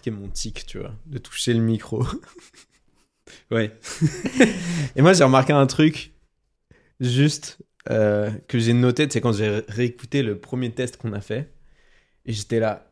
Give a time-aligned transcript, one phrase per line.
[0.00, 2.04] qui est mon tic, tu vois, de toucher le micro.
[3.50, 3.72] Ouais.
[4.96, 6.12] Et moi, j'ai remarqué un truc,
[7.00, 7.58] juste,
[7.90, 11.52] euh, que j'ai noté, c'est quand j'ai réécouté le premier test qu'on a fait.
[12.26, 12.90] Et j'étais là.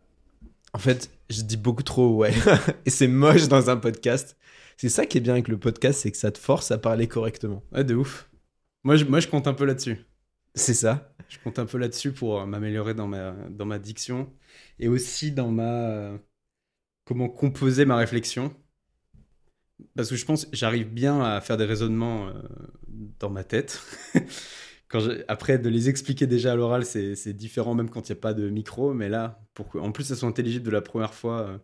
[0.72, 2.32] En fait, je dis beaucoup trop ouais.
[2.86, 4.36] et c'est moche dans un podcast.
[4.76, 7.08] C'est ça qui est bien avec le podcast, c'est que ça te force à parler
[7.08, 7.62] correctement.
[7.72, 8.30] Ouais, de ouf.
[8.84, 10.06] Moi, je, moi, je compte un peu là-dessus.
[10.54, 11.14] C'est ça.
[11.28, 14.32] Je compte un peu là-dessus pour euh, m'améliorer dans ma, dans ma diction
[14.78, 16.18] et aussi dans ma.
[17.08, 18.54] Comment composer ma réflexion.
[19.96, 22.42] Parce que je pense j'arrive bien à faire des raisonnements euh,
[23.18, 23.82] dans ma tête.
[24.88, 28.20] Quand après, de les expliquer déjà à l'oral, c'est différent, même quand il n'y a
[28.22, 28.94] pas de micro.
[28.94, 31.58] Mais là, pour en plus, ça soit intelligible de la première fois euh,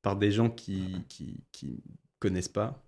[0.00, 1.82] par des gens qui, qui, qui
[2.20, 2.84] connaissent pas,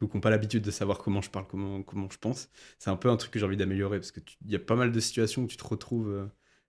[0.00, 2.90] ou qui n'ont pas l'habitude de savoir comment je parle, comment, comment je pense, c'est
[2.90, 3.98] un peu un truc que j'ai envie d'améliorer.
[3.98, 6.26] Parce qu'il y a pas mal de situations où tu te retrouves euh,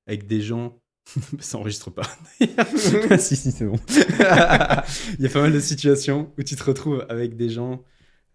[0.08, 0.82] avec des gens.
[1.40, 2.08] ça enregistre pas.
[3.18, 3.80] Si, si, c'est bon.
[3.90, 7.84] Il y a pas mal de situations où tu te retrouves avec des gens,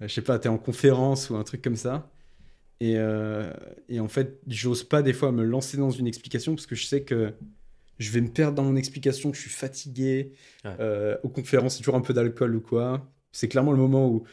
[0.01, 2.11] euh, je sais pas, tu es en conférence ou un truc comme ça.
[2.81, 3.53] Et, euh,
[3.89, 6.85] et en fait, j'ose pas des fois me lancer dans une explication parce que je
[6.87, 7.35] sais que
[7.99, 10.33] je vais me perdre dans mon explication, que je suis fatigué.
[10.65, 10.73] Ouais.
[10.81, 13.09] Euh, aux conférences, c'est toujours un peu d'alcool ou quoi.
[13.31, 14.25] C'est clairement le moment où,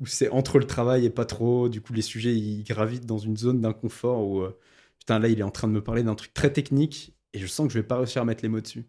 [0.00, 1.68] où c'est entre le travail et pas trop.
[1.68, 4.58] Du coup, les sujets, ils gravitent dans une zone d'inconfort où, euh,
[4.98, 7.46] putain, là, il est en train de me parler d'un truc très technique et je
[7.46, 8.86] sens que je vais pas réussir à mettre les mots dessus.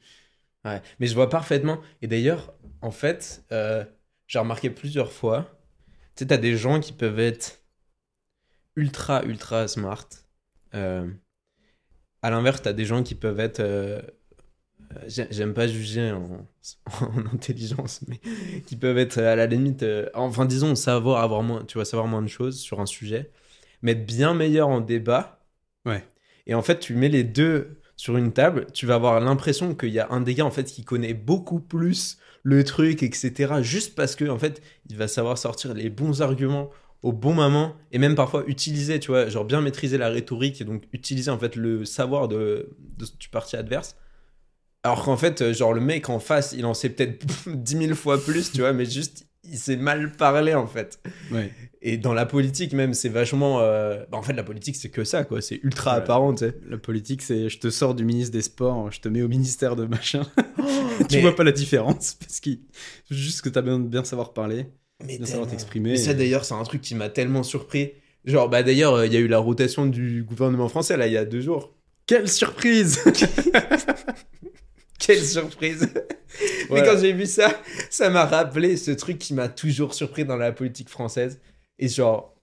[0.65, 1.81] Ouais, mais je vois parfaitement.
[2.01, 3.85] Et d'ailleurs, en fait, euh,
[4.27, 5.59] j'ai remarqué plusieurs fois,
[6.15, 7.61] tu sais, t'as des gens qui peuvent être
[8.75, 10.07] ultra, ultra smart.
[10.75, 11.11] Euh,
[12.21, 13.59] à l'inverse, t'as des gens qui peuvent être...
[13.59, 14.01] euh,
[15.07, 16.47] j'ai- J'aime pas juger en,
[17.01, 18.19] en intelligence, mais
[18.65, 19.83] qui peuvent être à la limite...
[19.83, 23.31] euh, enfin, disons, savoir avoir moins, tu vois, savoir moins de choses sur un sujet,
[23.81, 25.39] mais être bien meilleur en débat.
[25.85, 26.03] Ouais.
[26.47, 29.91] Et en fait, tu mets les deux sur une table, tu vas avoir l'impression qu'il
[29.91, 33.61] y a un des gars en fait qui connaît beaucoup plus le truc, etc.
[33.61, 36.69] Juste parce que en fait, il va savoir sortir les bons arguments
[37.01, 40.65] au bon moment et même parfois utiliser, tu vois, genre bien maîtriser la rhétorique et
[40.65, 43.95] donc utiliser en fait le savoir de, de du parti adverse.
[44.83, 48.21] Alors qu'en fait, genre le mec en face, il en sait peut-être 10 000 fois
[48.21, 50.99] plus, tu vois, mais juste il s'est mal parlé en fait.
[51.31, 51.51] Ouais.
[51.81, 53.59] Et dans la politique même, c'est vachement...
[53.59, 55.41] euh, bah, en fait, la politique, c'est que ça, quoi.
[55.41, 55.97] C'est ultra Ouais.
[55.97, 56.55] apparent, tu sais.
[56.69, 59.75] La politique, c'est je te sors du ministre des Sports, je te mets au ministère
[59.75, 60.23] de machin.
[61.09, 62.51] tu Mais- vois pas la différence parce que
[63.11, 64.67] juste que t'as besoin de bien savoir parler,
[65.05, 65.91] Mais bien savoir t'exprimer.
[65.91, 67.91] Mais ça d'ailleurs, c'est un truc qui m'a tellement surpris.
[68.23, 71.13] Genre, bah d'ailleurs, euh, il y a eu la rotation du gouvernement français là il
[71.13, 71.73] y a deux jours.
[72.05, 73.03] Quelle surprise
[75.05, 75.93] Quelle surprise
[76.71, 77.49] Mais quand j'ai vu ça,
[77.89, 81.41] ça m'a rappelé ce truc qui m'a toujours surpris dans la politique française.
[81.77, 82.33] Et genre,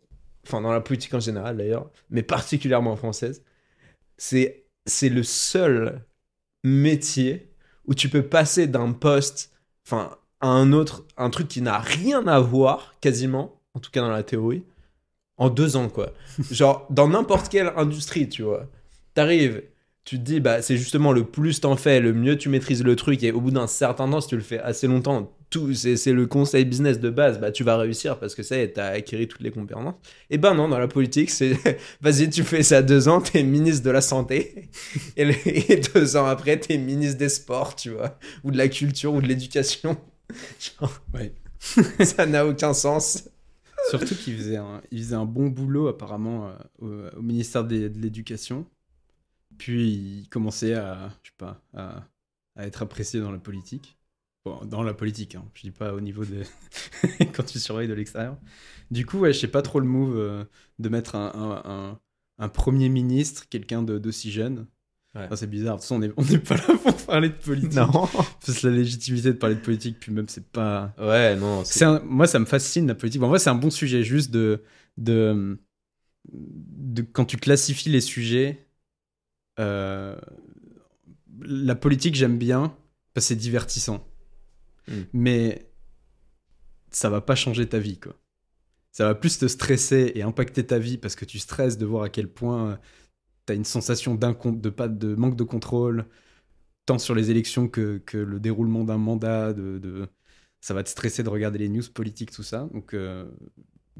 [0.46, 3.42] enfin dans la politique en général d'ailleurs, mais particulièrement française.
[4.18, 6.04] C'est c'est le seul
[6.64, 7.50] métier
[7.86, 9.52] où tu peux passer d'un poste,
[9.86, 14.00] enfin à un autre, un truc qui n'a rien à voir quasiment, en tout cas
[14.00, 14.64] dans la théorie,
[15.36, 16.12] en deux ans quoi.
[16.50, 18.66] Genre dans n'importe quelle industrie, tu vois.
[19.14, 19.62] T'arrives,
[20.10, 22.96] tu te dis, bah, c'est justement le plus t'en fais, le mieux tu maîtrises le
[22.96, 25.96] truc, et au bout d'un certain temps, si tu le fais assez longtemps, tout, c'est,
[25.96, 28.72] c'est le conseil business de base, bah, tu vas réussir parce que ça y est,
[28.72, 29.94] t'as acquis toutes les compétences.
[30.28, 31.56] Et ben non, dans la politique, c'est,
[32.00, 34.68] vas-y, tu fais ça deux ans, t'es ministre de la santé,
[35.16, 39.22] et, deux ans après, t'es ministre des sports, tu vois, ou de la culture, ou
[39.22, 39.96] de l'éducation.
[41.14, 41.32] Ouais.
[42.04, 43.28] ça n'a aucun sens.
[43.90, 46.48] Surtout qu'il faisait, un, il faisait un bon boulot apparemment
[46.82, 48.66] euh, au, au ministère de l'Éducation.
[49.60, 52.04] Puis il commençait à, je sais pas, à,
[52.56, 53.98] à être apprécié dans la politique.
[54.44, 55.44] Bon, dans la politique, hein.
[55.54, 56.44] je dis pas au niveau de
[57.34, 58.38] quand tu surveilles de l'extérieur.
[58.90, 60.44] Du coup, ouais, je sais pas trop le move euh,
[60.78, 62.00] de mettre un, un, un-
[62.38, 64.66] un premier ministre, quelqu'un d'aussi jeune.
[65.14, 65.24] Ouais.
[65.26, 65.76] Enfin, c'est bizarre.
[65.76, 67.72] De toute façon, on n'est pas là pour parler de politique.
[68.46, 70.94] Parce que la légitimité de parler de politique, puis même, c'est pas.
[70.98, 71.62] Ouais, non,
[72.04, 73.20] moi, ça me fascine la politique.
[73.20, 74.62] Bon, en vrai, c'est un bon sujet, juste de,
[74.96, 75.58] de,
[76.32, 78.66] de quand tu classifies les sujets.
[79.58, 80.16] Euh,
[81.42, 82.76] la politique, j'aime bien
[83.14, 84.06] parce que c'est divertissant,
[84.88, 85.02] Mm.
[85.12, 85.66] mais
[86.90, 88.16] ça va pas changer ta vie, quoi.
[88.92, 92.04] Ça va plus te stresser et impacter ta vie parce que tu stresses de voir
[92.04, 92.80] à quel point
[93.46, 96.06] tu as une sensation de, pas, de manque de contrôle,
[96.86, 100.08] tant sur les élections que, que le déroulement d'un mandat, de, de-
[100.60, 102.68] ça va te stresser de regarder les news politiques, tout ça.
[102.72, 103.30] Donc, euh,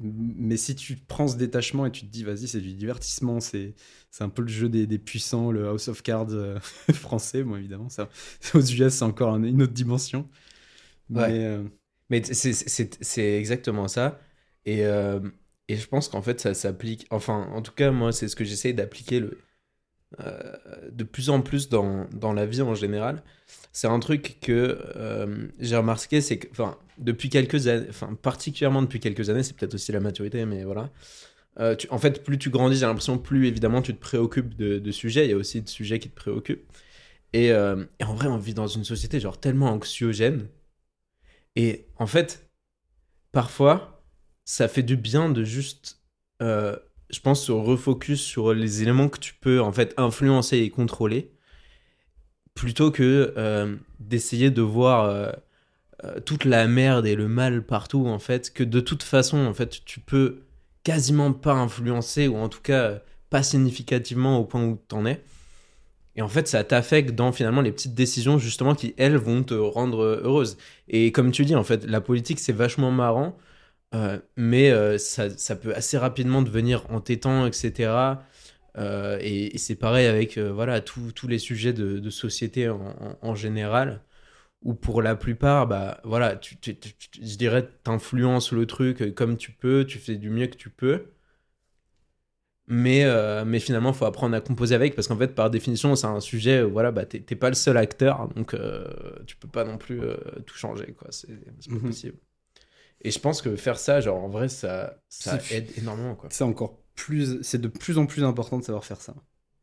[0.00, 3.75] mais si tu prends ce détachement et tu te dis, vas-y, c'est du divertissement, c'est
[4.11, 6.58] c'est un peu le jeu des, des puissants, le House of Cards euh,
[6.93, 7.88] français, bon, évidemment.
[7.88, 8.08] Ça,
[8.55, 10.29] aux US, c'est encore un- une autre dimension.
[11.14, 11.32] Ouais.
[11.32, 11.64] Mais, euh,
[12.11, 14.20] Mais t- c'est- c'est c'est exactement ça.
[14.67, 15.20] Et, euh,
[15.69, 17.06] et je pense qu'en fait, ça s'applique.
[17.11, 19.20] Enfin, en tout cas, moi, c'est ce que j'essaye d'appliquer.
[19.20, 19.38] Le...
[20.20, 20.56] euh,
[20.91, 23.23] de plus en plus dans, dans la vie en général.
[23.72, 28.82] C'est un truc que euh, j'ai remarqué, c'est que, enfin, depuis quelques années, enfin, particulièrement
[28.82, 30.90] depuis quelques années, c'est peut-être aussi la maturité, mais voilà.
[31.61, 35.26] Euh, en fait, plus tu grandis, j'ai l'impression, plus évidemment tu te préoccupes de, sujets.
[35.26, 36.67] Il y a aussi de sujets qui te préoccupent.
[37.32, 40.49] Et, euh, et en vrai, on vit dans une société genre tellement anxiogène.
[41.56, 42.50] Et en fait,
[43.32, 44.02] parfois,
[44.44, 46.00] ça fait du bien de juste,
[46.40, 51.32] je pense, se refocus sur les éléments que tu peux en fait influencer et contrôler,
[52.55, 55.32] plutôt que euh, d'essayer de voir euh,
[56.05, 59.55] euh, toute la merde et le mal partout en fait, que de toute façon en
[59.55, 60.43] fait tu peux
[60.85, 63.00] quasiment pas influencer ou en tout cas
[63.31, 65.23] pas significativement au point où t'en es.
[66.17, 69.55] Et en fait, ça t'affecte dans finalement les petites décisions justement qui elles vont te
[69.55, 70.58] rendre heureuse.
[70.88, 73.38] Et comme tu dis, en fait, la politique c'est vachement marrant,
[74.37, 78.19] mais ça, ça peut assez rapidement devenir entêtant, etc.
[78.78, 82.81] Euh, et, et c'est pareil avec euh, voilà tous les sujets de, de société en,
[82.81, 84.02] en- en général,
[84.62, 86.76] où pour la plupart, bah voilà, tu, tu-
[87.22, 90.70] je dirais, t'influences le truc euh, comme tu peux, tu fais du mieux que tu
[90.70, 91.06] peux.
[92.72, 95.96] Mais, euh, mais finalement, il faut apprendre à composer avec parce qu'en fait, par définition,
[95.96, 98.55] c'est un sujet, où, voilà, bah, t'es pas le seul acteur, donc
[99.26, 100.00] tu peux pas non plus
[100.46, 101.08] tout changer, quoi.
[101.11, 101.81] C'est pas Mhm.
[101.81, 102.17] possible.
[103.02, 106.31] Et je pense que faire ça, genre, en vrai, ça, ça aide énormément, quoi.
[106.32, 109.14] C'est encore plus, c'est de plus en plus important de savoir faire ça.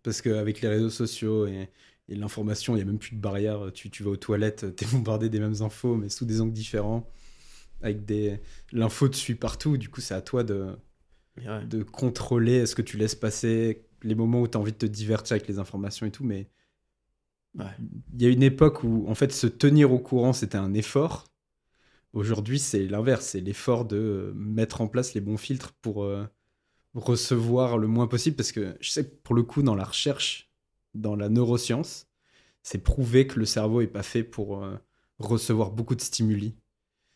[0.03, 1.69] Parce qu'avec les réseaux sociaux et,
[2.09, 3.71] et l'information, il n'y a même plus de barrière.
[3.73, 6.53] Tu, tu vas aux toilettes, tu es bombardé des mêmes infos, mais sous des angles
[6.53, 7.07] différents.
[7.81, 8.39] Avec des.
[8.73, 10.67] L'info te suit partout, du coup, c'est à toi de,
[11.35, 11.67] Mais ouais.
[11.67, 14.85] de contrôler ce que tu laisses passer, les moments où tu as envie de te
[14.87, 16.23] divertir avec les informations et tout.
[16.25, 16.49] Mais
[17.57, 17.77] Ouais.
[18.13, 21.25] il y a une époque où, en fait, se tenir au courant, c'était un effort.
[22.13, 26.25] Aujourd'hui, c'est l'inverse, c'est l'effort de mettre en place les bons filtres pour euh,
[26.97, 28.35] recevoir le moins possible.
[28.37, 30.51] Parce que je sais que pour le coup, dans la recherche,
[30.95, 32.07] dans la neuroscience,
[32.63, 34.77] c'est prouvé que le cerveau est pas fait pour euh,
[35.19, 36.55] recevoir beaucoup de stimuli.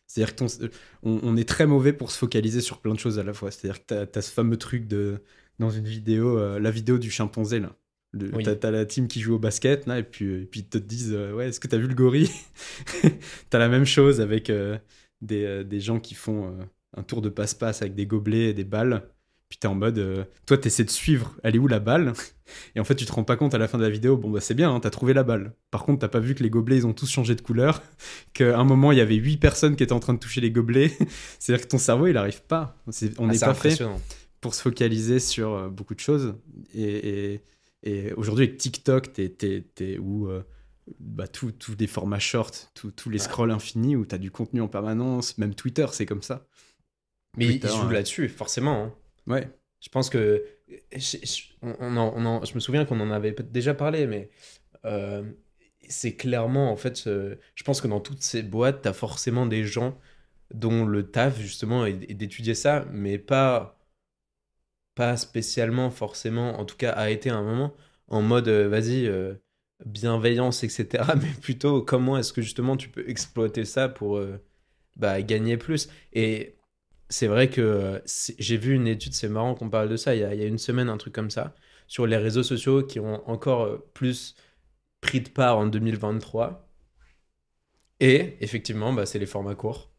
[0.06, 0.70] C'est-à-dire que ton-
[1.02, 3.50] on, on est très mauvais pour se focaliser sur plein de choses à la fois.
[3.50, 5.22] C'est-à-dire que tu as, ce fameux truc de,
[5.58, 7.76] dans une vidéo, euh, la vidéo du chimpanzé, là.
[8.32, 8.44] Oui.
[8.44, 11.14] T'as la team qui joue au basket, là, et puis, et puis ils te disent
[11.14, 12.30] euh, Ouais, est-ce que t'as vu le gorille?
[13.50, 14.78] T'as la même chose avec euh,
[15.22, 16.64] des, euh, des gens qui font euh,
[16.96, 19.08] un tour de passe-passe avec des gobelets et des balles.
[19.52, 22.14] Puis t'es en mode euh, Toi, t'essaies de suivre, elle est où la balle?
[22.74, 24.30] Et en fait, tu te rends pas compte à la fin de la vidéo Bon,
[24.30, 25.52] bah c'est bien, hein, t'as trouvé la balle.
[25.70, 27.82] Par contre, t'as pas vu que les gobelets, ils ont tous changé de couleur.
[28.32, 30.50] Qu'à un moment, il y avait huit personnes qui étaient en train de toucher les
[30.50, 30.90] gobelets.
[31.38, 32.78] C'est-à-dire que ton cerveau, il arrive pas.
[33.18, 33.78] On Ah, n'est pas fait
[34.40, 36.34] pour se focaliser sur euh, beaucoup de choses.
[36.74, 37.40] Et, et-
[37.82, 40.42] et aujourd'hui, avec TikTok, t'es, où euh,
[40.98, 43.24] bah, tous tous les formats short, tous les Ouais.
[43.24, 46.46] scrolls infinis, où tu as du contenu en permanence, même Twitter, c'est comme ça.
[47.36, 47.92] Mais il Twitter, joue ouais.
[47.94, 48.84] là-dessus, forcément.
[48.84, 48.94] hein.
[49.26, 49.48] Ouais,
[49.80, 50.44] Je pense que.
[50.92, 51.16] je,
[51.62, 54.30] on- en- on en- je me souviens qu'on en avait peut-être déjà parlé, mais
[54.86, 55.24] euh,
[55.88, 59.46] c'est clairement, en fait, euh, je pense que dans toutes ces boîtes, tu as forcément
[59.46, 59.98] des gens
[60.54, 63.78] dont le taf, justement, est, d'étudier ça, mais pas,
[64.94, 67.74] pas spécialement, forcément, en tout cas, a été à un moment
[68.08, 69.06] en mode, euh, vas-y,
[69.86, 74.20] bienveillance, etc., mais plutôt comment est-ce que, justement, tu peux exploiter ça pour
[74.96, 75.88] bah, gagner plus?
[76.14, 76.56] Et
[77.12, 78.00] c'est vrai que euh,
[78.38, 80.44] j'ai vu une étude, c'est marrant qu'on parle de ça, il y, a, il y
[80.44, 81.54] a une semaine, un truc comme ça,
[81.86, 84.34] sur les réseaux sociaux qui ont encore euh, plus
[85.00, 86.68] pris de part en 2023.
[88.00, 89.90] Et effectivement, bah, c'est les formats courts.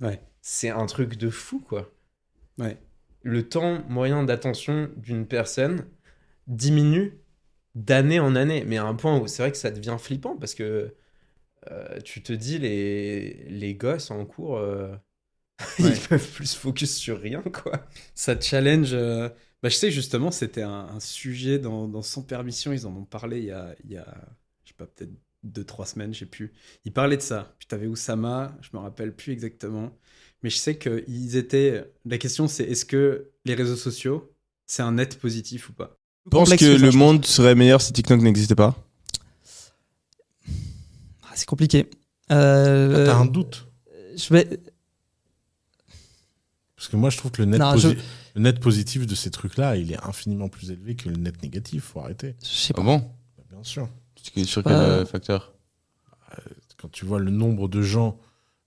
[0.00, 1.92] ouais, C'est un truc de fou, quoi.
[2.58, 2.78] ouais.
[3.22, 5.88] Le temps moyen d'attention d'une personne
[6.46, 7.20] diminue
[7.74, 10.54] d'année en année, mais à un point où c'est vrai que ça devient flippant parce
[10.54, 10.94] que
[11.70, 14.96] euh, tu te dis, les, les gosses en cours, euh.
[15.78, 17.86] Ils peuvent plus se focus sur rien, quoi.
[18.14, 18.90] Ça te challenge.
[18.92, 19.28] euh,
[19.62, 22.94] Bah, je sais que justement, c'était un, un sujet dans, dans Sans Permission, ils en
[22.96, 24.06] ont parlé il y a, il y a
[24.64, 26.52] je sais pas, peut-être deux, trois semaines, je sais plus.
[26.84, 27.54] Ils parlaient de ça.
[27.58, 29.90] Puis t'avais Oussama, je me rappelle plus exactement.
[30.42, 31.84] Mais je sais qu'ils étaient.
[32.04, 34.32] La question, c'est est-ce que les réseaux sociaux,
[34.66, 35.98] c'est un net positif ou pas?
[36.26, 38.76] Je pense que que ça, le monde serait meilleur si TikTok n'existait pas.
[41.24, 41.88] Ah, c'est compliqué.
[42.30, 43.66] Euh, T'as un doute
[44.16, 44.60] je vais...
[46.82, 48.00] Parce que moi, je trouve que le net, Non, posi- je-
[48.34, 51.84] le net positif de ces trucs-là, il est infiniment plus élevé que le net négatif.
[51.84, 52.34] Faut arrêter.
[52.42, 52.82] Je sais Ah pas.
[52.82, 53.88] bon Bah, Bien sûr.
[54.20, 55.52] Sur- Sur quel Euh, euh, facteur?
[56.78, 58.18] Quand tu vois le nombre de gens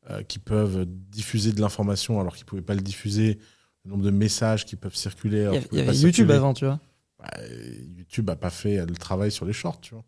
[0.09, 3.37] euh, qui peuvent diffuser de l'information alors qu'ils pouvaient pas le diffuser,
[3.83, 5.49] le nombre de messages qui peuvent circuler.
[5.71, 6.79] Il y avait, y YouTube circuler, avant, tu vois.
[7.19, 7.31] bah,
[7.97, 10.05] YouTube a pas fait le travail sur les shorts, tu vois.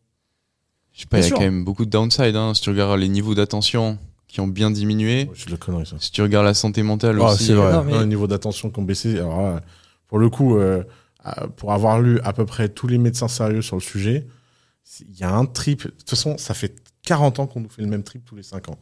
[0.93, 2.37] Je sais pas, il y a quand même beaucoup de downside.
[2.37, 2.53] Hein.
[2.53, 5.96] Si tu regardes les niveaux d'attention qui ont bien diminué, Je le connais, ça.
[6.00, 7.46] si tu regardes la santé mentale Ah, aussi.
[7.46, 7.72] c'est vrai.
[7.74, 9.17] Non, mais- le niveau d'attention qui ont baissé.
[9.19, 9.62] Alors, là,
[10.07, 10.84] pour le coup, euh,
[11.25, 14.27] euh, pour avoir lu à peu près tous les médecins sérieux sur le sujet,
[15.01, 15.84] il y a un trip.
[15.86, 18.43] De toute façon, ça fait 40 ans qu'on nous fait le même trip tous les
[18.43, 18.77] 5 ans.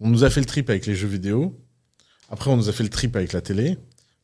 [0.00, 1.58] On nous a fait le trip avec les jeux vidéo.
[2.30, 3.76] Après, on nous a fait le trip avec la télé.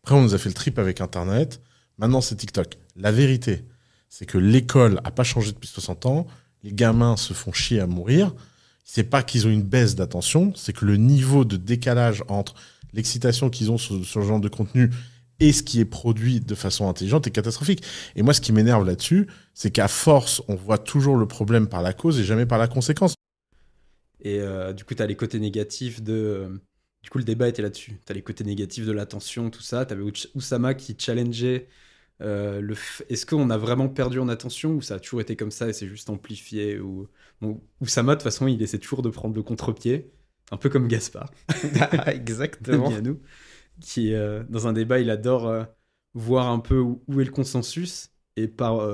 [0.03, 1.61] Après, on nous a fait le trip avec Internet.
[1.99, 2.77] Maintenant, c'est TikTok.
[2.97, 3.65] La vérité,
[4.09, 6.27] c'est que l'école a pas changé depuis 60 ans.
[6.63, 8.35] Les gamins se font chier à mourir.
[8.85, 12.55] C'est pas qu'ils ont une baisse d'attention, c'est que le niveau de décalage entre
[12.93, 14.91] l'excitation qu'ils ont sur, sur ce genre de contenu
[15.41, 17.83] et ce qui est produit de façon intelligente est catastrophique.
[18.15, 21.83] Et moi, ce qui m'énerve là-dessus, c'est qu'à force, on voit toujours le problème par
[21.83, 23.15] la cause et jamais par la conséquence.
[24.21, 26.13] Et euh, du coup, tu as les côtés négatifs de.
[26.15, 26.49] euh,
[27.03, 28.01] du coup, le débat était là-dessus.
[28.07, 29.85] Tu as les côtés négatifs de l'attention, tout ça.
[29.87, 30.03] Tu avais
[30.35, 31.69] Oussama qui challengeait
[32.23, 32.75] euh,
[33.09, 35.73] Est-ce qu'on a vraiment perdu en attention ou ça a toujours été comme ça et
[35.73, 37.09] c'est juste amplifié ou...
[37.41, 40.13] Bon, Oussama, de toute façon, il essaie toujours de prendre le contre-pied,
[40.51, 41.31] un peu comme Gaspard.
[42.07, 42.95] Exactement.
[42.95, 43.21] à nous,
[43.81, 45.65] qui euh, dans un débat, il adore euh,
[46.15, 48.89] voir un peu où, où est le consensus et par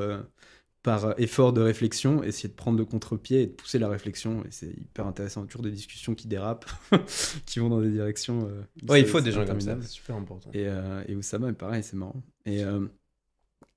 [0.83, 4.43] par effort de réflexion, essayer de prendre le contre-pied et de pousser la réflexion.
[4.45, 5.45] Et c'est hyper intéressant.
[5.45, 6.71] Toujours des discussions qui dérapent,
[7.47, 8.51] qui vont dans des directions.
[8.89, 10.51] Ouais, il faut des gens comme ça, c'est super important.
[10.55, 10.67] Et,
[11.07, 12.23] et Oussama, pareil, c'est marrant.
[12.47, 12.65] Et,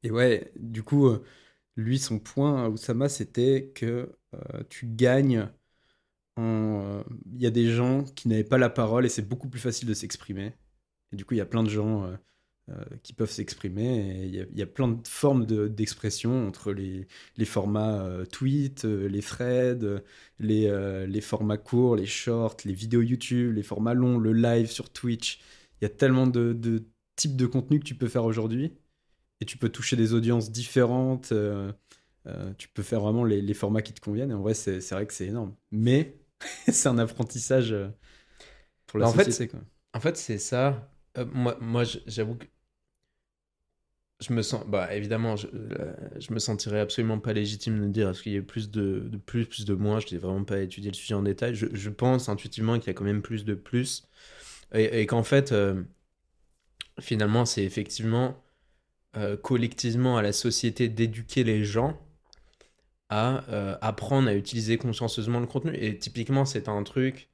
[0.04, 1.24] et ouais, du coup, euh,
[1.78, 5.50] lui, son point à Oussama, c'était que euh, tu gagnes
[6.38, 6.82] en.
[7.02, 9.60] euh, Il y a des gens qui n'avaient pas la parole et c'est beaucoup plus
[9.62, 10.54] facile de s'exprimer.
[11.14, 12.18] Et du coup, il y a plein de gens euh,
[12.72, 14.26] euh, qui peuvent s'exprimer.
[14.26, 17.08] Il y, a, plein de formes de- d'expression entre les,
[17.46, 20.02] formats euh, tweet, euh, les threads, euh,
[20.40, 24.70] les, euh, les formats courts, les shorts, les vidéos YouTube, les formats longs, le live
[24.72, 25.42] sur Twitch.
[25.82, 26.86] Il y a tellement de, de
[27.18, 28.74] types de contenu que tu peux faire aujourd'hui.
[29.44, 31.34] Et tu peux toucher des audiences différentes.
[31.34, 31.74] euh,
[32.28, 34.32] euh, tu peux faire vraiment les, les formats qui te conviennent.
[34.32, 35.56] Et en vrai, c'est vrai que c'est énorme.
[35.72, 36.18] Mais
[36.70, 37.90] c'est un apprentissage euh,
[38.88, 39.48] pour la Bah, en fait, société.
[39.48, 39.62] quoi.
[39.94, 40.92] En fait, c'est ça.
[41.18, 42.48] Euh, moi, j'avoue que
[44.20, 44.66] je me sens.
[44.68, 45.48] Bah, évidemment, je,
[46.20, 49.18] je me sentirais absolument pas légitime de dire est-ce qu'il y a plus de, de
[49.18, 50.00] plus, plus de moins.
[50.00, 51.56] Je n'ai vraiment pas étudié le sujet en détail.
[51.56, 54.08] Je, je pense intuitivement qu'il y a quand même plus de plus.
[54.74, 55.54] Et, et qu'en fait,
[57.00, 58.43] finalement, c'est effectivement
[59.18, 62.00] euh, collectivement à la société d'éduquer les gens
[63.10, 65.76] à euh, apprendre à utiliser consciencieusement le contenu.
[65.76, 67.30] Et typiquement, c'est un truc.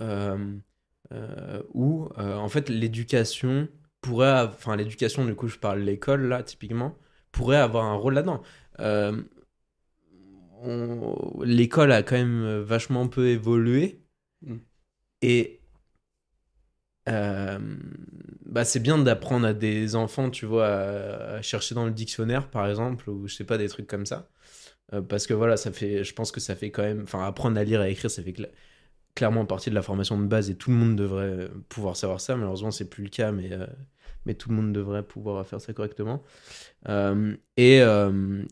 [0.00, 3.68] euh, où en fait l'éducation
[4.02, 6.96] pourrait, enfin l'éducation du coup je parle l'école là typiquement
[7.32, 8.42] pourrait avoir un rôle là-dedans.
[10.62, 14.02] On- L'école a quand même vachement peu évolué
[14.42, 14.56] Mm.
[15.22, 15.57] et
[17.08, 17.58] euh,
[18.46, 22.68] bah c'est bien d'apprendre à des enfants tu vois à, chercher dans le dictionnaire par
[22.68, 24.28] exemple ou je sais pas des trucs comme ça
[24.94, 27.58] Euh, parce que voilà ça fait je pense que ça fait quand même enfin apprendre
[27.60, 28.50] à lire et à écrire ça fait cla-
[29.14, 32.36] clairement partie de la formation de base et tout le monde devrait pouvoir savoir ça.
[32.36, 33.66] Malheureusement, c'est plus le cas, mais, euh,
[34.26, 36.22] mais tout le monde devrait pouvoir faire ça correctement.
[37.56, 37.80] Et,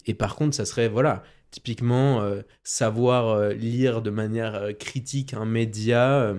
[0.07, 2.23] et par contre, ça serait, voilà, typiquement,
[2.65, 6.35] savoir lire de manière critique un média.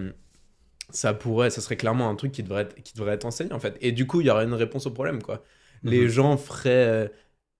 [0.89, 3.59] Ça pourrait, ça serait clairement un truc qui devrait être, qui devrait être enseigné en
[3.59, 3.77] fait.
[3.81, 5.43] Et du coup, il y aurait une réponse au problème quoi.
[5.83, 6.09] Les Mhm.
[6.09, 6.69] gens feraient
[7.07, 7.07] euh,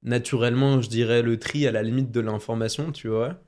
[0.03, 3.41] naturellement, je dirais, le tri à la limite de l'information, tu vois.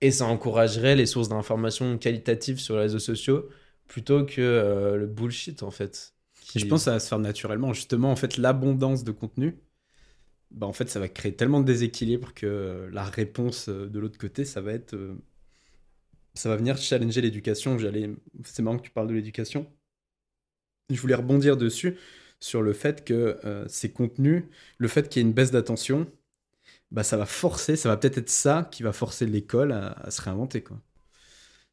[0.00, 3.48] Et ça encouragerait les sources d'informations qualitatives sur les réseaux sociaux
[3.86, 6.14] plutôt que euh, le bullshit en fait.
[6.54, 7.72] Et je pense que ça va se faire naturellement.
[7.72, 9.58] Justement, en fait, l'abondance de contenu,
[10.52, 14.18] bah, en fait, ça va créer tellement de déséquilibre que euh, la réponse de l'autre
[14.18, 14.94] côté, ça va être.
[14.94, 15.16] euh,
[16.34, 17.78] ça va venir challenger l'éducation.
[17.78, 18.10] J'allais.
[18.44, 19.66] C'est marrant que tu parles de l'éducation.
[20.90, 21.96] Je voulais rebondir dessus
[22.40, 24.44] sur le fait que euh, ces contenus,
[24.78, 26.10] le fait qu'il y ait une baisse d'attention,
[26.90, 30.22] bah, ça va forcer, ça va peut-être être ça qui va forcer l'école à, se
[30.22, 30.64] réinventer.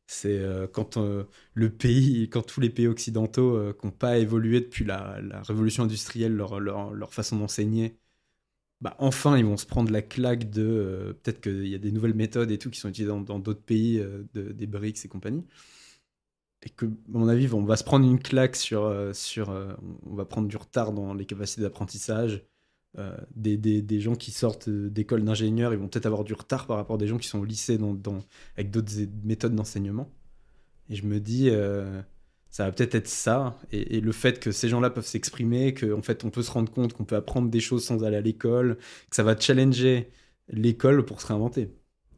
[0.07, 4.61] C'est euh, quand euh, le pays, quand tous les pays occidentaux qui n'ont pas évolué
[4.61, 7.99] depuis la, révolution industrielle, leur façon d'enseigner,
[8.81, 11.91] bah, enfin ils vont se prendre la claque de euh, peut-être qu'il y a des
[11.91, 15.09] nouvelles méthodes et tout qui sont utilisées dans d'autres pays, euh, de- des BRICS et
[15.09, 15.45] compagnie.
[16.61, 18.83] Et que, à mon avis, on va se prendre une claque sur.
[18.83, 19.49] euh, sur
[20.05, 22.45] on va prendre du retard dans les capacités d'apprentissage.
[23.35, 26.77] Des, des, des gens qui sortent d'écoles d'ingénieurs, ils vont peut-être avoir du retard par
[26.77, 27.97] rapport à des gens qui sont au lycée dans,
[28.57, 28.91] avec d'autres
[29.23, 30.09] méthodes d'enseignement.
[30.89, 31.49] Et je me dis,
[32.49, 33.57] ça va peut-être être ça.
[33.71, 36.71] Et, et le fait que ces gens-là peuvent s'exprimer, qu'en fait on peut se rendre
[36.71, 38.77] compte qu'on peut apprendre des choses sans aller à l'école,
[39.09, 40.11] que ça va challenger
[40.49, 41.65] l'école pour se réinventer.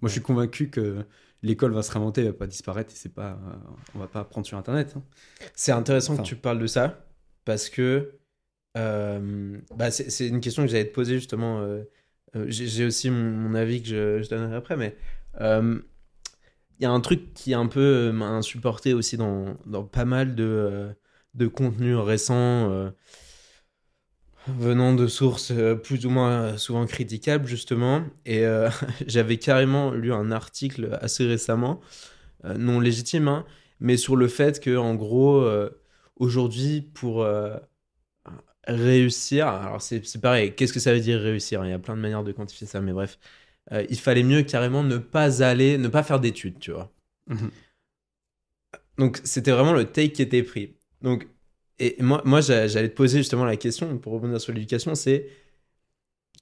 [0.01, 1.05] Moi je suis convaincu que
[1.43, 3.55] l'école va se réinventer, elle va pas disparaître et c'est pas, euh,
[3.95, 4.93] on va pas apprendre sur Internet.
[4.97, 5.03] hein.
[5.55, 6.23] C'est intéressant Enfin.
[6.23, 7.05] que tu parles de ça
[7.45, 8.19] parce que
[8.77, 11.59] euh, bah, c'est une question que j'allais te poser justement.
[11.61, 11.83] euh,
[12.35, 14.95] euh, J'ai aussi mon, mon avis que je, je donnerai après, mais
[16.83, 19.55] y a un truc qui est un peu euh, m'a insupporté aussi dans,
[19.91, 20.93] pas mal de, euh,
[21.35, 22.69] de contenus récents.
[22.71, 22.91] euh,
[24.47, 28.03] venant de sources plus ou moins souvent critiquables, justement.
[28.25, 28.43] Et
[29.07, 31.79] j'avais carrément lu un article assez récemment,
[32.57, 33.45] non légitime, hein,
[33.79, 35.47] mais sur le fait que, en gros,
[36.17, 37.25] aujourd'hui, pour
[38.67, 41.65] réussir, alors c'est pareil, qu'est-ce que ça veut dire réussir?
[41.65, 43.17] Il y a plein de manières de quantifier ça, mais bref,
[43.72, 46.91] euh, il fallait mieux carrément ne pas aller, ne pas faire d'études, tu vois.
[47.27, 47.51] Mhm.
[48.98, 50.75] Donc c'était vraiment le take qui était pris.
[51.01, 51.27] Donc
[51.80, 55.27] et moi, moi j'a- j'allais te poser justement la question pour rebondir sur l'éducation, c'est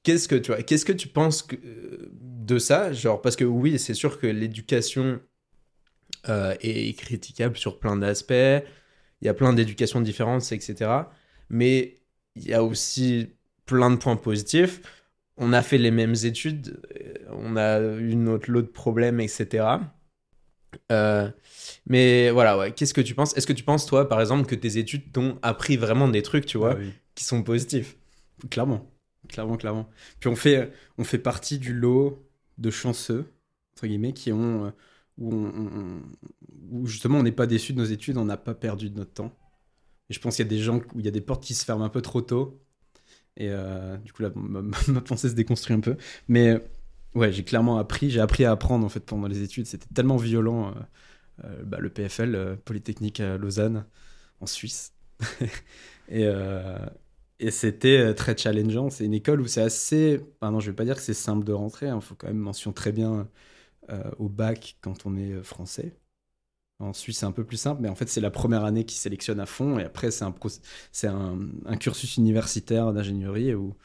[0.04, 3.46] qu'est-ce que tu vois, qu'est-ce que tu penses que- euh, de ça, genre parce que
[3.46, 5.20] oui, c'est sûr que l'éducation
[6.28, 8.34] euh, est critiquable sur plein d'aspects.
[9.22, 11.12] Il y a plein d'éducations différentes, etc.
[11.50, 11.96] Mais
[12.36, 13.30] il y a aussi
[13.66, 14.82] plein de points positifs.
[15.38, 16.82] On a fait les mêmes études,
[17.34, 19.80] on a eu notre lot de problèmes, etc.
[20.92, 21.30] Euh,
[21.88, 22.74] mais voilà, ouais.
[22.74, 23.36] Qu'est-ce que tu penses?
[23.38, 26.46] Est-ce que tu penses, toi, par exemple, que tes études t'ont appris vraiment des trucs,
[26.46, 26.94] tu vois, Ah oui.
[27.16, 27.98] qui sont positifs?
[28.50, 28.90] Clairement,
[29.28, 29.90] clairement, clairement.
[30.20, 32.26] Puis on fait, on fait partie du lot
[32.58, 33.26] de chanceux,
[33.74, 34.72] entre guillemets, qui ont, euh,
[35.18, 36.02] où, on- on- on-
[36.72, 39.14] où justement on n'est pas déçu de nos études, on n'a pas perdu de notre
[39.14, 39.36] temps.
[40.10, 41.54] Et je pense qu'il y a des gens où il y a des portes qui
[41.54, 42.62] se ferment un peu trop tôt.
[43.38, 45.98] Et euh, du coup, là, ma, pensée se déconstruit un peu.
[46.28, 46.62] Mais
[47.16, 49.66] ouais, j'ai clairement appris, j'ai appris à apprendre en fait pendant les études.
[49.66, 50.70] C'était tellement violent.
[50.70, 50.74] euh,
[51.46, 53.86] euh, bah, le PFL, euh, Polytechnique à Lausanne,
[54.42, 54.94] en Suisse.
[56.10, 56.26] et,
[57.52, 58.90] c'était très challengeant.
[58.90, 60.22] C'est une école où c'est assez.
[60.42, 61.88] Ah non, je vais pas dire que c'est simple de rentrer.
[61.88, 63.30] Il faut quand même mention très bien
[64.18, 65.98] au bac quand on est français.
[66.80, 68.96] En Suisse, c'est un peu plus simple, mais en fait, c'est la première année qui
[68.96, 69.80] sélectionne à fond.
[69.80, 73.76] Et après, c'est un, un cursus universitaire d'ingénierie où,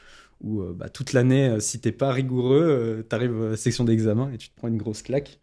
[0.41, 3.83] où euh, bah, toute l'année, euh, si t'es pas rigoureux, tu arrives à la section
[3.83, 5.39] d'examen et tu te prends une grosse claque.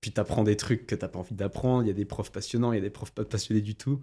[0.00, 1.84] Puis tu apprends des trucs que t'as pas envie d'apprendre.
[1.84, 4.00] Il y a des profs passionnants, il y a des profs pas passionnés du tout.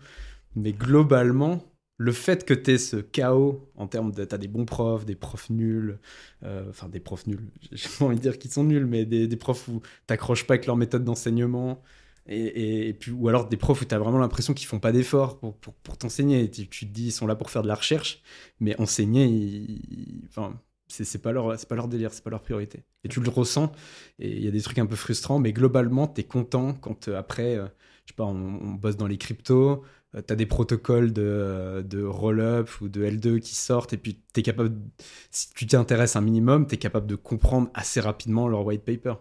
[0.56, 1.64] Mais globalement,
[1.98, 4.24] le fait que tu ce chaos en termes de.
[4.26, 6.00] Tu as des bons profs, des profs nuls,
[6.44, 9.28] euh, enfin des profs nuls, j'ai pas envie de dire qu'ils sont nuls, mais des,
[9.28, 11.82] des profs où t'accroches pas avec leur méthode d'enseignement.
[12.30, 15.40] Et, puis, ou alors des profs où tu as vraiment l'impression qu'ils font pas d'efforts
[15.40, 16.50] pour, t'enseigner.
[16.52, 18.22] Tu, te dis, ils sont là pour faire de la recherche,
[18.60, 22.84] mais enseigner, ils- ils- enfin, c'est pas, leur- pas leur délire, c'est pas leur priorité.
[23.04, 23.72] Et tu le ressens,
[24.20, 27.08] et il y a des trucs un peu frustrants, mais globalement, tu es content quand
[27.08, 27.68] euh, après, euh,
[28.06, 32.04] je sais pas, on, bosse dans les cryptos, tu as des protocoles de, euh, de
[32.04, 34.76] roll-up ou de L2 qui sortent, et puis tu es capable,
[35.32, 39.16] si tu t'intéresses un minimum, tu es capable de comprendre assez rapidement leur white paper.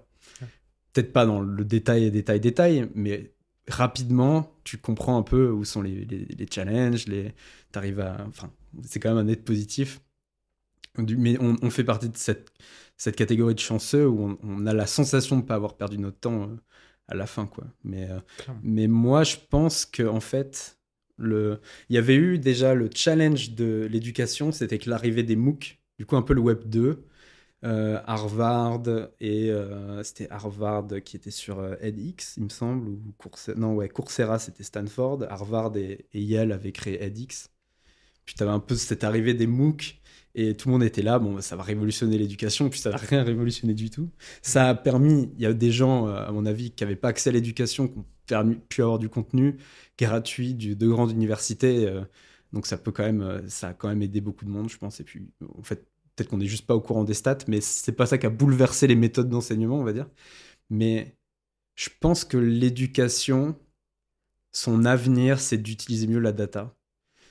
[0.96, 3.34] Peut-être pas dans le détail, détail, détail, mais
[3.68, 7.34] rapidement, tu comprends un peu où sont les, les, les challenges, les...
[7.70, 8.24] t'arrives à...
[8.26, 8.50] Enfin,
[8.82, 10.00] c'est quand même un net positif.
[10.96, 12.48] Mais on, on fait partie de cette,
[12.96, 15.98] cette catégorie de chanceux où on, on a la sensation de ne pas avoir perdu
[15.98, 16.56] notre temps euh,
[17.08, 17.66] à la fin, quoi.
[17.84, 18.18] Mais, euh,
[18.62, 20.78] mais moi, je pense que en fait,
[21.18, 21.60] le...
[21.90, 26.06] il y avait eu déjà le challenge de l'éducation, c'était que l'arrivée des MOOC, du
[26.06, 27.04] coup un peu le Web 2,
[27.66, 28.82] euh, Harvard
[29.20, 33.74] et euh, c'était Harvard qui était sur euh, edX, il me semble, ou Coursera, non
[33.74, 37.50] ouais Coursera c'était Stanford, Harvard et, Yale avaient créé edX.
[38.24, 40.00] Puis tu avais un peu cette arrivée des MOOC
[40.36, 43.24] et tout le monde était là, bon ça va révolutionner l'éducation, puis ça n'a rien
[43.24, 44.10] révolutionné du tout.
[44.42, 47.30] Ça a permis, il y a des gens à mon avis qui n'avaient pas accès
[47.30, 47.88] à l'éducation,
[48.26, 49.56] qui ont pu avoir du contenu
[49.98, 51.92] gratuit du, de grandes universités.
[52.52, 55.00] donc ça peut quand même, ça a quand même aidé beaucoup de monde, je pense.
[55.00, 57.92] Et puis en fait peut-être qu'on n'est juste pas au courant des stats, mais c'est
[57.92, 60.08] pas ça qui a bouleversé les méthodes d'enseignement, on va dire.
[60.70, 61.16] Mais
[61.74, 63.56] je pense que l'éducation,
[64.52, 66.74] son avenir, c'est d'utiliser mieux la data.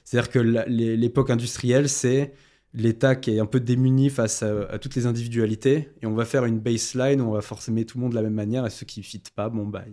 [0.03, 2.33] C'est-à-dire que l'époque industrielle, c'est
[2.73, 6.45] l'État qui est un peu démuni face à, toutes les individualités, et on va faire
[6.45, 8.85] une baseline où on va forcer tout le monde de la même manière, et ceux
[8.85, 9.85] qui ne fitent pas, bon, bah,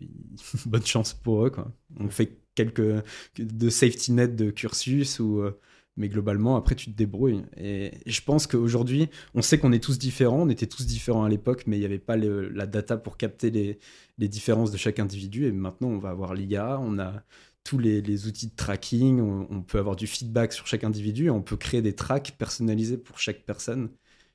[0.66, 1.52] bonne chance pour eux.
[1.98, 3.02] On fait quelques
[3.38, 5.58] de safety net de cursus ou euh,
[5.98, 7.42] mais globalement, après, tu te débrouilles.
[7.56, 10.42] Et je pense qu'aujourd'hui, on sait qu'on est tous différents.
[10.42, 13.50] On était tous différents à l'époque, mais il n'y avait pas la data pour capter
[13.50, 15.46] les, différences de chaque individu.
[15.46, 17.24] Et maintenant, on va avoir l'IA, on a
[17.64, 21.42] tous les, outils de tracking, on, peut avoir du feedback sur chaque individu, et on
[21.42, 23.90] peut créer des tracks personnalisés pour chaque personne,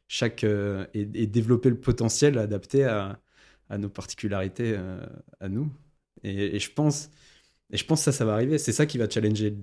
[0.07, 3.19] chaque, euh, et, développer le potentiel adapté à,
[3.77, 5.03] nos particularités, euh,
[5.39, 5.69] à nous.
[6.23, 7.09] Et je pense,
[7.71, 8.57] et je pense que ça, ça va arriver.
[8.59, 9.55] C'est ça qui va challenger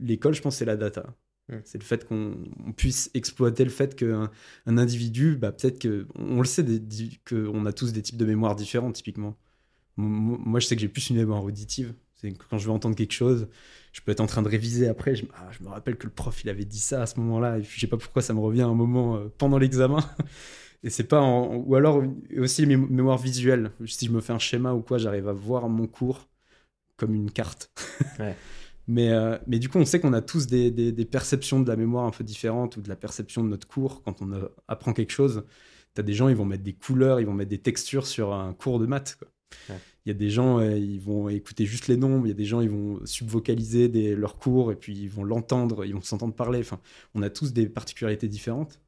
[0.00, 1.14] l'école, je pense, c'est la data.
[1.48, 1.56] Mm.
[1.64, 4.30] C'est le fait qu'on on puisse exploiter le fait qu'un
[4.66, 6.64] un individu, bah, peut-être que, on le sait,
[7.28, 9.36] qu'on a tous des types de mémoire différents, typiquement.
[9.96, 11.94] Mo- mo- Moi, je sais que j'ai plus une mémoire auditive.
[12.14, 13.48] C'est quand je vais entendre quelque chose,
[13.92, 15.14] je peux être en train de réviser après.
[15.16, 17.20] Je, me- ah, je me rappelle que le prof, il avait dit ça à ce
[17.20, 17.58] moment-là.
[17.58, 19.98] Et puis, je sais pas pourquoi ça me revient à un moment euh, pendant l'examen.
[20.82, 22.02] Et c'est pas en- ou alors
[22.38, 23.70] aussi les mé- mémoires visuelles.
[23.86, 26.28] Si je me fais un schéma ou quoi, j'arrive à voir mon cours
[26.96, 27.70] comme une carte.
[28.18, 28.36] Ouais.
[28.86, 31.68] Mais, euh, mais du coup, on sait qu'on a tous des, des- des perceptions de
[31.68, 34.48] la mémoire un peu différentes ou de la perception de notre cours quand on euh,
[34.68, 35.44] apprend quelque chose.
[35.94, 38.34] Tu as des gens, ils vont mettre des couleurs, ils vont mettre des textures sur
[38.34, 39.16] un cours de maths.
[39.18, 39.28] quoi.
[39.70, 39.80] Ouais.
[40.04, 42.26] Il y a des gens, euh, ils vont écouter juste les nombres.
[42.26, 45.24] Il y a des gens, ils vont subvocaliser des, leurs cours et puis ils vont
[45.24, 46.58] l'entendre, ils vont s'entendre parler.
[46.60, 46.78] Enfin,
[47.14, 48.80] on a tous des particularités différentes.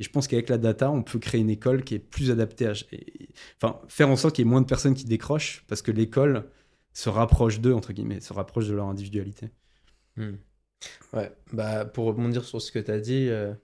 [0.00, 2.66] Et je pense qu'avec la data, on peut créer une école qui est plus adaptée
[2.66, 2.72] à.
[2.90, 3.28] et-
[3.62, 6.48] Enfin, faire en sorte qu'il y ait moins de personnes qui décrochent parce que l'école
[6.94, 9.50] se rapproche d'eux, entre guillemets, se rapproche de leur individualité.
[10.16, 10.36] Hmm.
[11.12, 13.54] Ouais, bah pour rebondir sur ce que tu as dit, euh,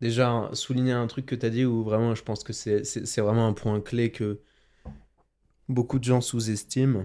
[0.00, 3.46] déjà souligner un truc que tu as dit où vraiment je pense que c'est vraiment
[3.46, 4.40] un point clé que
[5.68, 7.04] beaucoup de gens sous-estiment.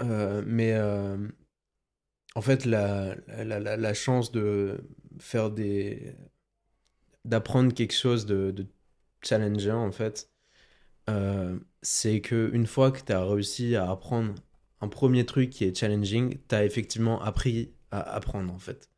[0.00, 1.16] Euh, mais euh,
[2.34, 4.84] en fait, la, la, la- la chance de
[5.18, 6.14] faire des.
[7.24, 8.66] d'apprendre quelque chose de, de
[9.22, 10.30] challengeant, en fait,
[11.10, 14.34] euh, c'est que une fois que tu as réussi à apprendre
[14.80, 18.90] un premier truc qui est challenging, tu as effectivement appris à apprendre, en fait.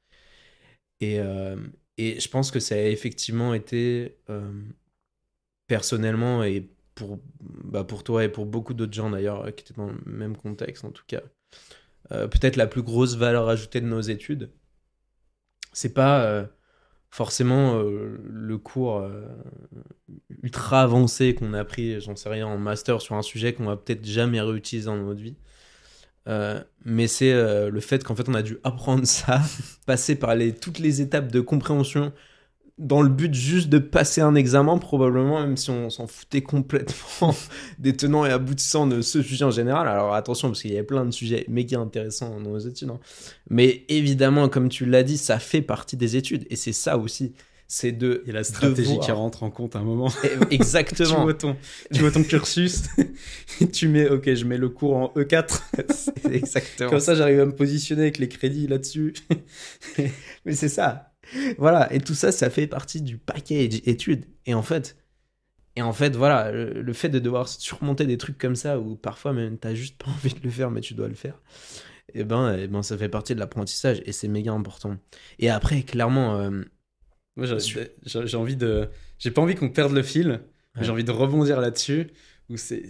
[1.00, 1.56] Et, euh,
[1.98, 4.62] et je pense que ça a effectivement été, euh,
[5.66, 9.88] personnellement, et pour, bah, pour toi et pour beaucoup d'autres gens d'ailleurs, qui étaient dans
[9.90, 11.22] le même contexte en tout cas,
[12.12, 14.50] euh, peut-être la plus grosse valeur ajoutée de nos études.
[15.72, 16.48] C'est pas
[17.14, 19.22] forcément euh, le cours euh,
[20.42, 23.76] ultra avancé qu'on a pris, j'en sais rien, en master sur un sujet qu'on va
[23.76, 25.36] peut-être jamais réutiliser dans notre vie.
[26.26, 29.40] Euh, mais c'est le fait qu'en fait on a dû apprendre ça,
[29.86, 32.12] passer par toutes les étapes de compréhension
[32.76, 37.34] dans le but juste de passer un examen, probablement, même si on s'en foutait complètement
[37.78, 39.86] des tenants et aboutissants de ce sujet en général.
[39.86, 42.90] Alors attention, parce qu'il y avait plein de sujets méga intéressants dans nos études.
[42.90, 42.98] hein.
[43.48, 46.46] Mais évidemment, comme tu l'as dit, ça fait partie des études.
[46.50, 47.32] Et c'est ça aussi.
[47.66, 48.22] C'est de.
[48.24, 49.06] Il y a la stratégie devoir.
[49.06, 50.12] qui rentre en compte à un moment.
[50.22, 51.22] Eh, tu, Exactement.
[51.22, 51.56] vois ton,
[51.92, 52.82] tu vois ton cursus,
[53.72, 55.60] tu mets, ok, je mets le cours en E4.
[55.88, 56.90] C'est exactement.
[56.90, 59.14] Comme ça, j'arrive à me positionner avec les crédits là-dessus.
[60.44, 61.13] Mais c'est ça.
[61.58, 64.26] Voilà, et tout ça, ça fait partie du package études.
[64.46, 64.96] Et en fait,
[65.76, 68.96] et en fait, voilà, le, le fait de devoir surmonter des trucs comme ça, où
[68.96, 71.40] parfois même t'as juste pas envie de le faire, mais tu dois le faire,
[72.14, 74.98] et ben, eh ben ça fait partie de l'apprentissage, et c'est méga important.
[75.38, 76.62] Et après, clairement, euh,
[77.36, 78.88] Moi, j'ai- envie de.
[79.18, 80.40] J'ai pas envie qu'on perde le fil.
[80.76, 80.84] Ouais.
[80.84, 82.10] J'ai envie de rebondir là-dessus.
[82.50, 82.84] Où c'est.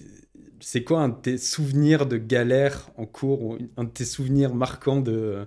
[0.60, 4.54] C'est quoi un de tes souvenirs de galère en cours ou un de tes souvenirs
[4.54, 5.46] marquants de.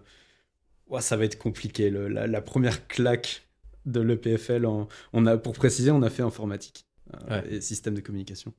[0.89, 1.89] Ouah, ça va être compliqué.
[1.89, 3.47] le- la, la première claque
[3.85, 4.65] de l'EPFL.
[4.65, 6.85] En, on a, pour préciser, on a fait informatique
[7.29, 7.53] euh, Ouais.
[7.55, 8.53] et système de communication.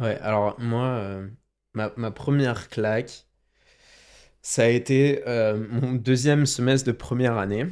[0.00, 1.28] Ouais, alors moi, euh,
[1.74, 3.26] ma, ma première claque,
[4.42, 7.66] ça a été euh, mon deuxième semestre de première année.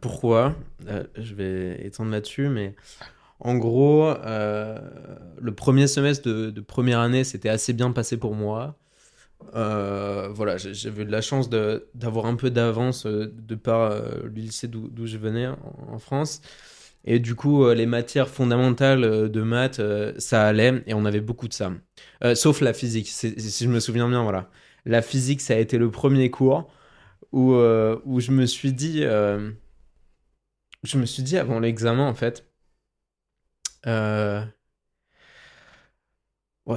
[0.00, 0.54] Pourquoi?
[1.16, 2.74] Je vais étendre là-dessus, mais
[3.40, 8.76] en gros, le premier semestre de, de première année, c'était assez bien passé pour moi.
[9.54, 14.22] Euh, voilà, j'avais eu de la chance d'avoir un peu d'avance euh, de par euh,
[14.24, 16.40] le lycée d'où je venais en, France.
[17.04, 19.80] Et du coup, les matières fondamentales de maths,
[20.18, 21.72] ça allait, et on avait beaucoup de ça.
[22.34, 24.48] Sauf la physique, si je me souviens bien, voilà.
[24.86, 26.70] La physique, ça a été le premier cours
[27.32, 29.52] où, où je me suis dit, je
[30.94, 32.46] me suis dit avant l'examen, en fait,
[33.84, 34.44] ouais,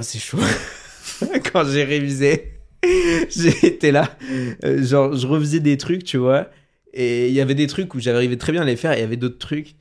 [0.02, 0.38] c'est chaud.
[1.52, 2.55] Quand j'ai révisé,
[3.62, 4.16] été là,
[4.64, 6.50] euh, genre, je refaisais des trucs, tu vois,
[6.92, 9.00] et il y avait des trucs où j'arrivais très bien à les faire, et il
[9.00, 9.74] y avait d'autres trucs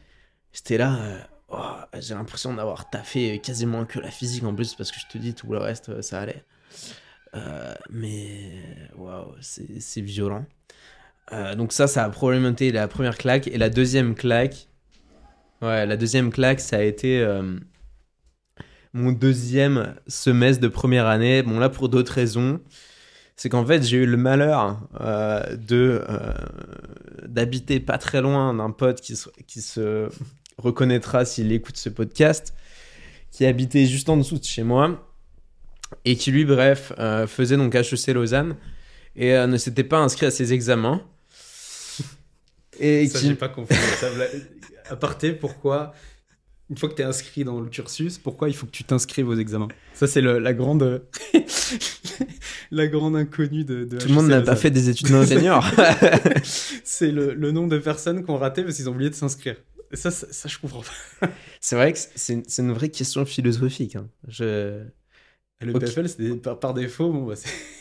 [0.53, 4.89] J'étais là, euh, oh, j'ai l'impression d'avoir taffé quasiment que la physique en plus, parce
[4.89, 6.43] que je te dis, tout le reste, euh, ça allait.
[7.89, 8.53] Mais,
[8.95, 10.45] waouh, c'est violent.
[11.57, 13.47] Donc ça, ça a probablement été la première claque.
[13.47, 14.69] Et la deuxième claque,
[15.61, 17.21] ouais, la deuxième claque, ça a été
[18.95, 21.43] mon deuxième semestre de première année.
[21.43, 22.61] Bon, là, pour d'autres raisons.
[23.35, 26.33] C'est qu'en fait, j'ai eu le malheur euh, de euh,
[27.27, 30.09] d'habiter pas très loin d'un pote qui se, qui se
[30.57, 32.53] reconnaîtra s'il écoute ce podcast,
[33.31, 35.05] qui habitait juste en dessous de chez moi
[36.05, 38.55] et qui lui, bref, euh, faisait donc HEC Lausanne
[39.17, 41.01] et ne s'était pas inscrit à ses examens.
[42.79, 43.27] Et ça, qui...
[43.27, 43.75] j'ai pas compris.
[43.97, 44.09] Ça,
[45.39, 45.93] pourquoi,
[46.69, 49.27] une fois que tu es inscrit dans le cursus, pourquoi il faut que tu t'inscrives
[49.29, 49.67] aux examens?
[49.93, 51.03] Ça, c'est la grande
[52.71, 55.63] la grande inconnue de, de Tout le monde n'a pas fait des études d'ingénieur.
[56.83, 59.55] c'est le, le nombre de personnes qui ont raté parce qu'ils ont oublié de s'inscrire.
[59.91, 60.81] Et ça, ça, ça, je comprends
[61.21, 61.29] pas.
[61.61, 63.95] c'est vrai que c'est une, vraie question philosophique.
[63.95, 64.07] hein.
[64.27, 64.81] Je...
[65.61, 65.81] Le Ok.
[65.81, 67.11] PFL, c'est par, par défaut.
[67.11, 67.35] Bon, bah,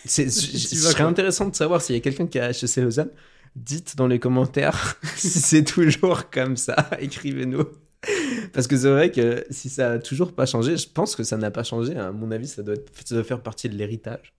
[0.04, 3.10] c'est- serait intéressant de savoir s'il y a quelqu'un qui a HEC Lausanne.
[3.56, 6.90] Dites dans les commentaires si c'est toujours comme ça.
[7.00, 7.64] Écrivez-nous.
[8.52, 11.36] Parce que c'est vrai que si ça a toujours pas changé, je pense que ça
[11.36, 11.96] n'a pas changé.
[11.96, 12.76] À mon avis, ça doit,
[13.24, 14.34] faire partie de l'héritage.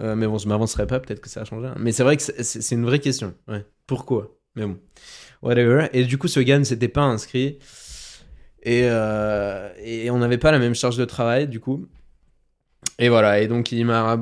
[0.00, 1.68] Euh, mais bon, je m'avancerai pas, peut-être que ça a changé.
[1.68, 1.76] hein.
[1.78, 3.34] Mais c'est vrai que c'est- une vraie question.
[3.86, 4.36] Pourquoi?
[4.56, 4.78] Mais bon,
[5.42, 5.88] whatever.
[5.92, 7.58] Et du coup, ce gars ne s'était pas inscrit.
[8.62, 11.86] Et, euh, et on n'avait pas la même charge de travail, du coup.
[12.98, 14.18] Et voilà, et donc il m'a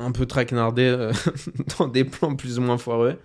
[0.00, 1.12] un peu traquenardé euh,
[1.78, 3.18] dans des plans plus ou moins foireux.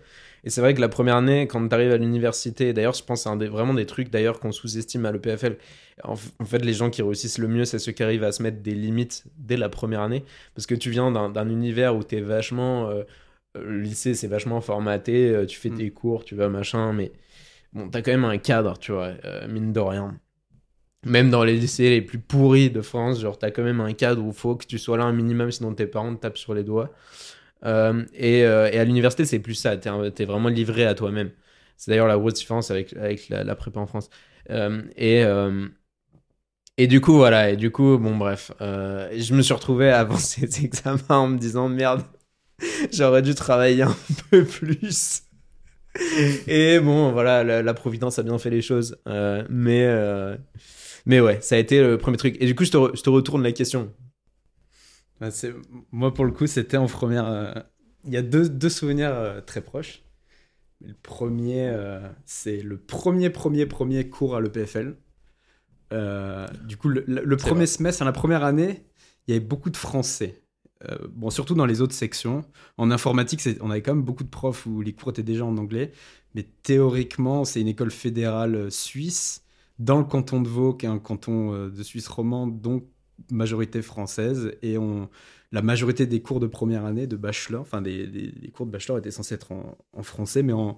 [0.44, 3.24] Et c'est vrai que la première année, quand tu arrives à l'université, d'ailleurs, je pense
[3.24, 5.58] que c'est des, vraiment des trucs d'ailleurs qu'on sous-estime à l'EPFL.
[6.04, 8.62] En, fait, les gens qui réussissent le mieux, c'est ceux qui arrivent à se mettre
[8.62, 10.24] des limites dès la première année.
[10.56, 12.90] Parce que tu viens d'un d'un univers où tu es vachement.
[12.90, 13.04] euh,
[13.56, 15.78] le lycée, c'est vachement formaté, euh, tu fais Mm.
[15.78, 17.12] tes cours, tu vas machin, mais
[17.74, 20.18] bon, t'as quand même un cadre, tu vois, euh, mine de rien.
[21.06, 24.24] Même dans les lycées les plus pourris de France, genre, t'as quand même un cadre
[24.24, 26.54] où il faut que tu sois là un minimum, sinon tes parents te tapent sur
[26.54, 26.92] les doigts.
[27.64, 30.96] Euh, et, euh, et à l'université, c'est plus ça, t'es un- t'es vraiment livré à
[30.96, 31.32] toi-même.
[31.78, 34.10] C'est d'ailleurs la grosse différence avec, avec la, prépa en France.
[34.50, 35.24] Euh, et,
[36.78, 40.64] et du coup, voilà, et du coup, bon, bref, je me suis retrouvé avant ces
[40.66, 42.04] examens en me disant merde,
[42.94, 43.96] j'aurais dû travailler un
[44.32, 45.24] peu plus.
[46.48, 48.98] Et bon, voilà, la, Providence a bien fait les choses.
[49.50, 49.88] Mais,
[51.06, 52.38] mais ouais, ça a été le premier truc.
[52.40, 53.92] Et du coup, je te, je te retourne la question.
[55.22, 55.30] Bah,
[55.94, 57.28] Moi, pour le coup, c'était en première.
[57.28, 57.54] euh,
[58.06, 60.04] Il y a deux, deux souvenirs euh, très proches.
[60.82, 64.98] Le premier, euh, c'est le premier, premier, premier cours à l'EPFL.
[65.94, 67.68] Euh, du coup, le, premier vrai.
[67.68, 68.86] semestre, la première année,
[69.28, 70.44] il y avait beaucoup de français.
[70.90, 72.44] Euh, bon, surtout dans les autres sections.
[72.78, 75.46] En informatique, c'est- on avait quand même beaucoup de profs où les cours étaient déjà
[75.46, 75.94] en anglais.
[76.36, 79.44] Mais théoriquement, c'est une école fédérale suisse
[79.80, 82.86] dans le canton de Vaud, qui est un canton de Suisse romande, donc
[83.30, 84.54] majorité française.
[84.62, 85.10] Et on,
[85.52, 88.72] la majorité des cours de première année de bachelor, enfin des, des- des cours de
[88.72, 90.78] bachelor étaient censés être en, en français, mais en,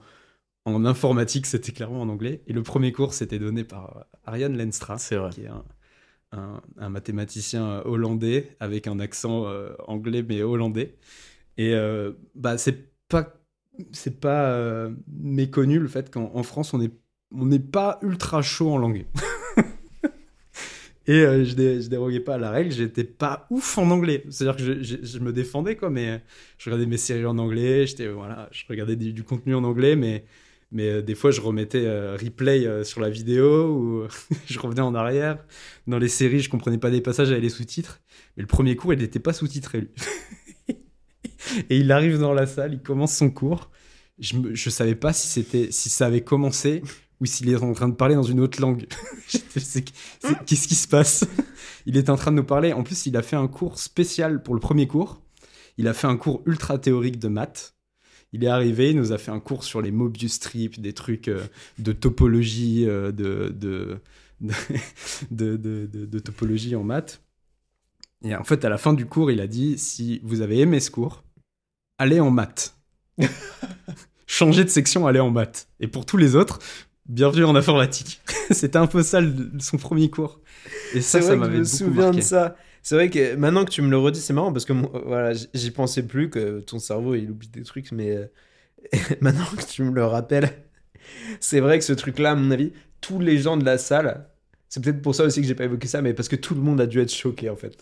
[0.65, 2.41] en informatique, c'était clairement en anglais.
[2.47, 5.29] Et le premier cours, c'était donné par Ariane Lenstra, C'est vrai.
[5.32, 5.63] qui est un,
[6.34, 10.95] un- un mathématicien hollandais avec un accent euh, anglais mais hollandais.
[11.58, 13.34] Et euh, bah, c'est pas,
[13.91, 16.91] c'est pas euh, méconnu le fait qu'en en France, on n'est
[17.36, 19.06] on n'est pas ultra chaud en langue.
[21.06, 24.24] Et euh, je, dé- déroguais pas à la règle, j'étais pas ouf en anglais.
[24.30, 26.22] C'est-à-dire que je, me défendais, quoi, mais
[26.58, 30.24] je regardais mes séries en anglais, j'étais, voilà, je regardais du, contenu en anglais, mais,
[30.72, 34.08] mais euh, des fois je remettais euh, replay euh, sur la vidéo ou
[34.48, 35.44] je revenais en arrière.
[35.88, 38.02] Dans les séries, je comprenais pas des passages avec les sous-titres,
[38.38, 39.89] mais le premier cours, il n'était pas sous-titré, lui.
[41.70, 43.70] Et il arrive dans la salle, il commence son cours.
[44.20, 46.82] Je, je savais pas si si ça avait commencé
[47.23, 48.86] ou s'il est en train de parler dans une autre langue.
[49.31, 51.25] Qu'est-ce qui se passe?
[51.86, 52.73] Il était en train de nous parler.
[52.73, 55.21] En plus, il a fait un cours spécial pour le premier cours.
[55.77, 57.75] Il a fait un cours ultra théorique de maths.
[58.33, 61.29] Il est arrivé, il nous a fait un cours sur les Mobius strips, des trucs
[61.29, 61.45] euh,
[61.79, 64.01] de topologie, euh, de, de-
[65.31, 67.21] de- de topologie en maths.
[68.25, 70.79] Et en fait, à la fin du cours, il a dit si vous avez aimé
[70.81, 71.23] ce cours,
[71.97, 72.75] allez en maths.
[74.25, 75.67] Changez de section, allez en maths.
[75.79, 76.59] Et pour tous les autres,
[77.08, 78.22] bienvenue en informatique.
[78.52, 80.39] C'était un peu ça le- son premier cours.
[80.92, 82.13] Et ça, C'est ça vrai que m'avait je me beaucoup souviens marqué.
[82.13, 82.56] de ça.
[82.82, 85.72] C'est vrai que maintenant que tu me le redis, c'est marrant parce que voilà, j'y
[85.72, 88.28] pensais plus que ton cerveau il oublie des trucs, mais euh,
[89.22, 90.52] maintenant que tu me le rappelles,
[91.42, 94.30] c'est vrai que ce truc-là, à mon avis, tous les gens de la salle,
[94.70, 96.62] c'est peut-être pour ça aussi que j'ai pas évoqué ça, mais parce que tout le
[96.62, 97.78] monde a dû être choqué en fait.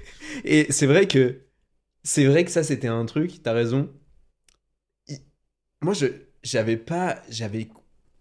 [0.44, 1.40] Et c'est vrai que
[2.04, 3.42] c'est vrai que ça c'était un truc.
[3.42, 3.90] T'as raison.
[5.82, 6.06] Moi, je
[6.42, 7.68] j'avais pas j'avais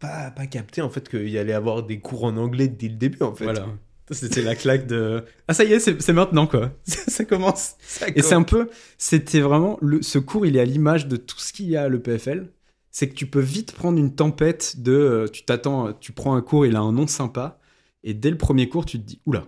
[0.01, 2.95] pas pas capté en fait qu'il y allait avoir des cours en anglais dès le
[2.95, 3.45] début en fait.
[3.45, 3.65] Voilà.
[4.09, 5.23] C'était la claque de.
[5.47, 6.71] Ah, ça y est, c'est maintenant, quoi.
[6.83, 7.75] ça commence.
[8.15, 11.39] Et c'est un peu, c'était vraiment, le, ce cours, il est à l'image de tout
[11.39, 12.47] ce qu'il y a à l'EPFL.
[12.89, 16.41] C'est que tu peux vite prendre une tempête de, euh, tu t'attends, tu prends un
[16.41, 17.57] cours, il a un nom sympa,
[18.03, 19.45] et dès le premier cours, tu te dis, oula,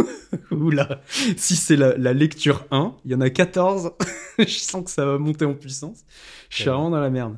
[0.50, 1.02] oula,
[1.36, 3.90] si c'est la, la lecture 1, il y en a 14,
[4.38, 6.04] je sens que ça va monter en puissance.
[6.48, 6.70] Je suis Ouais.
[6.74, 7.36] vraiment dans la merde.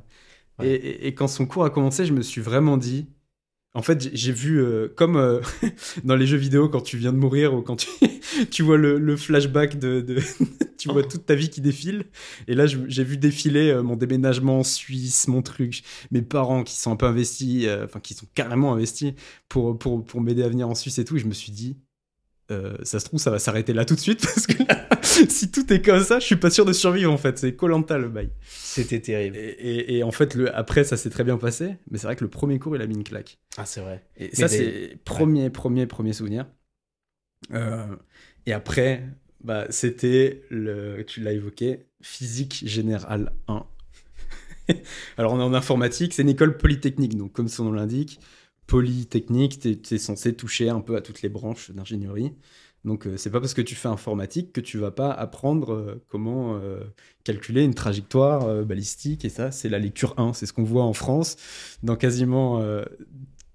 [0.59, 0.68] Ouais.
[0.68, 3.09] Et, et- et quand son cours a commencé, je me suis vraiment dit,
[3.75, 5.40] en fait, j'ai- vu, euh, comme euh,
[6.05, 7.88] dans les jeux vidéo, quand tu viens de mourir ou quand tu,
[8.51, 10.18] tu vois le, le flashback de, de-
[10.79, 12.07] tu vois toute ta vie qui défile.
[12.49, 16.77] Et là, j'ai vu défiler euh, mon déménagement en Suisse, mon truc, mes parents qui
[16.77, 19.12] sont un peu investis, enfin qui sont carrément investis
[19.49, 21.16] pour, pour, pour m'aider à venir en Suisse et tout.
[21.16, 21.79] Et je me suis dit,
[22.50, 25.50] euh, ça se trouve, ça va s'arrêter là tout de suite parce que là, si
[25.50, 27.38] tout est comme ça, je suis pas sûr de survivre en fait.
[27.38, 28.30] C'est Colanta le bail.
[28.48, 29.37] C'était terrible.
[29.37, 31.76] Et, et- et en fait, le, après, ça s'est très bien passé.
[31.90, 33.38] Mais c'est vrai que le premier cours, il a mis une claque.
[33.56, 34.04] Ah, c'est vrai.
[34.16, 34.56] Et Mais ça, des-
[34.90, 36.46] c'est premier, premier, premier souvenir.
[37.52, 37.87] Euh,
[38.46, 39.04] et après,
[39.44, 43.64] bah, c'était, le, tu l'as évoqué, physique générale 1.
[45.16, 48.20] Alors, on est en informatique, c'est une école polytechnique, donc comme son nom l'indique,
[48.68, 52.35] polytechnique, tu es, censé toucher un peu à toutes les branches d'ingénierie.
[52.85, 56.04] Donc, euh, c'est pas parce que tu fais informatique que tu vas pas apprendre euh,
[56.09, 56.81] comment euh,
[57.24, 59.24] calculer une trajectoire euh, balistique.
[59.24, 60.35] Et ça, c'est la lecture 1.
[60.35, 61.37] C'est ce qu'on voit en France.
[61.83, 62.62] Dans quasiment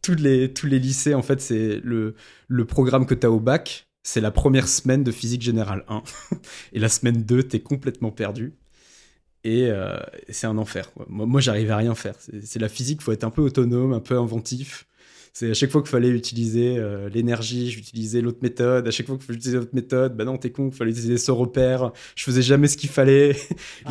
[0.01, 2.15] tous, les, tous les lycées, en fait, c'est le,
[2.47, 3.87] le programme que tu as au bac.
[4.01, 6.03] C'est la première semaine de physique générale 1.
[6.73, 8.53] et la semaine 2, tu es complètement perdu.
[9.45, 9.69] Et
[10.29, 10.89] c'est un enfer.
[11.09, 12.15] Moi, moi j'arrive à rien faire.
[12.17, 14.87] C'est la physique, faut être un peu autonome, un peu inventif.
[15.35, 18.87] C'est à chaque fois qu'il fallait utiliser euh, l'énergie, j'utilisais l'autre méthode.
[18.87, 21.17] À chaque fois qu'il fallait utiliser l'autre méthode, bah non, t'es con, il fallait utiliser
[21.17, 21.91] ce repère.
[22.15, 23.35] Je faisais jamais ce qu'il fallait.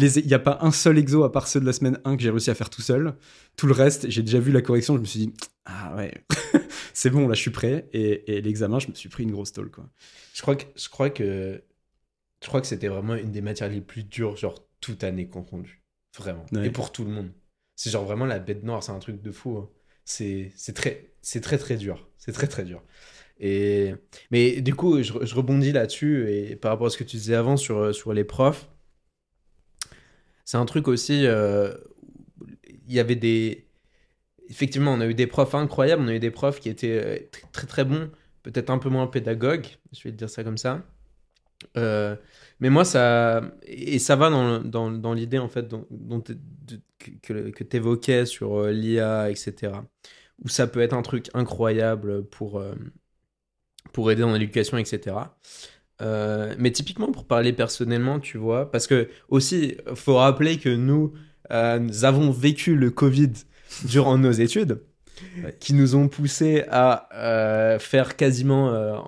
[0.00, 2.22] Il n'y a pas un seul exo à part ceux de la semaine 1 que
[2.22, 3.16] j'ai réussi à faire tout seul.
[3.56, 5.32] Tout le reste, j'ai déjà vu la correction, je me suis dit,
[5.64, 6.14] ah ouais,
[6.94, 7.88] c'est bon, là je suis prêt.
[7.92, 9.90] Et, et l'examen, je me suis pris une grosse tôle, quoi.
[10.34, 11.60] Je crois que je crois que
[12.40, 15.82] je crois que c'était vraiment une des matières les plus dures, genre toute année confondue.
[16.16, 16.46] Vraiment.
[16.52, 16.68] Ouais.
[16.68, 17.30] Et pour tout le monde.
[17.74, 19.58] C'est genre vraiment la bête noire, c'est un truc de fou.
[19.58, 19.68] hein.
[20.04, 22.08] C'est très c'est très très dur.
[22.18, 22.82] C'est très très dur.
[23.40, 23.94] Et
[24.30, 27.56] mais du coup, je, rebondis là-dessus et par rapport à ce que tu disais avant
[27.56, 28.68] sur sur les profs,
[30.44, 31.26] c'est un truc aussi.
[31.26, 31.72] euh,
[32.88, 33.66] Il y avait des
[34.48, 37.18] effectivement, on a eu des profs incroyables, on a eu des profs qui étaient euh,
[37.52, 38.10] très très, bons,
[38.42, 40.82] peut-être un peu moins pédagogues, je vais te dire ça comme ça.
[41.76, 42.16] Euh,
[42.60, 43.42] mais moi, ça.
[43.64, 45.86] Et ça va dans, dans, dans l'idée, en fait, dont,
[47.22, 49.72] que, que tu évoquais sur euh, l'IA, etc.
[50.44, 52.74] Où ça peut être un truc incroyable pour, euh,
[53.92, 55.16] pour aider dans l'éducation, etc.
[56.00, 61.12] Euh, mais typiquement, pour parler personnellement, tu vois, parce que aussi, faut rappeler que nous,
[61.52, 63.32] euh, nous avons vécu le Covid
[63.84, 64.80] durant nos études,
[65.42, 65.56] Ouais.
[65.60, 69.04] qui nous ont poussé à faire quasiment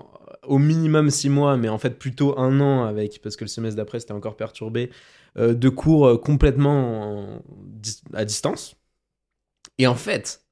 [0.46, 3.76] au minimum six mois, mais en fait plutôt un an avec, parce que le semestre
[3.76, 4.90] d'après c'était encore perturbé,
[5.36, 7.42] de cours complètement en
[8.12, 8.76] à distance.
[9.78, 10.43] Et en fait,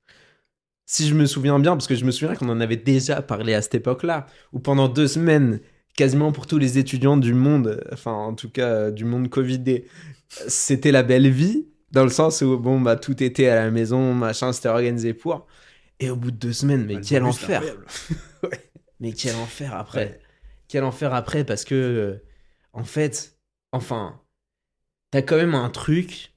[0.86, 3.54] si je me souviens bien, parce que je me souviens qu'on en avait déjà parlé
[3.54, 5.60] à cette époque-là, où pendant deux semaines,
[5.96, 9.86] quasiment pour tous les étudiants du monde, enfin en tout cas euh, du monde Covidé,
[10.28, 14.14] c'était la belle vie, dans le sens où bon bah tout était à la maison,
[14.14, 15.46] machin, c'était organisé pour.
[16.00, 17.62] Et au bout de deux semaines, mais Ah, le quel enfer!
[19.00, 20.04] Mais quel enfer après.
[20.06, 20.20] Ouais.
[20.68, 22.24] Quel enfer après parce que euh,
[22.72, 23.38] en fait,
[23.72, 24.20] enfin,
[25.10, 26.34] t'as quand même un truc.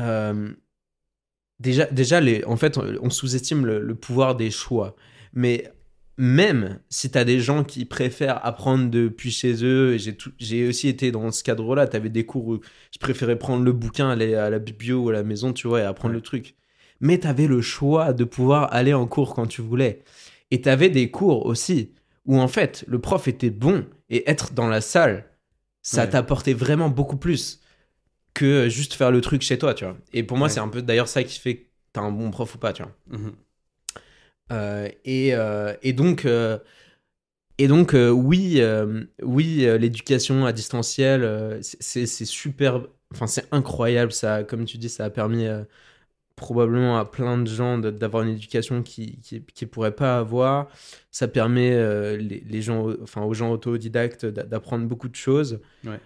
[0.00, 0.52] euh,
[1.60, 4.96] déjà, déjà les, en fait, on sous-estime le, le pouvoir des choix.
[5.32, 5.70] Mais
[6.18, 11.12] même si t'as des gens qui préfèrent apprendre depuis chez eux, et j'ai aussi été
[11.12, 12.60] dans ce cadre-là, t'avais des cours où
[12.92, 15.80] je préférais prendre le bouquin, aller à la biblio ou à la maison, tu vois,
[15.80, 16.18] et apprendre Ouais.
[16.20, 16.54] le truc.
[17.00, 20.02] Mais t'avais le choix de pouvoir aller en cours quand tu voulais.
[20.50, 21.92] Et t'avais des cours aussi
[22.24, 25.26] où en fait le prof était bon et être dans la salle,
[25.82, 26.10] ça Ouais.
[26.10, 27.60] t'apportait vraiment beaucoup plus
[28.36, 29.96] que juste faire le truc chez toi, tu vois.
[30.12, 30.52] Et pour moi, Ouais.
[30.54, 32.82] c'est un peu d'ailleurs ça qui fait que t'as un bon prof ou pas, tu
[32.82, 32.92] vois.
[33.08, 33.32] Mhm.
[34.52, 36.58] Euh, et, euh, et donc, euh,
[37.58, 38.60] et donc oui,
[39.22, 45.10] oui l'éducation à distanciel, c'est- super, enfin c'est incroyable, ça, comme tu dis, ça a
[45.10, 45.46] permis
[46.36, 50.68] probablement à plein de gens d'avoir une éducation qui qui, qui pourraient pas avoir.
[51.10, 51.70] Ça permet
[52.18, 55.60] les, les gens, enfin aux gens autodidactes d'a- d'apprendre beaucoup de choses.
[55.84, 55.98] Ouais.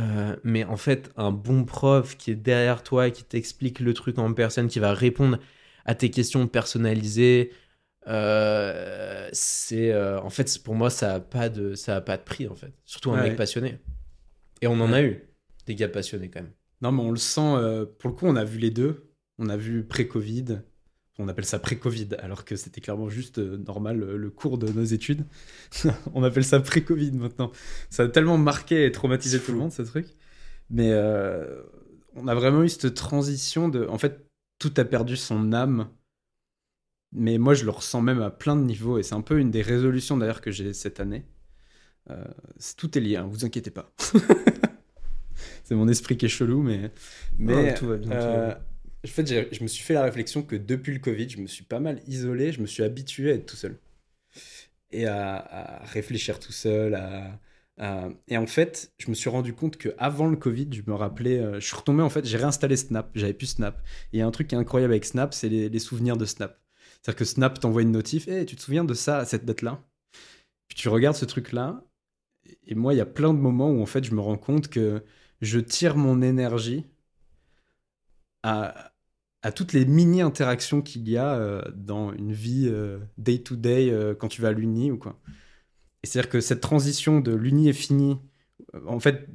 [0.00, 4.18] Euh, mais en fait, un bon prof qui est derrière toi, qui t'explique le truc
[4.18, 5.38] en personne, qui va répondre
[5.84, 7.52] à tes questions personnalisées,
[8.08, 12.22] euh, c'est euh, en fait pour moi ça a pas de ça a pas de
[12.24, 12.72] prix en fait.
[12.84, 13.78] Surtout un Ouais, mec passionné.
[14.60, 15.22] Et on en a eu
[15.66, 16.52] des gars passionnés quand même.
[16.82, 19.10] Non, mais on le sent, pour le coup, on a vu les deux.
[19.38, 20.62] On a vu pré-Covid.
[21.18, 24.68] On appelle ça pré-Covid, alors que c'était clairement juste euh, normal euh, le cours de
[24.72, 25.24] nos études.
[26.14, 27.52] on appelle ça pré-Covid maintenant.
[27.88, 30.08] Ça a tellement marqué et traumatisé tout le monde, ce truc.
[30.70, 31.62] Mais euh,
[32.16, 33.86] on a vraiment eu cette transition de.
[33.86, 34.26] En fait,
[34.58, 35.88] tout a perdu son âme.
[37.12, 38.98] Mais moi, je le ressens même à plein de niveaux.
[38.98, 41.24] Et c'est un peu une des résolutions d'ailleurs que j'ai cette année.
[42.10, 42.24] Euh,
[42.76, 43.92] tout est lié, hein, vous inquiétez pas.
[45.64, 46.90] c'est mon esprit qui est chelou, mais.
[47.38, 48.58] Mais Non, tout va bien, tout va bien.
[49.04, 51.64] En fait, je me suis fait la réflexion que depuis le Covid, je me suis
[51.64, 53.78] pas mal isolé, je me suis habitué à être tout seul.
[54.90, 56.96] Et à, réfléchir tout seul.
[58.28, 61.38] Et en fait, je me suis rendu compte que avant le Covid, je me rappelais.
[61.38, 63.82] euh, je suis retombé, en fait, j'ai réinstallé Snap, j'avais plus Snap.
[64.12, 66.60] Et un truc qui est incroyable avec Snap, c'est les, souvenirs de Snap.
[67.02, 69.82] C'est-à-dire que Snap t'envoie une notif, hey, tu te souviens de ça à cette date-là?
[70.68, 71.84] Puis tu regardes ce truc-là,
[72.66, 74.68] et moi, il y a plein de moments où en fait, je me rends compte
[74.68, 75.04] que
[75.40, 76.86] je tire mon énergie
[78.42, 78.93] à,
[79.44, 84.28] à toutes les mini-interactions qu'il y a euh, dans une vie euh, day-to-day euh, quand
[84.28, 85.20] tu vas à l'Uni ou quoi.
[86.02, 88.18] Et c'est-à-dire que cette transition de l'Uni est finie,
[88.86, 89.28] en fait,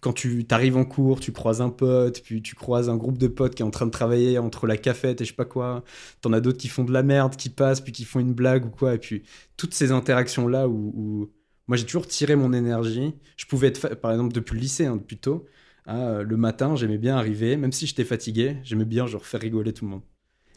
[0.00, 3.28] quand tu arrives en cours, tu croises un pote, puis tu croises un groupe de
[3.28, 5.84] potes qui est en train de travailler entre la cafette et je sais pas quoi.
[6.22, 8.64] T'en as d'autres qui font de la merde, qui passent, puis qui font une blague
[8.64, 8.94] ou quoi.
[8.94, 9.22] Et puis
[9.58, 11.30] toutes ces interactions-là où,
[11.68, 13.14] moi j'ai toujours tiré mon énergie.
[13.36, 15.44] Je pouvais être, par exemple, depuis le lycée, hein, depuis tôt,
[15.86, 19.40] à, euh, le matin, j'aimais bien arriver, même si j'étais fatigué, j'aimais bien genre faire
[19.40, 20.02] rigoler tout le monde.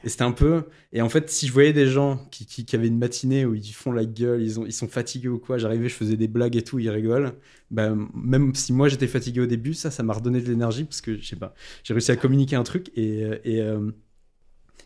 [0.04, 0.66] Et c'était un peu.
[0.94, 3.72] Et en fait, si je voyais des gens qui, qui, avaient une matinée où ils
[3.72, 6.62] font la gueule, ils, ils sont fatigués ou quoi, j'arrivais, je faisais des blagues et
[6.62, 7.34] tout, ils rigolent.
[7.72, 11.02] Ben, même si moi j'étais fatigué au début, ça, ça m'a redonné de l'énergie parce
[11.02, 13.92] que je sais pas, j'ai réussi à communiquer un truc et, euh, et, euh,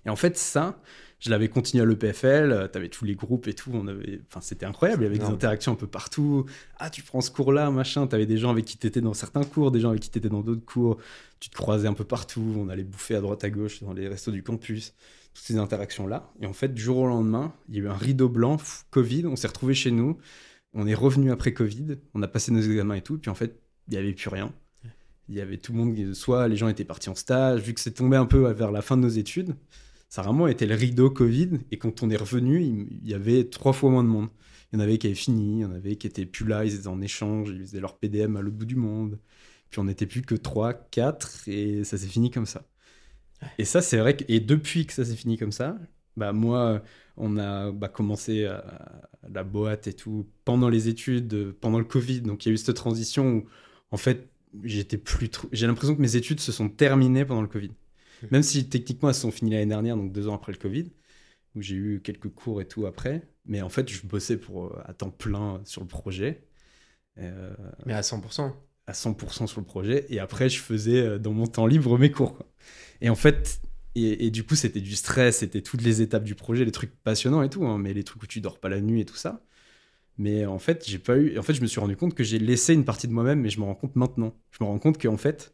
[0.06, 0.82] et en fait, ça,
[1.20, 4.40] je l'avais continué à l'EPFL, euh, t'avais tous les groupes et tout, on avait, enfin,
[4.42, 6.46] c'était incroyable, il y avait des interactions un peu partout.
[6.78, 9.72] Ah, tu prends ce cours-là, machin, t'avais des gens avec qui t'étais dans certains cours,
[9.72, 10.98] des gens avec qui t'étais dans d'autres cours,
[11.40, 14.08] tu te croisais un peu partout, on allait bouffer à droite à gauche dans les
[14.08, 14.94] restos du campus,
[15.34, 16.32] toutes ces interactions-là.
[16.42, 18.86] Et en fait, du jour au lendemain, il y a eu un rideau blanc, pff,
[18.90, 20.18] Covid, on s'est retrouvés chez nous,
[20.74, 23.60] on est revenu après Covid, on a passé nos examens et tout, puis en fait,
[23.90, 24.54] il n'y avait plus rien.
[25.28, 27.82] Il y avait tout le monde, soit les gens étaient partis en stage, vu que
[27.82, 29.56] c'est tombé un peu vers la fin de nos études,
[30.10, 33.46] ça a vraiment été le rideau Covid, et quand on est revenu, il y avait
[33.46, 34.30] trois fois moins de monde.
[34.72, 36.66] Il y en avait qui avaient fini, il y en avait qui étaient plus là,
[36.66, 39.20] ils étaient en échange, ils faisaient leur PDM à l'autre bout du monde.
[39.70, 42.66] Puis on n'était plus que 3, 4, et ça s'est fini comme ça.
[43.58, 45.78] Et ça, c'est vrai que, et depuis que ça s'est fini comme ça,
[46.18, 46.84] bah moi,
[47.18, 51.86] on a bah, commencé à, la boîte et tout pendant les études, euh, pendant le
[51.86, 52.22] Covid.
[52.22, 53.46] Donc il y a eu cette transition où,
[53.92, 54.30] en fait,
[54.64, 55.48] j'étais plus trop.
[55.52, 57.72] J'ai l'impression que mes études se sont terminées pendant le Covid.
[58.32, 60.92] Même si techniquement elles sont finies l'année dernière, donc deux ans après le Covid,
[61.56, 63.28] où j'ai eu quelques cours et tout après.
[63.46, 66.44] Mais en fait, je bossais pour, euh, à temps plein sur le projet.
[67.18, 67.54] Euh,
[67.86, 68.54] Mais à 100%.
[68.88, 72.12] à 100% sur le projet et après je faisais euh, dans mon temps libre mes
[72.12, 72.46] cours quoi.
[73.02, 73.62] et en fait
[73.96, 76.96] et, et du coup c'était du stress c'était toutes les étapes du projet les trucs
[77.04, 79.16] passionnants et tout hein, mais les trucs où tu dors pas la nuit et tout
[79.16, 79.44] ça
[80.18, 82.40] mais en fait j'ai pas eu en fait je me suis rendu compte que j'ai
[82.40, 85.02] laissé une partie de moi-même mais je me rends compte maintenant je me rends compte
[85.02, 85.54] qu'en fait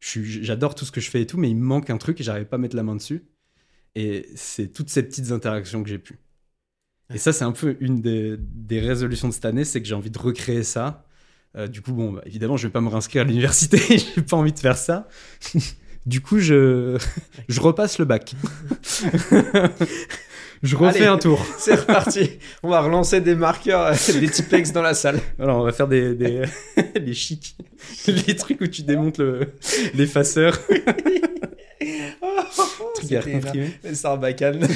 [0.00, 2.24] j'adore tout ce que je fais et tout mais il me manque un truc et
[2.24, 3.24] j'arrive pas à mettre la main dessus
[3.94, 6.18] et c'est toutes ces petites interactions que j'ai pu
[7.12, 9.94] et ça c'est un peu une des, des résolutions de cette année c'est que j'ai
[9.94, 11.06] envie de recréer ça
[11.56, 14.36] euh, du coup, bon, bah, évidemment, je vais pas me réinscrire à l'université, j'ai pas
[14.36, 15.08] envie de faire ça.
[16.06, 16.98] du coup, je,
[17.48, 18.34] je repasse le bac.
[20.62, 21.06] Je refais Allez.
[21.06, 21.44] un tour.
[21.58, 22.30] C'est reparti.
[22.62, 25.20] On va relancer des marqueurs, euh, des typex dans la salle.
[25.38, 26.42] Alors, on va faire des, des
[27.00, 27.56] les chics,
[28.06, 29.52] les trucs où tu démontes le-
[29.94, 30.58] l'effaceur,
[32.94, 33.20] truc à.
[33.84, 34.66] Les Sarbacane.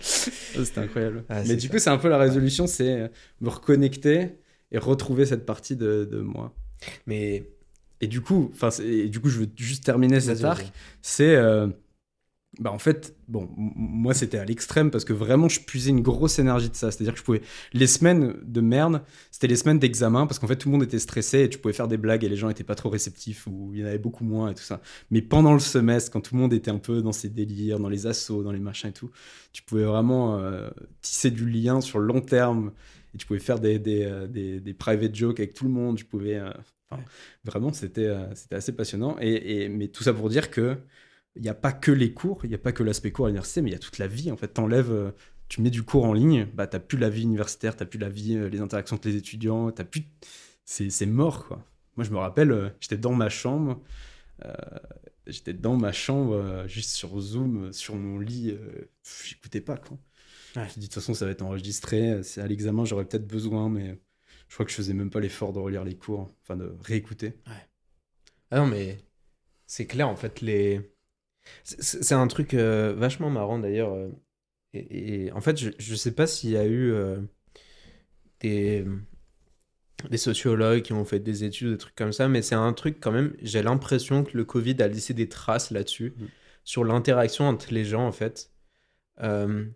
[0.00, 1.24] C'était incroyable.
[1.28, 1.72] Ah, Mais du ça.
[1.72, 3.10] coup, c'est un peu la résolution, c'est
[3.40, 4.28] me reconnecter
[4.70, 6.54] et retrouver cette partie de, de moi.
[7.06, 7.44] Mais
[8.00, 10.70] Et du coup, enfin, du coup, je veux juste terminer cet arc.
[11.00, 11.68] c'est euh,
[12.58, 16.38] bah en fait bon moi c'était à l'extrême parce que vraiment je puisais une grosse
[16.38, 16.90] énergie de ça.
[16.90, 17.42] C'est à dire que je pouvais
[17.72, 20.98] les semaines de merde c'était les semaines d'examen parce qu'en fait tout le monde était
[20.98, 23.70] stressé et tu pouvais faire des blagues et les gens étaient pas trop réceptifs ou
[23.74, 24.80] il y en avait beaucoup moins et tout ça.
[25.10, 27.88] Mais pendant le semestre quand tout le monde était un peu dans ses délires dans
[27.88, 29.10] les assauts dans les machins et tout
[29.52, 30.68] tu pouvais vraiment euh,
[31.02, 32.72] tisser du lien sur le long terme
[33.14, 35.96] et tu pouvais faire des, des, euh, des, des private jokes avec tout le monde.
[35.96, 36.50] Tu pouvais euh,
[37.44, 38.08] vraiment c'était
[38.50, 39.16] assez passionnant.
[39.20, 40.76] Et- mais tout ça pour dire que
[41.36, 43.28] il n'y a pas que les cours, il n'y a pas que l'aspect cours à
[43.28, 44.30] l'université, mais il y a toute la vie.
[44.30, 45.12] En fait, t'enlèves, euh,
[45.48, 48.08] tu mets du cours en ligne, bah, t'as plus la vie universitaire, t'as plus la
[48.08, 50.04] vie, euh, les interactions avec les étudiants, t'as plus.
[50.64, 51.64] C'est c'est mort, quoi.
[51.96, 53.82] Moi, je me rappelle, euh, j'étais dans ma chambre,
[54.44, 54.52] euh,
[55.26, 58.90] j'étais dans ma chambre, euh, juste sur Zoom, sur mon lit, euh,
[59.24, 59.98] j'écoutais pas, quoi.
[60.56, 60.64] Ouais.
[60.64, 63.26] Je me dis, de toute façon, ça va être enregistré, c'est à l'examen, j'aurais peut-être
[63.26, 63.98] besoin, mais
[64.48, 67.34] je crois que je faisais même pas l'effort de relire les cours, enfin de réécouter.
[68.50, 68.98] Ah non, mais
[69.66, 70.90] c'est clair, en fait, les...
[71.64, 73.92] C'est un truc euh, vachement marrant, d'ailleurs.
[73.94, 74.08] euh,
[74.74, 77.20] et, et en fait, je, je sais pas s'il y a eu euh,
[78.40, 78.84] des,
[80.10, 82.98] des sociologues qui ont fait des études, des trucs comme ça, mais c'est un truc
[83.00, 86.24] quand même, j'ai l'impression que le Covid a laissé des traces là-dessus, Mm.
[86.64, 88.52] sur l'interaction entre les gens, en fait.
[89.20, 89.66] Euh,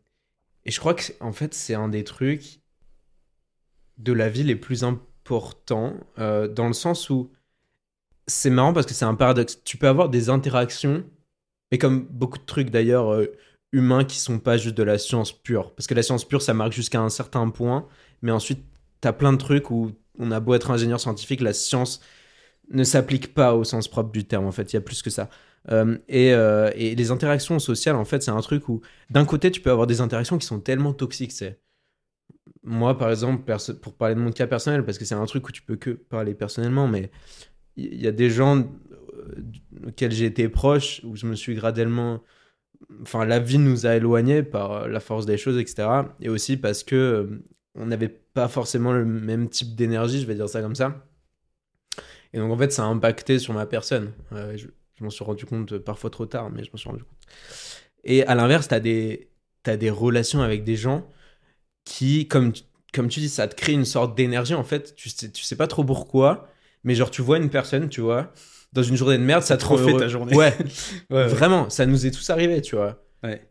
[0.65, 2.61] et je crois que, en fait, c'est un des trucs
[3.99, 7.31] de la vie les plus importants, dans le sens où
[8.27, 9.63] c'est marrant parce que c'est un paradoxe.
[9.65, 11.05] Tu peux avoir des interactions,
[11.73, 13.27] mais comme beaucoup de trucs d'ailleurs euh,
[13.73, 15.75] humains qui sont pas juste de la science pure.
[15.75, 17.89] Parce que la science pure, ça marque jusqu'à un certain point,
[18.21, 18.63] mais ensuite,
[19.01, 22.01] tu as plein de trucs où on a beau être ingénieur scientifique, la science
[22.71, 25.09] ne s'applique pas au sens propre du terme, en fait, il y a plus que
[25.09, 25.31] ça.
[25.71, 29.51] Euh, et, euh, et les interactions sociales, en fait, c'est un truc où, d'un côté,
[29.51, 31.59] tu peux avoir des interactions qui sont tellement toxiques, c'est
[32.63, 33.51] moi, par exemple,
[33.81, 35.91] pour parler de mon cas personnel, parce que c'est un truc où tu peux que
[35.91, 37.11] parler personnellement, mais
[37.77, 38.69] il y a des gens
[39.87, 42.23] auxquels j'ai été proche, où je me suis graduellement.
[43.03, 45.89] Enfin, la vie nous a éloignés par euh, la force des choses, etc.
[46.21, 50.35] Et aussi parce que euh, on n'avait pas forcément le même type d'énergie, je vais
[50.35, 51.07] dire ça comme ça.
[52.33, 54.13] Et donc, en fait, ça a impacté sur ma personne.
[54.33, 57.19] Euh, je m'en suis rendu compte parfois trop tard, mais je m'en suis rendu compte.
[58.05, 59.31] Et à l'inverse, tu as des,
[59.63, 61.09] t'as des relations avec des gens
[61.85, 62.53] qui, comme,
[62.93, 64.55] comme tu dis, ça te crée une sorte d'énergie.
[64.55, 66.49] En fait, tu sais, tu sais pas trop pourquoi,
[66.85, 68.33] mais genre, tu vois une personne, tu vois,
[68.73, 70.01] dans une journée de merde, ça te rend heureux.
[70.01, 70.35] ta journée.
[70.37, 70.55] Ouais,
[71.11, 71.27] Ouais, ouais.
[71.27, 73.03] vraiment, ça nous est tous arrivé, tu vois.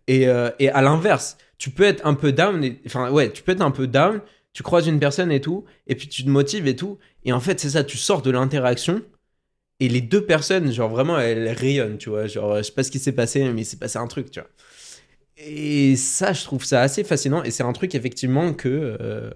[0.08, 3.42] Et, euh, et à l'inverse, tu peux être un peu down, et- enfin ouais, tu
[3.44, 4.20] peux être un peu down,
[4.54, 7.40] tu croises une personne et tout, et puis tu te motives et tout, et en
[7.40, 9.02] fait c'est ça, tu sors de l'interaction,
[9.80, 12.92] et les deux personnes, genre vraiment, elles rayonnent, tu vois, genre je sais pas ce
[12.92, 14.50] qui s'est passé, mais il s'est passé un truc, tu vois.
[15.38, 19.32] Et ça, je trouve ça assez fascinant, et c'est un truc effectivement que euh,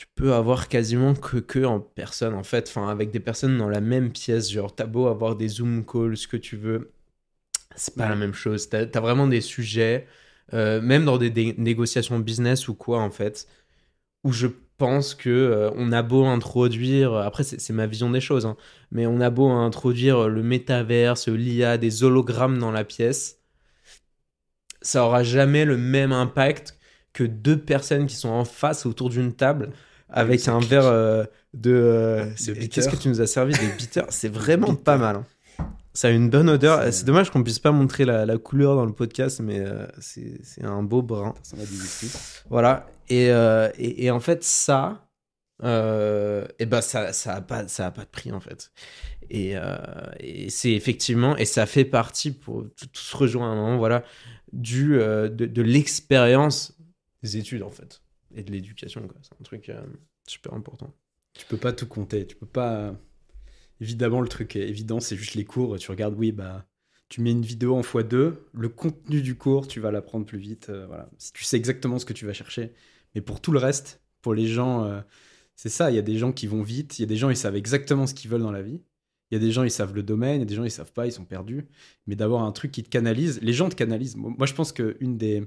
[0.00, 3.68] tu peux avoir quasiment que, que en personne, en fait, enfin avec des personnes dans
[3.68, 6.92] la même pièce, genre t'as beau avoir des Zoom calls, ce que tu veux,
[7.76, 8.08] c'est pas Ouais.
[8.08, 8.68] la même chose.
[8.70, 10.06] T'as as vraiment des sujets,
[10.54, 13.48] euh, même dans des, dé- négociations business ou quoi, en fait,
[14.24, 14.48] où je
[14.78, 18.56] pense que euh, on a beau introduire, après c'est c'est ma vision des choses, hein,
[18.92, 23.40] mais on a beau introduire le métaverse, l'IA, des hologrammes dans la pièce,
[24.82, 26.78] ça aura jamais le même impact
[27.12, 29.72] que deux personnes qui sont en face autour d'une table
[30.12, 31.72] avec un verre euh, de.
[31.72, 32.68] euh, bitter.
[32.68, 34.04] Qu'est-ce que tu nous as servi Des bitters.
[34.10, 35.16] C'est vraiment pas mal.
[35.16, 35.26] hein.
[35.92, 36.82] Ça a une bonne odeur.
[36.92, 40.40] C'est- dommage qu'on puisse pas montrer la, la couleur dans le podcast, mais euh, c'est
[40.64, 41.34] un beau brun.
[41.42, 41.56] Ça.
[42.48, 42.86] Voilà.
[43.08, 45.08] Et, et, et en fait, ça,
[45.62, 48.70] et ben ça, ça a pas, ça a pas de prix en fait.
[49.30, 49.54] Et,
[50.20, 53.76] et c'est effectivement, et ça fait partie pour tout, tout se rejoint à un moment,
[53.78, 54.04] voilà,
[54.52, 56.76] du de, de l'expérience
[57.24, 57.99] des études en fait
[58.34, 59.06] et de l'éducation.
[59.22, 59.82] C'est un truc euh,
[60.26, 60.94] super important.
[61.34, 62.26] Tu peux pas tout compter.
[62.26, 62.94] Tu peux pas.
[63.80, 65.78] Évidemment, le truc évident, c'est juste les cours.
[65.78, 66.66] Tu regardes, oui, bah,
[67.08, 68.34] tu mets une vidéo en x2.
[68.52, 70.68] Le contenu du cours, tu vas l'apprendre plus vite.
[70.70, 71.10] euh, voilà.
[71.18, 72.72] Si tu sais exactement ce que tu vas chercher.
[73.14, 75.00] Mais pour tout le reste, pour les gens, euh,
[75.56, 75.90] c'est ça.
[75.90, 76.98] Il y a des gens qui vont vite.
[76.98, 78.82] Il y a des gens, ils savent exactement ce qu'ils veulent dans la vie.
[79.30, 80.36] Il y a des gens, ils savent le domaine.
[80.36, 81.66] Il y a des gens, ils savent pas, ils sont perdus.
[82.06, 84.16] Mais d'avoir un truc qui te canalise, les gens te canalisent.
[84.16, 85.44] Moi, je pense que une des.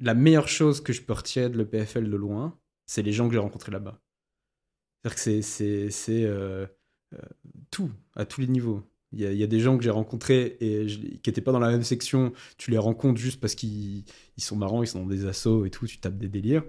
[0.00, 3.34] La meilleure chose que je peux retirer de l'EPFL de loin, c'est les gens que
[3.34, 4.00] j'ai rencontrés là-bas.
[5.02, 6.66] C'est-à-dire que c'est, euh,
[7.14, 7.18] euh,
[7.70, 8.82] tout, à tous les niveaux.
[9.12, 11.84] Il y a, des gens que j'ai rencontrés et qui n'étaient pas dans la même
[11.84, 12.32] section.
[12.58, 14.04] Tu les rencontres juste parce qu'ils
[14.36, 16.64] ils sont marrants, ils sont dans des assos et tout, tu tapes des délires.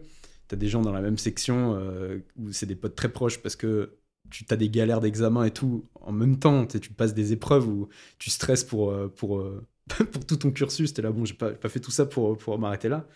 [0.47, 3.41] Tu as des gens dans la même section euh, où c'est des potes très proches
[3.41, 3.97] parce que
[4.29, 6.65] tu as des galères d'examen et tout en même temps.
[6.67, 9.65] Tu passes des épreuves où tu stresses pour, euh, pour, euh,
[10.11, 10.93] pour tout ton cursus.
[10.93, 13.07] Tu es là, bon, j'ai pas, pas fait tout ça pour, pour m'arrêter là.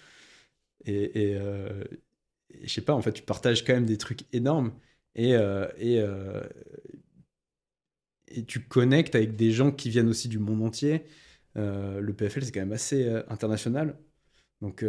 [0.86, 1.84] Et, et, euh,
[2.52, 4.74] et je sais pas, en fait, tu partages quand même des trucs énormes
[5.16, 6.44] et, euh, et, euh,
[8.28, 11.06] et tu connectes avec des gens qui viennent aussi du monde entier.
[11.58, 13.98] Euh, le PFL, c'est quand même assez international.
[14.62, 14.86] Donc,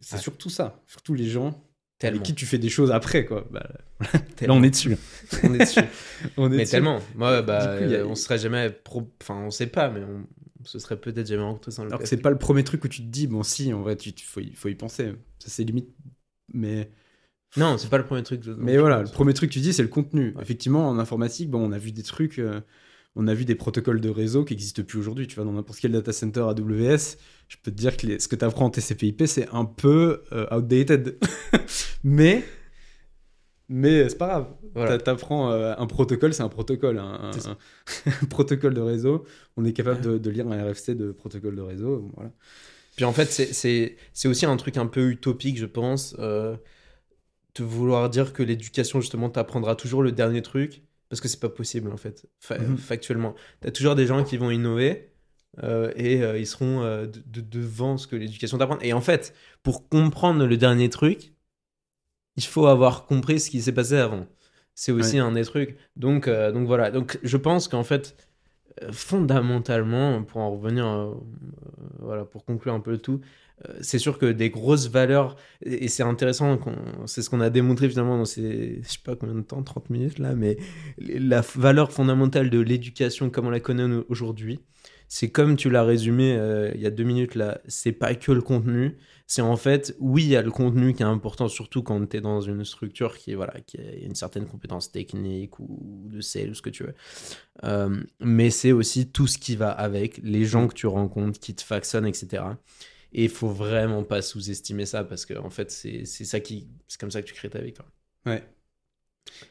[0.00, 0.22] c'est Ouais.
[0.22, 0.82] surtout ça.
[0.86, 1.67] Surtout les gens
[1.98, 2.16] Tellement.
[2.16, 3.46] avec qui tu fais des choses après, quoi.
[3.50, 3.68] Bah,
[4.40, 4.96] là, on est dessus.
[5.42, 5.80] On est dessus.
[6.36, 6.70] On est mais dessus.
[6.70, 7.00] tellement.
[7.16, 9.10] Moi, bah, coup, a- on serait jamais pro...
[9.20, 10.24] Enfin, on sait pas, mais on,
[10.64, 12.88] se serait peut-être jamais rencontrés sans le Alors que c'est pas le premier truc où
[12.88, 15.12] tu te dis, bon, si, en vrai, il faut, y- faut y penser.
[15.40, 15.88] Ça, c'est limite.
[16.54, 16.90] Mais,
[17.56, 18.42] Non, c'est pas le premier truc.
[18.58, 20.32] mais voilà, le premier truc que tu dis, c'est le contenu.
[20.36, 20.42] Ouais.
[20.42, 22.38] Effectivement, en informatique, bon, on a vu des trucs.
[22.38, 22.60] euh,
[23.20, 25.26] on a vu des protocoles de réseau qui n'existent plus aujourd'hui.
[25.26, 27.16] Tu vois, dans n'importe quel data center AWS,
[27.48, 30.22] je peux te dire que les- ce que tu apprends en TCP/IP, c'est un peu
[30.32, 31.18] euh, outdated.
[32.04, 32.44] mais,
[33.68, 34.46] mais c'est pas grave.
[34.74, 34.98] Voilà.
[34.98, 36.98] T'a- T'apprends euh, un protocole, c'est un protocole.
[36.98, 37.56] Un, un-
[38.30, 39.24] protocole de réseau.
[39.56, 42.10] On est capable de, de lire un RFC de protocole de réseau.
[42.14, 42.30] Voilà.
[42.96, 43.96] Puis en fait, c'est
[44.28, 46.56] aussi un truc un peu utopique, je pense, euh,
[47.56, 51.48] de vouloir dire que l'éducation, justement, t'apprendra toujours le dernier truc, parce que c'est pas
[51.48, 52.76] possible, en fait, fa- Mhm.
[52.78, 53.34] factuellement.
[53.60, 55.10] T'as toujours des gens qui vont innover,
[55.62, 58.78] euh, et euh, ils seront euh, de- de- devant ce que l'éducation t'apprend.
[58.80, 61.32] Et en fait, pour comprendre le dernier truc,
[62.36, 64.26] il faut avoir compris ce qui s'est passé avant.
[64.74, 65.26] C'est aussi Ouais.
[65.26, 65.76] un des trucs.
[65.96, 66.90] Donc, donc voilà.
[66.92, 68.16] Donc je pense qu'en fait,
[68.92, 71.14] fondamentalement, pour en revenir,
[71.98, 73.20] voilà, pour conclure un peu le tout,
[73.80, 76.58] c'est sûr que des grosses valeurs, et c'est intéressant,
[77.06, 79.90] c'est ce qu'on a démontré finalement dans ces, je sais pas combien de temps, 30
[79.90, 80.56] minutes là, mais
[80.98, 84.60] la valeur fondamentale de l'éducation comme on la connaît aujourd'hui,
[85.08, 88.30] c'est comme tu l'as résumé euh, il y a deux minutes là, c'est pas que
[88.30, 88.96] le contenu,
[89.26, 92.16] c'est en fait, oui, il y a le contenu qui est important, surtout quand tu
[92.16, 96.50] es dans une structure qui, voilà, qui a une certaine compétence technique ou de sales
[96.50, 96.94] ou ce que tu veux.
[97.64, 101.54] Euh, mais c'est aussi tout ce qui va avec, les gens que tu rencontres, qui
[101.54, 102.42] te façonnent, etc.
[103.12, 107.00] Et il faut vraiment pas sous-estimer ça parce que en fait, c'est ça qui, c'est
[107.00, 107.72] comme ça que tu crées ta vie.
[107.72, 107.86] Quoi.
[108.26, 108.44] Ouais.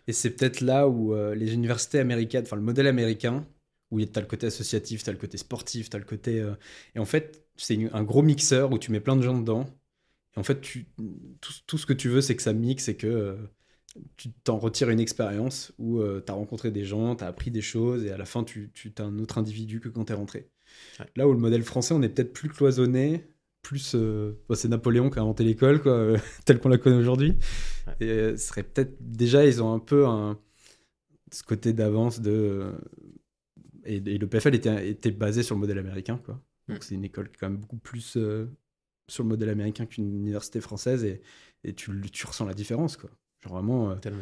[0.08, 3.47] Et c'est peut-être là où euh, les universités américaines, enfin le modèle américain,
[3.91, 6.39] où tu as le côté associatif, tu as le côté sportif, tu as le côté.
[6.39, 6.55] euh,
[6.95, 9.66] Et en fait, c'est un gros mixeur où tu mets plein de gens dedans.
[10.36, 10.88] Et en fait, tu...
[11.41, 13.38] tout, tout ce que tu veux, c'est que ça mixe et que euh,
[14.18, 17.62] tu t'en retires une expérience où tu as rencontré des gens, tu as appris des
[17.62, 20.16] choses et à la fin tu, tu es un autre individu que quand tu es
[20.16, 20.49] rentré.
[20.99, 21.08] Ouais.
[21.16, 23.28] Là où le modèle français, on est peut-être plus cloisonné,
[23.68, 23.93] plus.
[23.95, 27.38] euh, bah, c'est Napoléon qui a inventé l'école, quoi, euh, telle qu'on la connaît aujourd'hui.
[27.88, 27.95] Ouais.
[27.99, 28.95] Et euh, ce serait peut-être.
[28.99, 30.39] Déjà, ils ont un peu un,
[31.32, 32.32] ce côté d'avance de.
[32.32, 32.72] euh,
[33.86, 36.41] Et, et le PFL était, était basé sur le modèle américain, quoi.
[36.70, 36.82] Donc Mm.
[36.84, 38.18] c'est une école quand même beaucoup plus
[39.09, 41.22] sur le modèle américain qu'une université française et,
[41.63, 43.09] et tu, tu ressens la différence, quoi.
[43.44, 43.92] Genre vraiment.
[43.92, 44.22] euh, Tellement.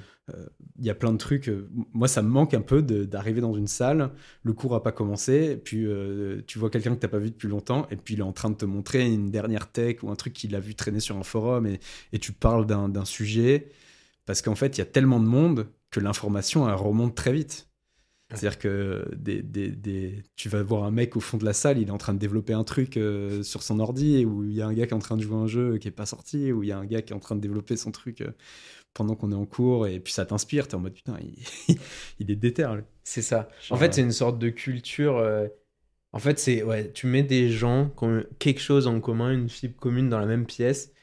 [0.77, 1.47] il y a plein de trucs.
[1.49, 4.11] euh, moi, ça me manque un peu d'arriver dans une salle,
[4.43, 7.47] le cours a pas commencé, puis euh, tu vois quelqu'un que t'as pas vu depuis
[7.47, 10.15] longtemps, et puis il est en train de te montrer une dernière tech ou un
[10.15, 11.79] truc qu'il a vu traîner sur un forum, et,
[12.13, 13.69] et tu parles d'un d'un sujet,
[14.25, 17.69] parce qu'en fait, il y a tellement de monde que l'information, elle remonte très vite.
[18.29, 21.77] C'est-à-dire que des, des- des- tu vas voir un mec au fond de la salle,
[21.77, 24.61] il est en train de développer un truc euh, sur son ordi, où il y
[24.61, 26.51] a un gars qui est en train de jouer un jeu qui est pas sorti,
[26.51, 28.31] ou il y a un gars qui est en train de développer son truc euh,
[28.93, 31.77] pendant qu'on est en cours, et puis ça t'inspire, t'es en mode putain, il,
[32.19, 32.67] il est déter.
[33.03, 33.49] C'est ça.
[33.69, 35.17] En fait, euh, c'est une sorte de culture.
[35.17, 35.47] euh,
[36.13, 39.49] En fait, c'est ouais, tu mets des gens qui ont quelque chose en commun, une
[39.49, 40.93] fibre commune dans la même pièce.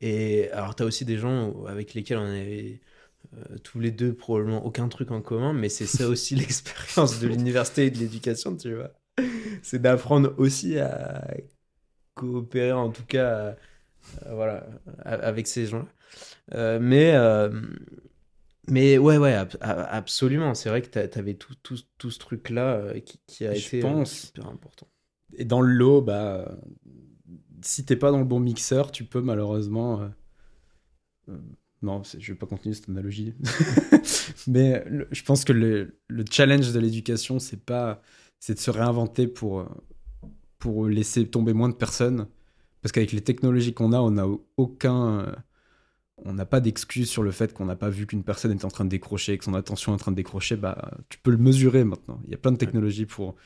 [0.00, 2.80] Et alors, tu as aussi des gens avec lesquels on avait
[3.34, 7.28] euh, tous les deux probablement aucun truc en commun, mais c'est ça aussi l'expérience de
[7.28, 8.92] l'université et de l'éducation, tu vois.
[9.62, 11.26] C'est d'apprendre aussi à
[12.14, 13.54] coopérer, en tout cas, euh,
[14.34, 14.66] voilà,
[15.04, 15.86] avec ces gens-là.
[16.54, 17.14] Euh, mais.
[18.68, 20.54] mais ouais, ouais, ab- absolument.
[20.54, 23.80] C'est vrai que t'a- t'avais tout, tout, tout ce truc-là qui, qui a Je été
[23.80, 24.10] pense.
[24.12, 24.88] super important.
[25.36, 26.56] Et dans le lot, bah,
[27.62, 30.10] si t'es pas dans le bon mixeur, tu peux malheureusement.
[31.86, 33.34] Non, je vais pas continuer cette analogie.
[34.46, 37.60] Mais je pense que le, le challenge de l'éducation, c'est
[38.38, 39.66] c'est de se réinventer pour
[40.58, 42.28] pour laisser tomber moins de personnes.
[42.82, 44.26] Parce qu'avec les technologies qu'on a, on n'a
[44.56, 45.32] aucun,
[46.18, 48.70] on n'a pas d'excuse sur le fait qu'on n'a pas vu qu'une personne était en
[48.70, 50.56] train de décrocher, que son attention est en train de décrocher.
[50.56, 52.20] Bah, tu peux le mesurer maintenant.
[52.24, 53.36] Il y a plein de technologies pour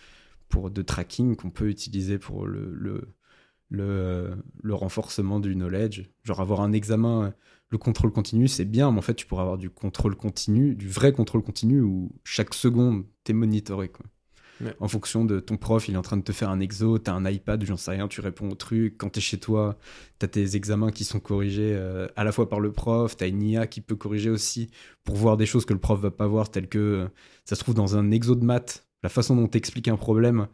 [0.48, 6.10] pour de tracking qu'on peut utiliser pour le, le, le, renforcement du knowledge.
[6.24, 7.32] Genre avoir un examen,
[7.70, 10.88] le contrôle continu, c'est bien, mais en fait, tu pourrais avoir du contrôle continu, du
[10.88, 13.88] vrai contrôle continu où chaque seconde, t'es monitoré.
[13.88, 14.06] Quoi.
[14.60, 14.74] Ouais.
[14.80, 17.12] En fonction de ton prof, il est en train de te faire un exo, t'as
[17.12, 18.98] un iPad, j'en sais rien, tu réponds au truc.
[18.98, 19.78] Quand t'es chez toi,
[20.18, 23.42] t'as tes examens qui sont corrigés euh, à la fois par le prof, t'as une
[23.42, 24.70] IA qui peut corriger aussi
[25.04, 27.08] pour voir des choses que le prof va pas voir, telles que euh,
[27.44, 30.48] ça se trouve dans un exo de maths, la façon dont t'expliques un problème,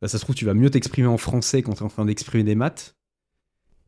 [0.00, 2.44] bah, ça se trouve tu vas mieux t'exprimer en français quand t'es en train d'exprimer
[2.44, 2.96] des maths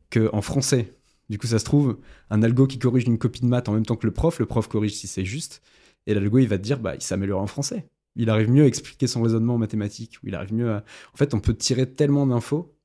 [0.09, 0.93] que en français.
[1.29, 1.99] Du coup, ça se trouve,
[2.29, 4.45] un algo qui corrige une copie de maths en même temps que le prof, le
[4.45, 5.61] prof corrige si c'est juste,
[6.05, 7.87] et l'algo il va te dire bah il s'améliore en français.
[8.15, 10.83] Il arrive mieux à expliquer son raisonnement en mathématiques, il arrive mieux à.
[11.13, 12.75] En fait, on peut tirer tellement d'infos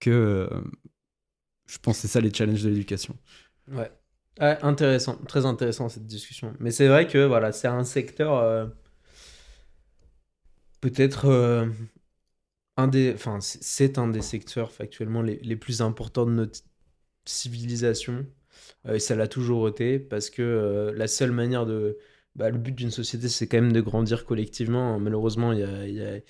[0.00, 0.48] que euh,
[1.66, 3.16] je pense que c'est ça les challenges de l'éducation.
[3.70, 3.90] Ouais.
[4.38, 6.54] Intéressant, très intéressant cette discussion.
[6.58, 8.66] Mais c'est vrai que voilà, c'est un secteur euh,
[10.80, 11.66] peut-être euh,
[12.76, 16.60] un des, enfin c'est- un des secteurs factuellement les plus importants de notre
[17.24, 18.26] civilisation.
[18.86, 21.98] Euh, et ça l'a toujours été parce que euh, la seule manière de,
[22.36, 24.98] bah, le but d'une société c'est quand même de grandir collectivement.
[24.98, 26.20] Malheureusement, il y a,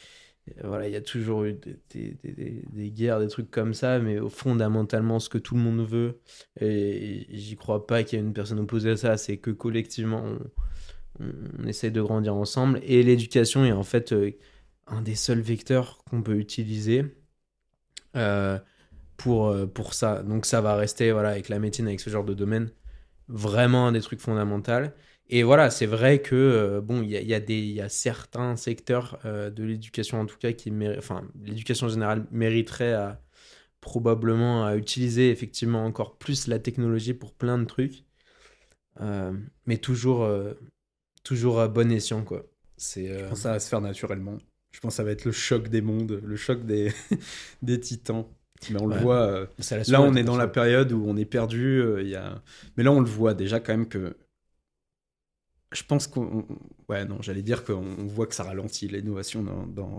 [0.65, 1.55] voilà, il y a toujours eu
[1.91, 6.21] des, guerres, des trucs comme ça, mais fondamentalement, ce que tout le monde veut,
[6.61, 10.25] et j'y crois pas qu'il y ait une personne opposée à ça, c'est que collectivement,
[11.21, 12.81] on, essaye de grandir ensemble.
[12.85, 14.33] Et l'éducation est en fait euh,
[14.89, 17.05] un des seuls vecteurs qu'on peut utiliser
[19.23, 20.23] pour, euh, pour ça.
[20.23, 22.71] Donc ça va rester, voilà, avec la médecine, avec ce genre de domaine,
[23.29, 24.91] vraiment un des trucs fondamentaux.
[25.29, 28.57] Et voilà, c'est vrai que, euh, bon, il y a, y a y a certains
[28.57, 33.23] secteurs euh, de l'éducation, en tout cas, qui enfin, l'éducation générale mériterait à,
[33.81, 38.05] probablement à utiliser effectivement encore plus la technologie pour plein de trucs.
[39.01, 39.33] Euh,
[39.67, 40.29] mais toujours,
[41.25, 42.45] toujours à bon escient, quoi.
[42.77, 44.39] C'est, Je pense que ça va se faire naturellement.
[44.73, 46.93] Je pense que ça va être le choc des mondes, le choc des,
[47.63, 48.27] des titans.
[48.71, 49.17] Mais on le voit.
[49.23, 49.47] euh,
[49.89, 51.81] Là, on est dans la période où on est perdu.
[51.81, 52.43] euh, y a...
[52.77, 54.17] Mais là, on le voit déjà quand même que.
[55.73, 56.47] Je pense qu'on.
[56.89, 59.99] Ouais, non, j'allais dire qu'on on voit que ça ralentit l'innovation dans, dans,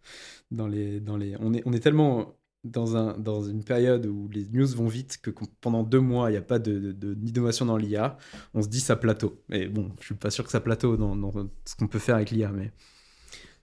[0.50, 1.36] dans les, dans les.
[1.40, 2.34] On est, on est tellement
[2.64, 6.32] dans, un, dans une période où les news vont vite que pendant deux mois, il
[6.32, 8.18] n'y a pas de, de- de- d'innovation dans l'IA.
[8.54, 9.42] On se dit ça plateau.
[9.48, 11.32] Mais bon, je suis pas sûr que ça plateau dans, dans
[11.66, 12.50] ce qu'on peut faire avec l'IA.
[12.50, 12.72] Mais,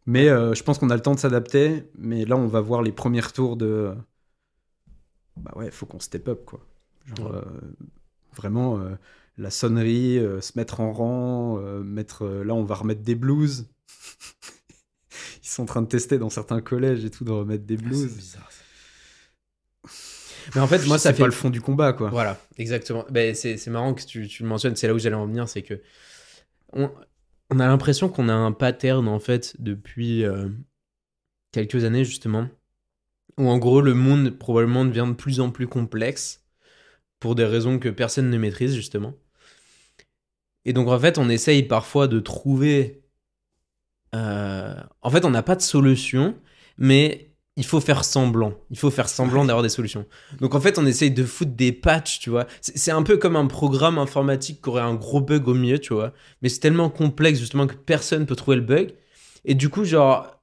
[0.06, 1.84] mais euh, je pense qu'on a le temps de s'adapter.
[1.97, 3.93] Mais là, on va voir les premiers retours de
[5.40, 6.60] bah ouais, faut qu'on step up quoi.
[7.06, 7.38] Genre Ouais.
[7.38, 7.42] euh,
[8.36, 8.96] vraiment euh,
[9.38, 13.68] la sonnerie, euh, se mettre en rang, mettre là on va remettre des blues.
[15.44, 17.84] Ils sont en train de tester dans certains collèges et tout de remettre des Ah,
[17.84, 18.08] blues.
[18.10, 18.50] c'est bizarre.
[20.56, 22.10] Mais en fait, moi, ça fait pas le fond du combat, quoi.
[22.10, 23.06] Voilà, exactement.
[23.10, 25.48] Ben, c'est c'est marrant que tu, tu le mentionnes, c'est là où j'allais en venir,
[25.50, 25.82] c'est que
[26.74, 26.92] on,
[27.50, 30.24] on a l'impression qu'on a un pattern en fait depuis
[31.52, 32.48] quelques années justement,
[33.40, 36.46] où en gros le monde probablement devient de plus en plus complexe
[37.20, 39.16] pour des raisons que personne ne maîtrise justement.
[40.66, 43.02] Et donc en fait on essaye parfois de trouver...
[44.14, 46.36] euh, En fait on n'a pas de solution,
[46.78, 47.30] mais
[47.60, 48.54] il faut faire semblant.
[48.70, 50.06] Il faut faire semblant d'avoir des solutions.
[50.40, 52.48] Donc en fait, on essaye de foutre des patchs, tu vois.
[52.62, 55.94] C'est un peu comme un programme informatique qui aurait un gros bug au milieu, tu
[55.94, 56.14] vois.
[56.42, 58.94] Mais c'est tellement complexe justement que personne peut trouver le bug.
[59.44, 60.39] Et du coup, genre,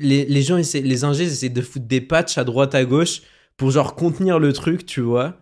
[0.00, 3.22] les, les gens, essaient, les ingés essaient de foutre des patchs à droite, à gauche
[3.56, 5.36] pour genre contenir le truc, tu vois.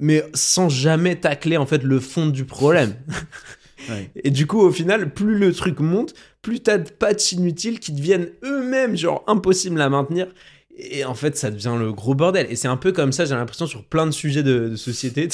[0.00, 2.94] Mais sans jamais tacler en fait le fond du problème.
[3.88, 4.10] Ouais.
[4.22, 7.92] Et du coup, au final, plus le truc monte, plus t'as de patchs inutiles qui
[7.92, 10.28] deviennent eux-mêmes genre impossibles à maintenir.
[10.76, 12.46] Et en fait, ça devient le gros bordel.
[12.48, 15.28] Et c'est un peu comme ça, j'ai l'impression, sur plein de sujets de, de société.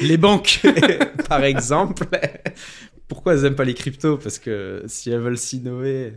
[0.00, 0.60] Les banques
[1.28, 2.06] Par exemple.
[3.06, 4.16] Pourquoi elles aiment pas les cryptos?
[4.16, 6.14] Parce que si elles veulent s'innover,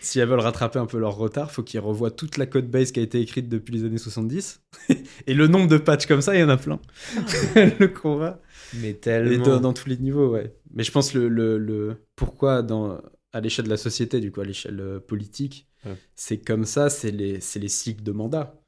[0.00, 2.92] si elles veulent rattraper un peu leur retard, faut qu'ils revoient toute la code base
[2.92, 4.62] qui a été écrite depuis les années 70.
[5.26, 6.80] Et le nombre de patchs comme ça, il y en a plein.
[7.56, 8.40] le combat.
[8.72, 9.44] Mais Et tellement.
[9.44, 10.54] dans, dans tous les niveaux, ouais.
[10.72, 13.00] Mais je pense le, le, le pourquoi dans,
[13.32, 15.96] à l'échelle de la société, du coup, à l'échelle euh, politique, Ouais.
[16.16, 18.60] c'est comme ça, c'est les, les cycles de mandat.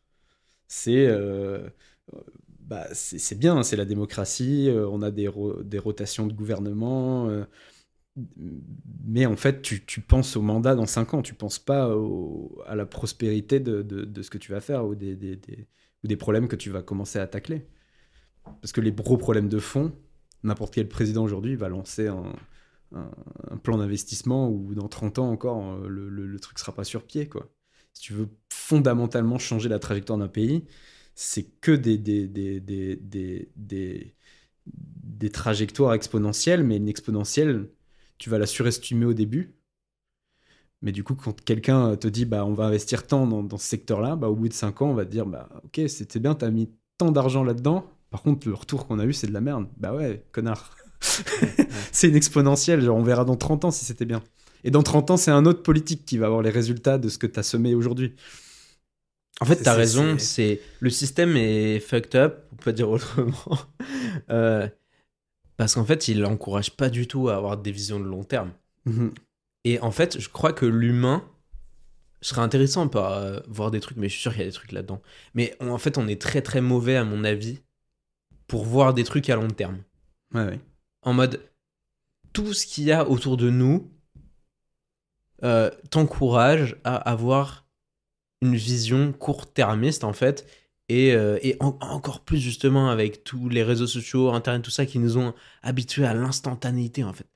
[0.68, 1.68] C'est euh,
[2.60, 7.28] bah, c'est bien, c'est la démocratie, euh, on a des, ro- des rotations de gouvernement.
[7.28, 7.44] euh,
[9.06, 11.90] mais en fait, tu, tu penses au mandat dans 5 ans, tu penses pas
[12.66, 15.36] à la prospérité de, de, ce que tu vas faire ou des, des,
[16.04, 17.66] ou des problèmes que tu vas commencer à tacler.
[18.44, 19.92] Parce que les gros problèmes de fond,
[20.42, 22.32] n'importe quel président aujourd'hui va lancer un,
[22.94, 23.10] un-
[23.58, 27.04] plan d'investissement où dans 30 ans encore, euh, le, le- le truc sera pas sur
[27.06, 27.28] pied.
[27.28, 27.50] Quoi.
[27.94, 30.64] Si tu veux fondamentalement changer la trajectoire d'un pays,
[31.14, 31.98] c'est que des,
[34.76, 37.68] des trajectoires exponentielles, mais une exponentielle,
[38.18, 39.54] tu vas la surestimer au début.
[40.80, 43.66] Mais du coup, quand quelqu'un te dit bah, on va investir tant dans, dans ce
[43.66, 46.34] secteur-là, bah, au bout de 5 ans, on va te dire bah, ok, c'était bien,
[46.34, 47.84] tu as mis tant d'argent là-dedans.
[48.10, 49.66] Par contre, le retour qu'on a eu, c'est de la merde.
[49.76, 50.76] Bah ouais, connard.
[51.92, 52.80] c'est une exponentielle.
[52.80, 54.22] Genre, on verra dans 30 ans si c'était bien.
[54.64, 57.18] Et dans 30 ans, c'est un autre politique qui va avoir les résultats de ce
[57.18, 58.14] que tu as semé aujourd'hui.
[59.40, 60.16] En fait, t'as raison.
[60.18, 60.24] c'est-
[60.56, 63.32] C'est le système est fucked up, on peut dire autrement,
[64.30, 64.68] Euh,
[65.58, 68.52] parce qu'en fait, il encourage pas du tout à avoir des visions de long terme.
[69.64, 71.22] Et en fait, je crois que l'humain
[72.22, 74.52] serait intéressant par euh, voir des trucs, mais je suis sûr qu'il y a des
[74.52, 75.02] trucs là-dedans.
[75.34, 77.60] Mais on- en fait, on est très très mauvais, à mon avis,
[78.46, 79.82] pour voir des trucs à long terme.
[80.32, 80.60] Ouais, ouais.
[81.02, 81.40] En mode,
[82.32, 83.90] tout ce qu'il y a autour de nous
[85.44, 87.66] euh, t'encourage à avoir
[88.40, 90.46] une vision court-termiste, en fait.
[90.88, 94.86] Et, euh, et en- encore plus justement avec tous les réseaux sociaux, Internet, tout ça
[94.86, 97.26] qui nous ont habitués à l'instantanéité, en fait.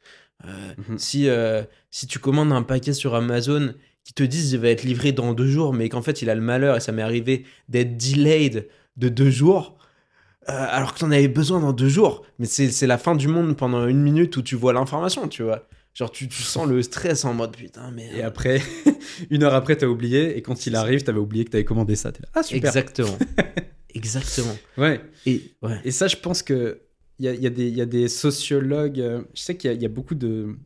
[0.47, 0.99] Euh, Mhm.
[0.99, 3.75] si, euh, si tu commandes un paquet sur Amazon
[4.05, 6.35] qui te disent il va être livré dans deux jours, mais qu'en fait il a
[6.35, 9.77] le malheur, et ça m'est arrivé, d'être delayed de deux jours,
[10.47, 12.23] alors que t'en avais besoin dans deux jours.
[12.39, 15.43] Mais c'est c'est la fin du monde pendant une minute où tu vois l'information, tu
[15.45, 15.69] vois.
[15.95, 18.09] Genre tu, tu sens le stress en mode putain, mais...
[18.17, 18.63] Et après,
[19.31, 20.37] une heure après, t'as oublié.
[20.39, 22.11] Et quand il arrive, t'avais oublié que t'avais commandé ça.
[22.11, 22.69] Là, ah, super.
[22.69, 23.19] Exactement.
[23.95, 24.57] Exactement.
[24.79, 25.03] Ouais.
[25.27, 25.81] Et ouais.
[25.85, 26.81] Et ça, je pense que
[27.19, 29.01] il y a, y a y a des sociologues.
[29.01, 30.57] euh, Je sais qu'il y, y a beaucoup de.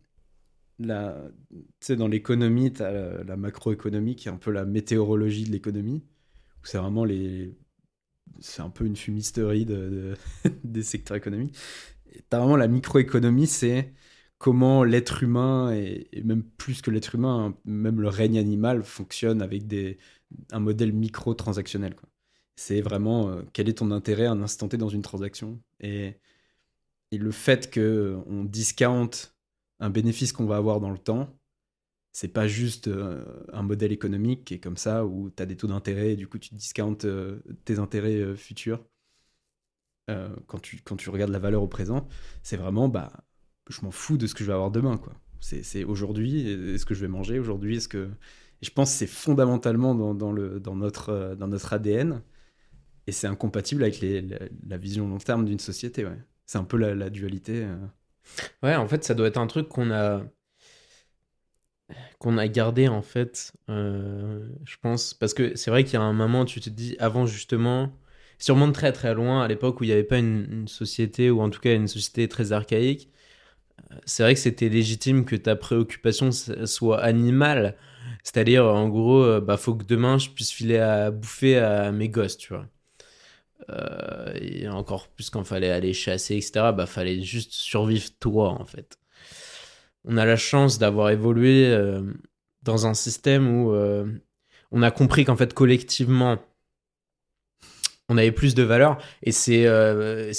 [0.79, 1.16] La,
[1.51, 5.45] tu sais, dans l'économie, tu as la, la macroéconomie qui est un peu la météorologie
[5.45, 6.05] de l'économie.
[6.62, 7.57] Où c'est vraiment les.
[8.39, 9.74] C'est un peu une fumisterie de,
[10.45, 11.57] de- des secteurs économiques.
[12.12, 13.93] Tu as vraiment la microéconomie, c'est
[14.39, 19.43] comment l'être humain, et, même plus que l'être humain, hein, même le règne animal fonctionne
[19.43, 19.99] avec des,
[20.53, 21.95] un modèle micro-transactionnel.
[22.57, 25.61] C'est vraiment euh, quel est ton intérêt à un instant T dans une transaction?
[25.80, 26.16] Et,
[27.12, 29.11] et le fait qu'on discount
[29.80, 31.39] un bénéfice qu'on va avoir dans le temps,
[32.12, 35.57] c'est pas juste euh, un modèle économique qui est comme ça où tu as des
[35.57, 38.84] taux d'intérêt et du coup tu discountes euh, tes intérêts futurs.
[40.47, 42.07] Quand, tu, quand tu regardes la valeur au présent,
[42.45, 43.26] c'est vraiment bah
[43.69, 45.12] je m'en fous de ce que je vais avoir demain quoi.
[45.41, 48.09] C'est aujourd'hui, est-ce que je vais manger aujourd'hui, est-ce que
[48.62, 50.33] je pense que c'est fondamentalement dans,
[50.75, 52.23] notre, euh, ADN
[53.07, 56.05] et c'est incompatible avec la, la vision long terme d'une société.
[56.05, 56.19] Ouais.
[56.47, 57.64] C'est un peu la, dualité.
[57.64, 57.77] euh.
[58.62, 60.23] Ouais, en fait, ça doit être un truc qu'on a
[62.19, 66.03] qu'on a gardé en fait, euh, je pense, parce que c'est vrai qu'il y a
[66.03, 67.93] un moment, tu te dis, avant justement,
[68.39, 71.41] sûrement de très très loin, à l'époque où il n'y avait pas une, société, ou
[71.41, 73.11] en tout cas une société très archaïque,
[74.05, 77.77] c'est vrai que c'était légitime que ta préoccupation soit animale,
[78.24, 82.09] c'est-à-dire en gros, euh, bah faut que demain je puisse filer à bouffer à mes
[82.09, 82.66] gosses, tu vois.
[83.70, 88.64] euh, et encore plus quand fallait aller chasser, etc., bah fallait juste survivre toi, en
[88.66, 88.99] fait.
[90.05, 92.03] On a la chance d'avoir évolué euh,
[92.62, 93.74] dans un système où
[94.72, 96.39] on a compris qu'en fait, collectivement,
[98.09, 99.64] on avait plus de valeur et c'est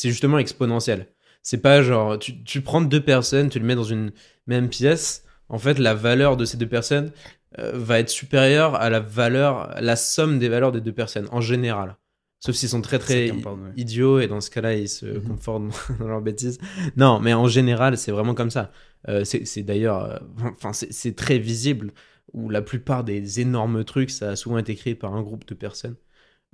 [0.09, 1.07] justement exponentiel.
[1.49, 4.11] C'est pas genre, tu, tu prends deux personnes, tu les mets dans une
[4.47, 7.11] même pièce, en fait, la valeur de ces deux personnes
[7.57, 11.39] euh, va être supérieure à la valeur, la somme des valeurs des deux personnes, en
[11.39, 11.95] général.
[12.41, 13.71] Sauf s'ils sont très très ouais.
[13.77, 15.21] idiots et dans ce cas-là, ils se Mhm.
[15.23, 15.63] confortent
[15.99, 16.59] dans leur bêtise.
[16.97, 18.71] Non, mais en général, c'est vraiment comme ça.
[19.07, 20.17] Euh, c'est d'ailleurs, euh,
[20.51, 21.93] enfin, c'est c'est très visible
[22.33, 25.55] où la plupart des énormes trucs, ça a souvent été créé par un groupe de
[25.55, 25.95] personnes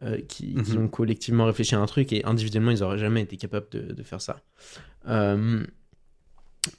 [0.01, 0.85] euh, qui, qui Mhm.
[0.85, 4.03] ont collectivement réfléchi à un truc et individuellement, ils auraient jamais été capables de, de
[4.03, 4.41] faire ça.
[5.07, 5.63] Euh,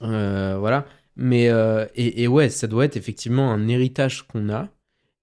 [0.01, 0.85] euh, voilà.
[1.15, 1.45] Mais
[1.95, 4.67] et, et ouais, ça doit être effectivement un héritage qu'on a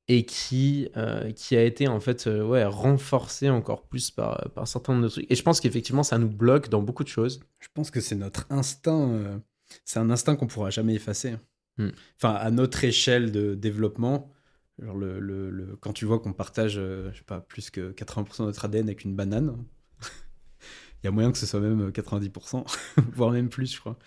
[0.09, 0.89] et qui,
[1.37, 5.31] qui a été en fait ouais, renforcé encore plus par, par certains de nos trucs.
[5.31, 7.41] Et je pense qu'effectivement, ça nous bloque dans beaucoup de choses.
[7.61, 9.43] Je pense que c'est notre instinct.
[9.85, 11.35] c'est un instinct qu'on pourra jamais effacer.
[11.77, 11.91] Hmm.
[12.17, 14.32] Enfin, à notre échelle de développement,
[14.81, 17.93] genre le, le- le- quand tu vois qu'on partage, euh, je sais pas, plus que
[17.93, 19.57] 80% de notre ADN avec une banane,
[21.03, 22.65] il y a moyen que ce soit même 90%,
[23.15, 23.99] voire même plus, je crois.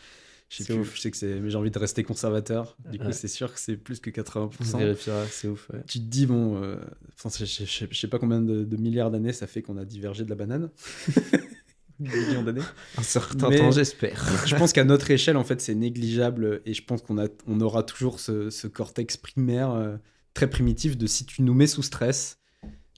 [0.47, 0.95] Je sais C'est plus, ouf.
[0.95, 2.77] je sais que c'est, mais j'ai envie de rester conservateur.
[2.91, 4.77] Du coup, c'est sûr que c'est plus que On 80%.
[4.77, 5.69] vérifiera, c'est ouf.
[5.71, 5.81] ouais.
[5.87, 6.77] Tu te dis, bon, euh,
[7.23, 9.85] je, je- je- je sais pas combien de, de milliards d'années ça fait qu'on a
[9.85, 10.69] divergé de la banane.
[11.99, 12.61] Des millions d'années.
[12.97, 14.21] Un certain Mais- temps, j'espère.
[14.45, 17.59] je pense qu'à notre échelle, en fait, c'est négligeable et je pense qu'on a, on
[17.61, 19.95] aura toujours ce, ce cortex primaire euh,
[20.35, 22.39] très primitif de si tu nous mets sous stress,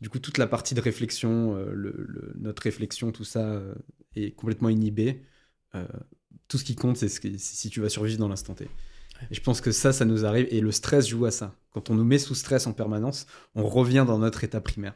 [0.02, 3.76] du coup, toute la partie de réflexion, euh, le, le- notre réflexion, tout ça euh,
[4.16, 5.24] est complètement inhibé.
[5.76, 5.88] Euh,
[6.48, 8.66] tout ce qui compte, c'est ce si tu vas survivre dans l'instant T.
[9.32, 11.56] Et je pense que ça, ça nous arrive et le stress joue à ça.
[11.72, 14.96] Quand on nous met sous stress en permanence, on revient dans notre état primaire.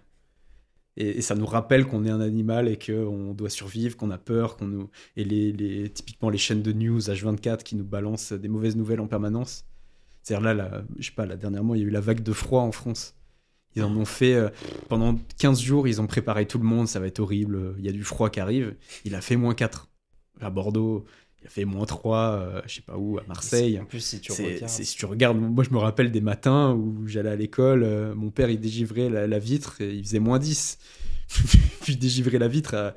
[0.97, 4.17] Et, et ça nous rappelle qu'on est un animal et qu'on doit survivre, qu'on a
[4.17, 8.33] peur, qu'on nous, et les, les- typiquement les chaînes de news H24 qui nous balancent
[8.33, 9.65] des mauvaises nouvelles en permanence.
[10.23, 12.33] C'est-à-dire là, la- je sais pas, là, dernièrement, il y a eu la vague de
[12.33, 13.15] froid en France.
[13.75, 14.49] Ils en ont fait euh,
[14.89, 17.89] pendant 15 jours, ils ont préparé tout le monde, ça va être horrible, il y
[17.89, 18.75] a du froid qui arrive.
[19.05, 19.87] Il a fait moins 4
[20.41, 21.05] à Bordeaux,
[21.41, 23.79] il a fait moins 3, euh, je sais pas où, à Marseille.
[23.79, 24.67] En plus, si tu C'est- regardes.
[24.69, 28.13] c'est- si tu regardes, moi je me rappelle des matins où j'allais à l'école, euh,
[28.13, 30.77] mon père il dégivrait la, la vitre et il faisait moins 10.
[31.81, 32.91] Puis dégivrer la vitre, euh,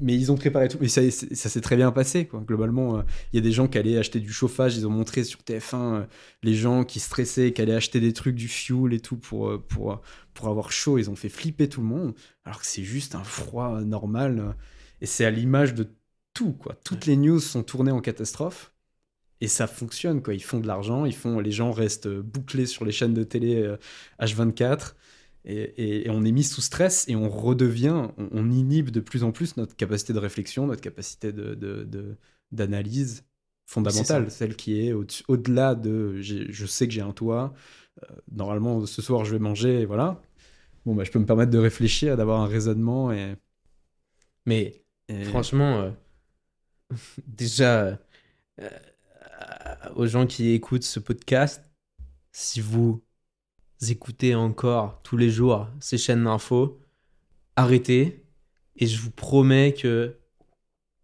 [0.00, 2.28] mais ils ont préparé tout, mais ça, ça s'est très bien passé.
[2.46, 3.02] Globalement, euh,
[3.32, 5.74] il y a des gens qui allaient acheter du chauffage, ils ont montré sur TF1
[5.74, 6.04] euh,
[6.42, 10.00] les gens qui stressaient, qui allaient acheter des trucs, du fuel et tout pour, pour,
[10.34, 12.14] pour avoir chaud, ils ont fait flipper tout le monde,
[12.44, 14.56] alors que c'est juste un froid normal.
[15.00, 15.88] et c'est à l'image de
[16.34, 16.76] tout, quoi.
[16.84, 18.72] Toutes les news sont tournées en catastrophe.
[19.40, 20.34] Et ça fonctionne, quoi.
[20.34, 23.56] Ils font de l'argent, ils font, les gens restent bouclés sur les chaînes de télé
[23.56, 23.76] euh,
[24.20, 24.94] H24.
[25.44, 29.00] Et, et- et on est mis sous stress et on redevient, on, on inhibe de
[29.00, 32.16] plus en plus notre capacité de réflexion, notre capacité de, de- de-
[32.52, 33.24] d'analyse
[33.66, 37.54] fondamentale, celle qui est au- au-delà de je sais que j'ai un toit,
[38.04, 40.22] euh, normalement ce soir je vais manger, et voilà.
[40.86, 43.34] Bon, bah, je peux me permettre de réfléchir, d'avoir un raisonnement et.
[44.46, 45.90] Mais et- franchement, euh,
[47.26, 47.98] déjà,
[48.60, 48.68] euh,
[49.96, 51.62] aux gens qui écoutent ce podcast,
[52.32, 53.02] si vous
[53.90, 56.80] écoutez encore tous les jours ces chaînes d'infos,
[57.56, 58.24] arrêtez
[58.76, 60.16] et je vous promets que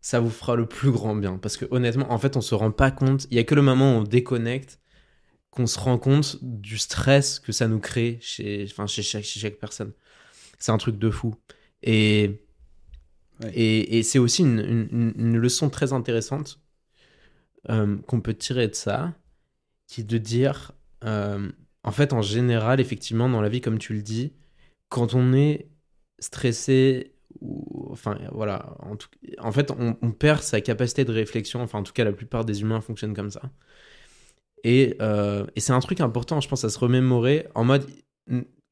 [0.01, 1.39] ça vous fera le plus grand bien.
[1.39, 3.27] Parce que honnêtement, en fait, on se rend pas compte.
[3.31, 4.81] Il y a que le moment où on déconnecte
[5.51, 9.41] qu'on se rend compte du stress que ça nous crée chez, enfin, chez, chaque, chez
[9.41, 9.93] chaque personne.
[10.59, 11.35] C'est un truc de fou.
[11.83, 12.43] Et,
[13.43, 13.53] Ouais.
[13.55, 16.61] et, et c'est aussi une, une- une- une leçon très intéressante
[17.71, 19.15] euh, qu'on peut tirer de ça,
[19.87, 20.73] qui est de dire,
[21.05, 21.49] euh,
[21.89, 24.35] en fait, en général, effectivement, dans la vie, comme tu le dis,
[24.91, 25.71] quand on est
[26.19, 27.15] stressé,
[27.91, 29.09] enfin, voilà, en, tout-
[29.39, 32.61] en fait, on, perd sa capacité de réflexion, enfin, en tout cas, la plupart des
[32.61, 33.41] humains fonctionnent comme ça.
[34.65, 37.87] Et, euh, c'est un truc important, je pense, à se remémorer, en mode,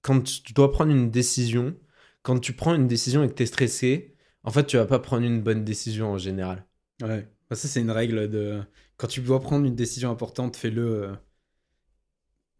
[0.02, 1.74] quand tu dois prendre une décision,
[2.22, 4.14] quand tu prends une décision et que tu es stressé,
[4.44, 6.66] en fait, tu vas pas prendre une bonne décision en général.
[7.00, 7.26] Ouais.
[7.48, 8.60] Bah, ça, c'est une règle de.
[8.98, 11.16] Quand tu dois prendre une décision importante, fais-le.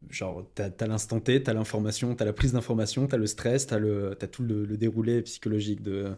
[0.05, 3.67] Euh, Genre, t'as as, l'instant T, t'as l'information, t'as la prise d'information, t'as le stress,
[3.67, 3.79] t'as
[4.29, 6.15] tout le, le déroulé psychologique de,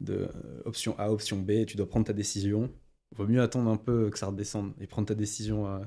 [0.00, 2.70] de euh, option A, option B, tu dois prendre ta décision.
[3.16, 5.82] Vaut mieux attendre un peu que ça redescende et prendre ta décision à,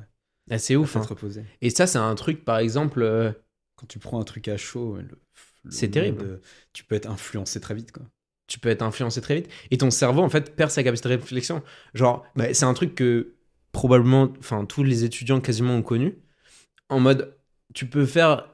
[0.49, 0.95] Ah, c'est ouf.
[0.97, 1.01] hein.
[1.01, 1.43] reposée.
[1.61, 3.31] Et ça, c'est un truc, par exemple, euh,
[3.75, 4.97] Quand tu prends un truc à chaud,
[5.69, 6.23] C'est terrible.
[6.23, 6.37] euh,
[6.73, 8.03] tu peux être influencé très vite, quoi.
[8.47, 9.49] tu peux être influencé très vite.
[9.71, 11.63] Et ton cerveau, en fait, perd sa capacité de réflexion.
[11.93, 13.35] Genre, bah, c'est un truc que
[13.71, 16.17] probablement, enfin, tous les étudiants quasiment ont connu.
[16.89, 17.37] En mode,
[17.73, 18.49] tu peux faire.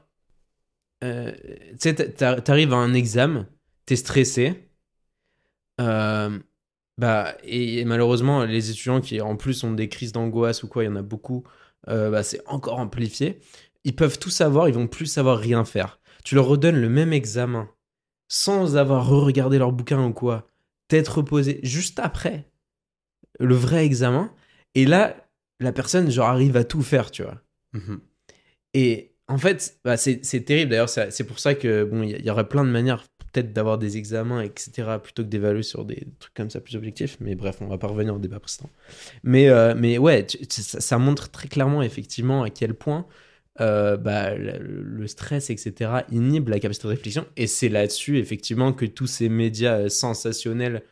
[1.04, 1.32] euh,
[1.72, 3.48] tu sais, t'a- t'arrives à un examen,
[3.86, 4.70] t'es stressé,
[5.80, 6.38] Euh,
[6.98, 10.86] bah, et, malheureusement, les étudiants qui en plus ont des crises d'angoisse ou quoi, il
[10.86, 11.44] y en a beaucoup,
[11.88, 13.40] euh, bah, c'est encore amplifié.
[13.84, 16.00] Ils peuvent tout savoir, ils vont plus savoir rien faire.
[16.24, 17.70] Tu leur redonnes le même examen
[18.28, 20.46] sans avoir re-regardé leur bouquin ou quoi,
[20.88, 22.50] t'être reposé juste après
[23.38, 24.34] le vrai examen.
[24.74, 25.16] Et là,
[25.60, 27.40] la personne, genre, arrive à tout faire, tu vois.
[27.72, 28.00] Mhm.
[28.74, 30.70] Et en fait, bah, c'est terrible.
[30.70, 33.96] D'ailleurs, c'est pour ça que bon, il y, aurait plein de manières peut-être d'avoir des
[33.96, 37.16] examens, etc., plutôt que d'évaluer sur des trucs comme ça plus objectifs.
[37.20, 38.70] Mais bref, on va pas revenir au débat précédent.
[39.22, 43.06] Mais, euh, mais ouais, ça, montre très clairement, effectivement, à quel point
[43.60, 47.26] euh, bah, le, le stress, etc., inhibe la capacité de réflexion.
[47.36, 50.82] Et c'est là-dessus, effectivement, que tous ces médias euh, sensationnels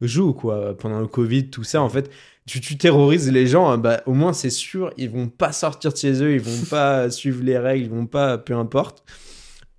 [0.00, 0.76] jouent, quoi.
[0.78, 2.10] Pendant le Covid, tout ça, en fait,
[2.48, 5.92] tu, tu terrorises les gens, hein, bah, au moins, c'est sûr, ils vont pas sortir
[5.92, 9.04] de chez eux, ils vont pas suivre les règles, ils vont pas, peu importe.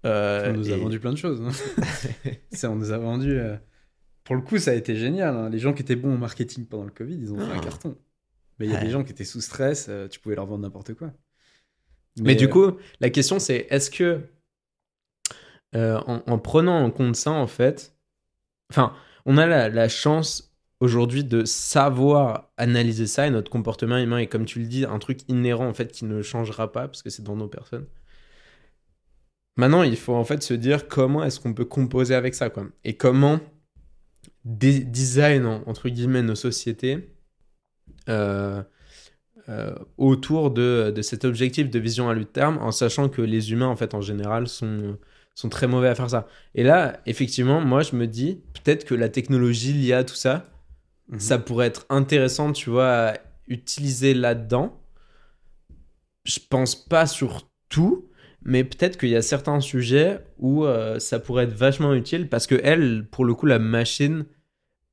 [0.05, 1.41] Euh, On nous a vendu plein de choses.
[1.41, 1.49] hein.
[2.51, 3.38] Ça, on nous a vendu.
[3.38, 3.57] euh,
[4.24, 5.36] Pour le coup, ça a été génial.
[5.36, 5.49] hein.
[5.49, 7.59] Les gens qui étaient bons en marketing pendant le Covid, ils ont fait un Ah.
[7.59, 7.97] carton.
[8.59, 8.86] Mais il y a Ouais.
[8.86, 11.11] des gens qui étaient sous stress, euh, tu pouvais leur vendre n'importe quoi.
[12.22, 14.22] Mais, du coup, la question c'est est-ce que
[15.74, 17.95] en, en prenant en compte ça, en fait,
[18.72, 18.93] enfin,
[19.26, 20.49] on a la, la chance
[20.80, 24.99] aujourd'hui de savoir analyser ça et notre comportement humain est, comme tu le dis, un
[24.99, 27.86] truc inhérent en fait qui ne changera pas parce que c'est dans nos personnes.
[29.57, 32.67] Maintenant, il faut en fait se dire comment est-ce qu'on peut composer avec ça, quoi.
[32.86, 33.39] Et comment
[34.45, 37.09] dé- design, en- entre guillemets, nos sociétés
[38.09, 38.63] euh,
[39.49, 43.51] euh, autour de, de cet objectif de vision à long terme, en sachant que les
[43.51, 44.97] humains, en fait, en général, sont,
[45.36, 46.27] sont très mauvais à faire ça.
[46.55, 50.49] Et là, effectivement, moi, je me dis, peut-être que la technologie, l'IA, tout ça,
[51.10, 51.20] mhm.
[51.20, 54.80] ça pourrait être intéressant, tu vois, à utiliser là-dedans.
[56.26, 58.10] Je pense pas sur tout,
[58.43, 62.47] mais peut-être qu'il y a certains sujets où euh, ça pourrait être vachement utile parce
[62.47, 64.26] que elle, pour le coup, la machine,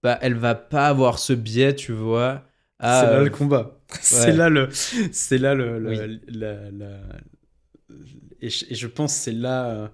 [0.02, 2.44] bah, elle va pas avoir ce biais, tu vois.
[2.80, 3.80] à, C'est là euh, le combat.
[4.00, 4.68] c'est là le.
[4.72, 5.78] C'est là le.
[5.80, 6.20] le- Oui.
[6.28, 7.00] la- la-
[8.40, 9.88] Et, je, et je pense c'est là euh,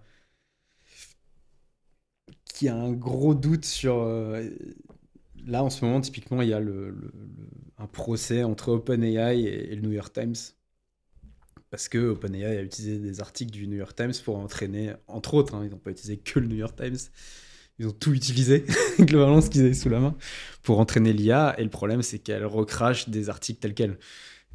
[2.45, 3.99] qu'il y a un gros doute sur.
[4.03, 4.49] euh,
[5.47, 6.61] Là, en ce moment, typiquement, il y a
[7.79, 10.35] un procès entre OpenAI et, le New York Times.
[11.71, 15.55] Parce que OpenAI a utilisé des articles du New York Times pour entraîner, entre autres,
[15.55, 16.99] hein, ils n'ont pas utilisé que le New York Times,
[17.79, 18.65] ils ont tout utilisé,
[19.01, 20.17] globalement, ce qu'ils avaient sous la main
[20.63, 21.55] pour entraîner l'IA.
[21.59, 23.99] Et le problème, c'est qu'elle recrache des articles tels quels.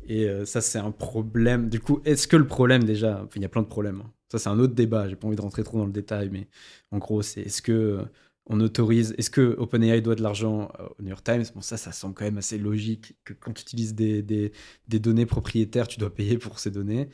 [0.07, 1.69] Et euh, ça, c'est un problème.
[1.69, 4.01] Du coup, est-ce que le problème, déjà, il y a plein de problèmes.
[4.05, 4.11] hein.
[4.29, 5.07] Ça, c'est un autre débat.
[5.09, 6.47] J'ai pas envie de rentrer trop dans le détail, mais
[6.91, 8.05] en gros, c'est est-ce que
[8.49, 11.43] on autorise, est-ce que OpenAI doit de l'argent euh, au New York Times?
[11.53, 15.25] Bon, ça, ça semble quand même assez logique que quand tu utilises des, des, données
[15.25, 17.09] propriétaires, tu dois payer pour ces données.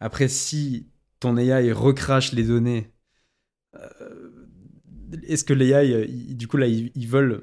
[0.00, 0.88] Après, si
[1.20, 2.90] ton AI recrache les données,
[3.76, 4.48] euh,
[5.24, 7.42] est-ce que l'AI, euh, du coup, là, ils, veulent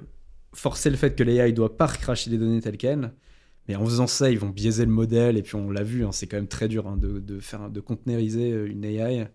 [0.54, 3.14] forcer le fait que l'AI doit pas recracher les données telles quelles?
[3.68, 5.38] Mais en faisant ça, ils vont biaiser le modèle.
[5.38, 7.70] Et puis, on l'a vu, hein, c'est quand même très dur hein, de, de faire,
[7.70, 9.28] de containeriser euh, une AI.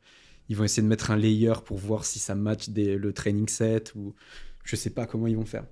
[0.51, 3.95] Ils vont essayer de mettre un layer pour voir si ça match le training set
[3.95, 4.15] ou
[4.65, 5.65] je sais pas comment ils vont faire.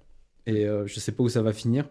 [0.46, 1.84] Et euh, je sais pas où ça va finir.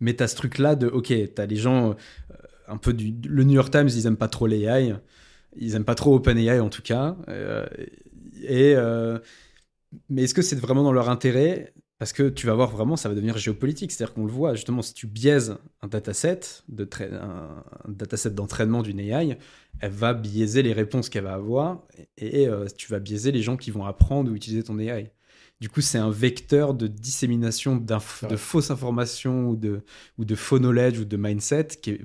[0.00, 2.34] Mais tu as ce truc-là de, ok, tu as les gens, euh,
[2.66, 3.14] un peu du.
[3.28, 4.96] Le New York Times, ils aiment pas trop l'AI.
[5.56, 7.16] Ils aiment pas trop OpenAI en tout cas.
[7.28, 7.66] Euh,
[8.42, 8.74] et.
[8.76, 9.18] euh,
[10.08, 13.08] mais est-ce que c'est vraiment dans leur intérêt Parce que tu vas voir vraiment, ça
[13.08, 13.90] va devenir géopolitique.
[13.90, 18.30] C'est-à-dire qu'on le voit, justement, si tu biaises un dataset, de tra- un, un dataset
[18.30, 19.36] d'entraînement d'une AI,
[19.80, 21.82] elle va biaiser les réponses qu'elle va avoir
[22.16, 25.10] et euh, tu vas biaiser les gens qui vont apprendre ou utiliser ton AI.
[25.60, 27.84] Du coup, c'est un vecteur de dissémination
[28.22, 28.28] Ouais.
[28.30, 29.82] de fausses informations ou de,
[30.18, 32.00] ou de faux knowledge ou de mindset qui est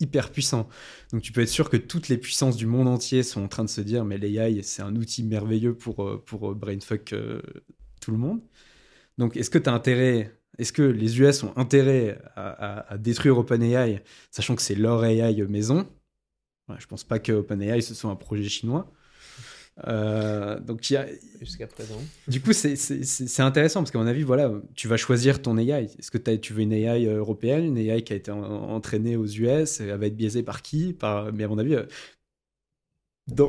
[0.00, 0.68] hyper puissant.
[1.12, 3.64] Donc tu peux être sûr que toutes les puissances du monde entier sont en train
[3.64, 7.40] de se dire mais l'AI c'est un outil merveilleux pour, euh, pour euh, brainfuck euh,
[8.00, 8.40] tout le monde.
[9.18, 12.98] Donc est-ce que tu as intérêt, est-ce que les US ont intérêt à, à- à
[12.98, 15.86] détruire OpenAI sachant que c'est leur AI maison?
[16.68, 18.90] Ouais, Je pense pas que OpenAI ce soit un projet chinois.
[19.88, 21.06] Euh, donc il y a,
[21.40, 22.00] Jusqu'à présent.
[22.28, 22.76] du coup, c'est-
[23.42, 25.86] intéressant parce qu'à mon avis, voilà, tu vas choisir ton AI.
[25.98, 29.16] Est-ce que tu veux une AI euh, européenne, une AI qui a été en- entraînée
[29.16, 30.92] aux US Elle va être biaisée par qui?
[30.92, 31.32] Par...
[31.32, 31.76] Mais à mon avis,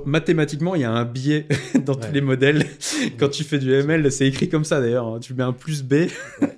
[0.06, 1.48] mathématiquement, il y a un biais
[1.86, 2.66] dans tous les modèles.
[3.20, 5.08] Quand tu fais du ML, c'est écrit comme ça d'ailleurs.
[5.08, 5.20] hein.
[5.20, 6.06] Tu mets un plus B.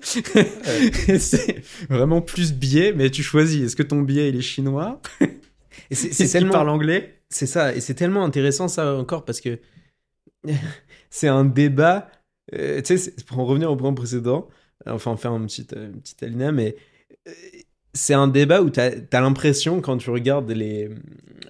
[1.20, 3.64] C'est vraiment plus biais, mais tu choisis.
[3.64, 5.02] Est-ce que ton biais, il est chinois?
[5.90, 6.52] Et c'est qu'il tellement.
[6.52, 7.22] parle anglais?
[7.30, 9.60] C'est ça, et c'est tellement intéressant ça encore parce que
[11.10, 12.10] c'est un débat.
[12.54, 14.48] euh, tu sais, pour en revenir au point précédent,
[14.88, 16.76] euh, enfin faire un petit, euh, petit alinéa, mais
[17.28, 17.32] euh,
[17.98, 20.90] c'est un débat où tu as, l'impression quand tu regardes les,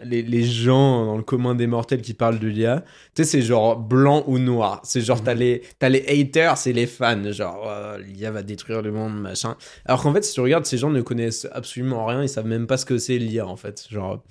[0.03, 2.83] les, les gens dans le commun des mortels qui parlent de l'IA,
[3.13, 4.81] tu sais, c'est genre blanc ou noir.
[4.83, 7.31] C'est genre, t'as les, t'as les haters, c'est les fans.
[7.31, 9.55] Genre, oh, l'IA va détruire le monde, machin.
[9.85, 12.67] Alors qu'en fait, si tu regardes, ces gens ne connaissent absolument rien, ils savent même
[12.67, 13.85] pas ce que c'est l'IA, en fait.
[13.89, 14.23] Genre,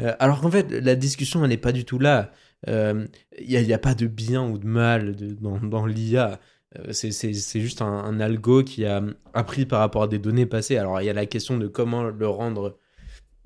[0.00, 2.30] euh, alors qu'en fait, la discussion, elle n'est pas du tout là.
[2.66, 3.08] Il
[3.48, 6.40] n'y a, y a pas de bien ou de mal de- dans, dans l'IA.
[6.76, 9.02] Euh, C'est c'est- c'est juste un, un algo qui a
[9.32, 10.76] appris par rapport à des données passées.
[10.76, 12.78] Alors, il y a la question de comment le rendre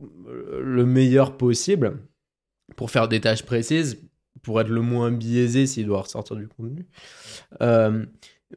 [0.03, 1.99] euh, le meilleur possible
[2.77, 4.03] pour faire des tâches précises,
[4.43, 6.87] pour être le moins biaisé s'il doit ressortir du contenu.
[7.61, 8.05] Euh,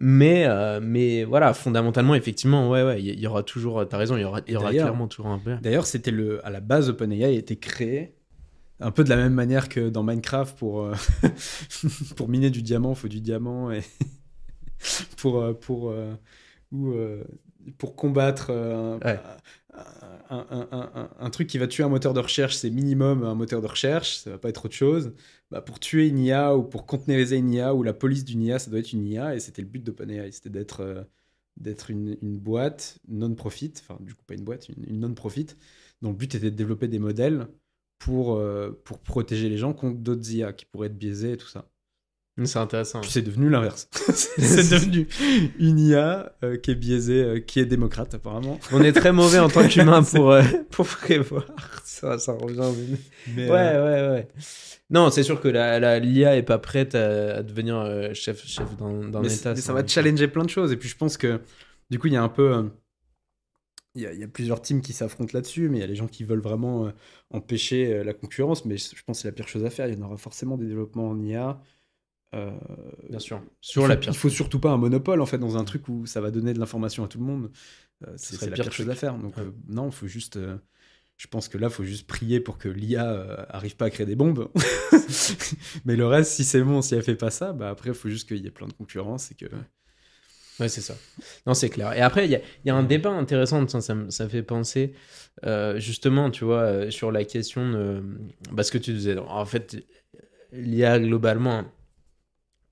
[0.01, 4.21] mais, euh, mais voilà, fondamentalement, effectivement, ouais, ouais, il y, aura toujours, t'as raison, il
[4.21, 5.55] y aura, y aura clairement toujours un peu.
[5.61, 8.15] D'ailleurs, c'était le à la base OpenAI a été créé
[8.79, 10.93] un peu de la même manière que dans Minecraft pour euh,
[12.17, 13.81] pour miner du diamant, il faut du diamant et
[15.17, 16.15] pour euh, pour euh,
[16.71, 17.23] ou euh,
[17.77, 18.51] pour combattre
[19.03, 19.25] Ouais.
[19.73, 23.23] un, un- un- un- un truc qui va tuer un moteur de recherche, c'est minimum
[23.23, 25.13] un moteur de recherche, ça va pas être autre chose.
[25.51, 28.59] Bah, pour tuer une IA ou pour conteneriser une IA ou la police d'une IA,
[28.59, 31.07] ça doit être une IA et c'était le but d'OpenAI, c'était d'être
[31.57, 35.47] d'être une, une boîte non-profit, enfin du coup pas une boîte, une, une non-profit,
[36.01, 37.47] dont le but était de développer des modèles
[37.99, 41.47] pour, euh, pour protéger les gens contre d'autres IA qui pourraient être biaisés et tout
[41.47, 41.69] ça.
[42.43, 42.99] C'est intéressant.
[43.01, 43.87] Puis c'est devenu l'inverse.
[43.93, 45.07] c'est devenu
[45.57, 48.59] une IA euh, qui est biaisée, euh, qui est démocrate apparemment.
[48.73, 51.45] On est très mauvais en tant qu'humain pour, euh, pour prévoir.
[51.85, 52.97] Ça, ça revient.
[53.35, 54.27] Mais, Ouais, ouais, ouais.
[54.89, 58.75] Non, c'est sûr que la, la- l'IA est pas prête à, à devenir chef, chef
[58.75, 59.53] d'un, d'un mais, État.
[59.53, 60.71] mais ça va challenger plein de choses.
[60.73, 61.39] Et puis je pense que
[61.89, 62.69] du coup, il y a un peu.
[63.95, 65.87] Il y, a, il y a plusieurs teams qui s'affrontent là-dessus, mais il y a
[65.87, 66.89] les gens qui veulent vraiment euh,
[67.31, 68.65] empêcher euh, la concurrence.
[68.65, 69.87] Mais je pense que c'est la pire chose à faire.
[69.87, 71.61] Il y en aura forcément des développements en IA.
[72.35, 72.51] Euh,
[73.09, 73.41] Bien sûr.
[73.43, 74.11] il Sur faut- la pire.
[74.13, 76.53] Il faut surtout pas un monopole en fait dans un truc où ça va donner
[76.53, 77.51] de l'information à tout le monde.
[78.07, 79.15] Euh, serait le la pire pire chose à faire.
[79.17, 79.43] Donc Ouais.
[79.43, 80.37] euh, non, faut juste.
[80.37, 80.57] euh,
[81.17, 83.89] je pense que là, il faut juste prier pour que l'IA euh, arrive pas à
[83.89, 84.49] créer des bombes.
[85.85, 88.09] Mais le reste, si c'est bon, si elle fait pas ça, bah après, il faut
[88.09, 89.45] juste qu'il y ait plein de concurrence et que.
[90.59, 90.95] Ouais, c'est ça.
[91.45, 91.93] Non, c'est clair.
[91.93, 94.93] Et après, il y a, il y a un débat intéressant, ça, ça, fait penser,
[95.45, 98.03] euh, justement, tu vois, sur la question de.
[98.51, 99.17] Bah, ce que tu disais.
[99.17, 99.85] En fait,
[100.51, 101.63] l'IA, globalement,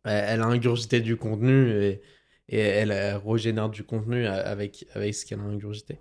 [0.04, 2.01] elle, a ingurgité du contenu et,
[2.49, 2.91] et elle,
[3.26, 5.99] régénère du contenu avec, avec ce qu'elle a ingurgité.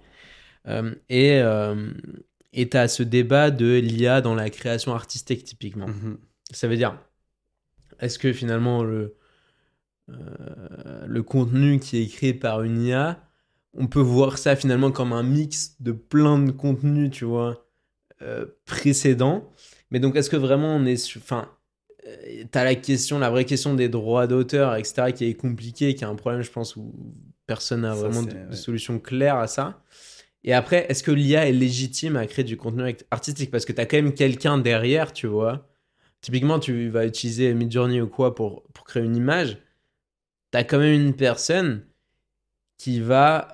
[0.68, 1.90] Euh, et euh,
[2.52, 5.88] tu as ce débat de l'IA dans la création artistique, typiquement.
[5.88, 6.18] Mhm.
[6.50, 6.98] Ça veut dire,
[8.00, 9.16] est-ce que finalement le,
[10.10, 13.22] euh, le contenu qui est créé par une IA,
[13.74, 17.66] on peut voir ça finalement comme un mix de plein de contenus, tu vois,
[18.22, 19.50] euh, précédents.
[19.90, 21.16] Mais donc, est-ce que vraiment on est.
[21.16, 21.50] Enfin,
[22.50, 26.06] t'as la question, la vraie question des droits d'auteur, etc., qui est compliquée, qui est
[26.06, 26.94] un problème, je pense, où
[27.46, 28.56] personne n'a vraiment de, ouais.
[28.56, 29.82] solution claire à ça.
[30.44, 33.50] Et après, est-ce que l'IA est légitime à créer du contenu artistique?
[33.50, 35.68] Parce que tu as quand même quelqu'un derrière, tu vois.
[36.20, 39.58] Typiquement, tu vas utiliser Midjourney ou quoi pour, pour créer une image.
[40.52, 41.84] Tu as quand même une personne
[42.78, 43.48] qui va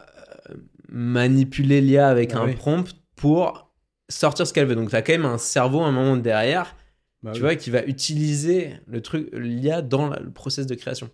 [0.51, 0.55] euh,
[0.89, 2.55] manipuler l'IA avec Ah un oui.
[2.55, 3.73] prompt pour
[4.09, 4.75] sortir ce qu'elle veut.
[4.75, 6.75] Donc, tu as quand même un cerveau, un moment derrière,
[7.23, 7.45] Bah tu oui.
[7.45, 11.11] vois, qui va utiliser le truc, l'IA dans la- le process de création.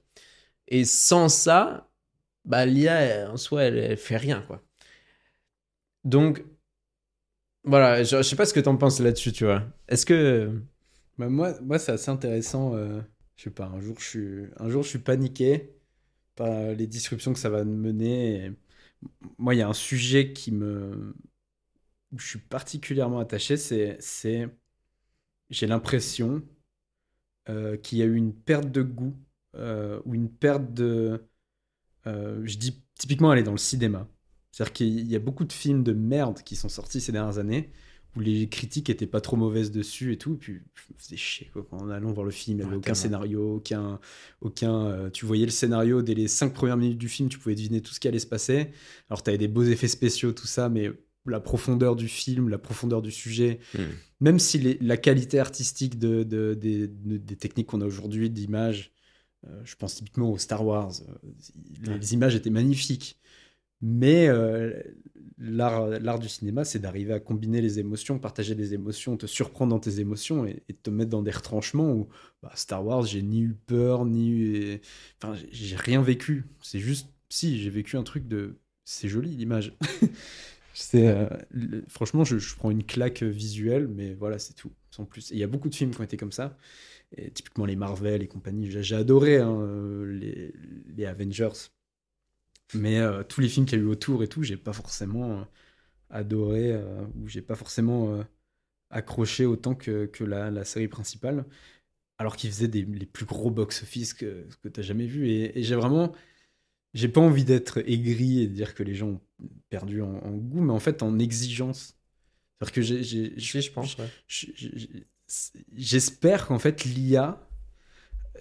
[0.69, 1.91] Et sans ça,
[2.47, 4.63] bah, l'IA, en soi, elle, elle fait rien, quoi.
[6.05, 6.45] Donc,
[7.65, 9.63] voilà, je, je sais pas ce que t'en penses là-dessus, tu vois.
[9.89, 10.63] Est-ce que...
[11.19, 12.75] Bah, moi, moi c'est assez intéressant.
[12.75, 13.01] euh,
[13.37, 15.71] je sais pas, un jour, je suis, un jour, je suis paniqué
[16.37, 18.47] par les disruptions que ça va mener.
[18.47, 18.53] et
[19.39, 21.15] Moi, il y a un sujet qui me.
[22.13, 23.99] où je suis particulièrement attaché, c'est.
[25.51, 26.43] J'ai l'impression
[27.49, 29.15] euh, qu'il y a eu une perte de goût
[29.57, 31.23] euh, ou une perte de.
[32.07, 34.09] euh, je dis typiquement aller dans le cinéma.
[34.53, 37.73] C'est-à-dire qu'il y a beaucoup de films de merde qui sont sortis ces dernières années
[38.17, 40.35] où les critiques étaient pas trop mauvaises dessus et tout.
[40.35, 42.59] Et puis je me faisais chier quoi, quand en allant voir le film.
[42.59, 42.95] Il n'y avait aucun tellement.
[42.95, 44.01] scénario, aucun.
[44.41, 47.55] aucun euh, tu voyais le scénario dès les cinq premières minutes du film, tu pouvais
[47.57, 48.71] deviner tout ce qui allait se passer.
[49.11, 50.93] Alors tu avais des beaux effets spéciaux, tout ça, mais
[51.27, 53.83] la profondeur du film, la profondeur du sujet, Hmm.
[54.21, 58.31] même si les- la qualité artistique de, de- des- de- des techniques qu'on a aujourd'hui
[58.31, 58.93] d'image,
[59.47, 61.29] euh, je pense typiquement aux Star Wars, euh,
[61.87, 63.19] les, les images étaient magnifiques.
[63.83, 64.73] Mais euh,
[65.39, 69.81] l'art du cinéma, c'est d'arriver à combiner les émotions, partager des émotions, te surprendre dans
[69.81, 72.09] tes émotions et, et te mettre dans des retranchements où
[72.43, 74.81] bah, Star Wars, j'ai ni eu peur, ni eu...
[75.21, 76.45] Enfin, j'ai rien vécu.
[76.63, 78.57] C'est juste, si, j'ai vécu un truc de...
[78.87, 79.77] C'est joli l'image.
[80.95, 81.29] euh,
[81.89, 85.31] franchement, je, prends une claque visuelle, mais voilà, c'est tout, sans plus.
[85.31, 86.57] Il y a beaucoup de films qui ont été comme ça.
[87.35, 90.53] Typiquement les Marvel et compagnie, j'ai adoré hein, euh, les,
[90.97, 91.71] les Avengers.
[92.75, 95.47] Mais euh, tous les films qu'il y a eu autour et tout, j'ai pas forcément
[96.11, 96.77] adoré
[97.17, 98.25] ou j'ai pas forcément
[98.91, 101.45] accroché autant que, que la, la série principale,
[102.19, 105.29] alors qu'il faisait des, les plus gros box-office que, que tu jamais vu.
[105.29, 106.13] Et, j'ai vraiment.
[106.95, 109.21] J'ai pas envie d'être aigri et de dire que les gens
[109.69, 111.97] perdu en, en goût, mais en fait en exigence.
[112.59, 113.97] C'est-à-dire que j'ai- j'ai- Si, je pense.
[113.99, 114.09] ouais.
[114.27, 114.87] je- je- je-
[115.75, 117.49] J'espère qu'en fait l'IA,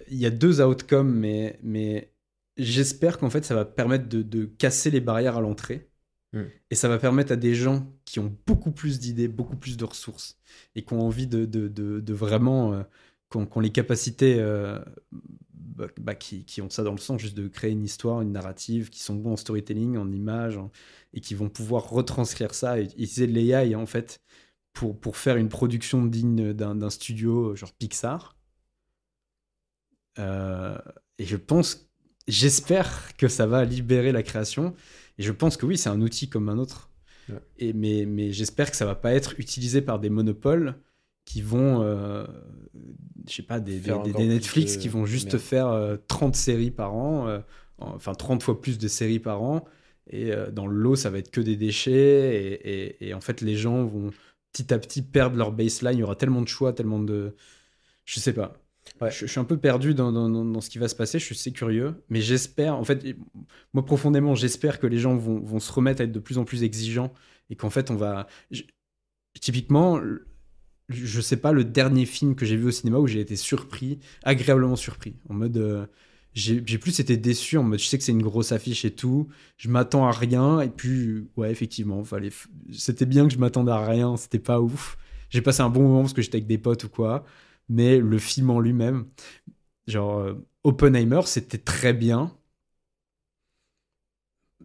[0.08, 2.12] il y a deux outcomes, mais, mais
[2.58, 5.88] j'espère qu'en fait ça va permettre de, de casser les barrières à l'entrée.
[6.34, 6.42] Mm.
[6.70, 9.84] Et ça va permettre à des gens qui ont beaucoup plus d'idées, beaucoup plus de
[9.84, 10.38] ressources,
[10.74, 12.82] et qui ont envie de, de, de, de vraiment, euh,
[13.30, 14.78] qui, ont, qui ont les capacités, euh,
[15.64, 18.32] bah, bah, qui, qui ont ça dans le sang, juste de créer une histoire, une
[18.32, 20.70] narrative, qui sont bons en storytelling, en images, en-
[21.14, 24.20] et qui vont pouvoir retranscrire ça et utiliser de l'AI en fait
[24.74, 28.36] pour, pour faire une production digne d'un d'un studio genre Pixar.
[30.18, 30.78] Euh,
[31.18, 31.88] et je pense,
[32.28, 34.74] j'espère que ça va libérer la création.
[35.18, 36.90] Et je pense que oui, c'est un outil comme un autre.
[37.28, 37.40] Ouais.
[37.58, 40.80] Et, mais mais j'espère que ça va pas être utilisé par des monopoles
[41.24, 42.26] qui vont, euh,
[43.28, 43.80] je sais pas, des,
[44.26, 45.38] Netflix de qui vont juste merde.
[45.38, 47.40] faire euh, 30 séries par an, euh,
[47.78, 49.64] enfin 30 fois plus de séries par an.
[50.10, 51.92] Et euh, dans le lot, ça va être que des déchets.
[51.92, 52.52] Et,
[53.04, 54.10] et- et en fait, les gens vont
[54.52, 55.94] petit à petit perdre leur baseline.
[55.94, 57.34] Il y aura tellement de choix, tellement de.
[58.04, 58.52] Je sais pas.
[59.00, 59.10] Ouais.
[59.10, 61.18] Je, je suis un peu perdu dans, dans- dans- dans ce qui va se passer.
[61.18, 61.94] Je suis assez curieux.
[62.10, 63.02] Mais j'espère, en fait,
[63.72, 66.44] moi profondément, j'espère que les gens vont, vont se remettre à être de plus en
[66.44, 67.12] plus exigeants.
[67.48, 68.26] Et qu'en fait, on va.
[68.50, 68.62] je-
[69.40, 70.00] typiquement,
[70.88, 73.98] je sais pas le dernier film que j'ai vu au cinéma où j'ai été surpris,
[74.22, 75.16] agréablement surpris.
[75.28, 75.56] En mode.
[75.56, 75.86] euh,
[76.34, 79.28] j'ai plus été déçu en mode je sais que c'est une grosse affiche et tout,
[79.56, 82.02] je m'attends à rien et puis ouais effectivement
[82.72, 84.98] c'était bien que je m'attendais à rien, c'était pas ouf.
[85.30, 87.24] J'ai passé un bon moment parce que j'étais avec des potes ou quoi,
[87.68, 89.06] mais le film en lui-même,
[89.86, 90.34] genre euh,
[90.64, 92.36] Oppenheimer, c'était très bien.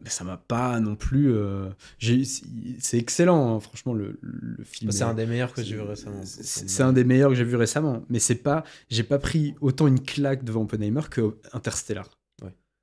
[0.03, 1.33] Mais ça m'a pas non plus.
[1.33, 1.69] euh,
[1.99, 4.91] c'est excellent, hein, franchement, le, le film.
[4.91, 6.21] C'est est- un des meilleurs que j'ai vu récemment.
[6.23, 9.87] c'est un des meilleurs que j'ai vu récemment, mais c'est pas, j'ai pas pris autant
[9.87, 12.09] une claque devant Oppenheimer que Interstellar.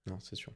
[0.08, 0.52] Non, c'est sûr.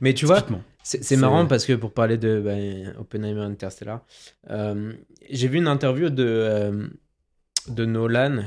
[0.00, 0.46] Mais tu vois,
[0.82, 4.06] c'est marrant parce que pour parler de bah, Oppenheimer Interstellar,
[4.48, 4.94] euh,
[5.30, 6.88] j'ai vu une interview de, euh,
[7.68, 8.44] de Nolan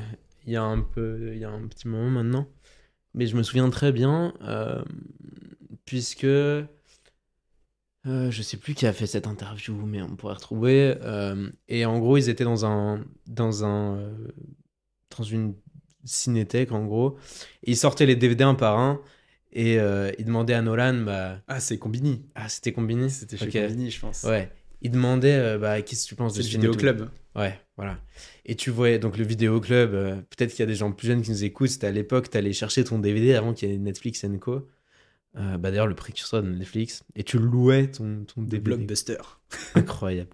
[0.47, 2.47] il y a un peu, il y a un petit moment maintenant,
[3.13, 4.33] mais je me souviens très bien
[5.85, 6.25] puisque
[8.05, 10.95] euh, je sais plus qui a fait cette interview, mais on pourrait retrouver.
[11.03, 14.27] euh, et en gros, ils étaient dans un dans un euh,
[15.17, 15.55] dans une
[16.05, 17.17] cinéthèque en gros,
[17.63, 19.01] et ils sortaient les DVD un par un.
[19.51, 22.21] Et euh, ils demandaient à Nolan, bah, Ah, c'est Combini.
[22.35, 23.53] ah, c'était combiné C'était chez Ok.
[23.67, 24.23] Combini, je pense.
[24.23, 24.51] Ouais.
[24.83, 27.09] Il demandait, euh, bah, qu'est-ce que tu penses de ce et vidéo club.
[27.35, 27.97] Ouais, voilà.
[28.45, 29.91] Et tu voyais, donc le vidéo club,
[30.29, 32.53] peut-être qu'il y a des gens plus jeunes qui nous écoutent, c'était à l'époque, t'allais
[32.53, 34.67] chercher ton DVD avant qu'il y ait Netflix Co.
[35.37, 37.03] Euh, bah d'ailleurs, le précurseur de Netflix.
[37.15, 38.59] Et tu louais ton, ton Des DVD.
[38.77, 39.39] blockbusters.
[39.75, 40.29] Incroyable.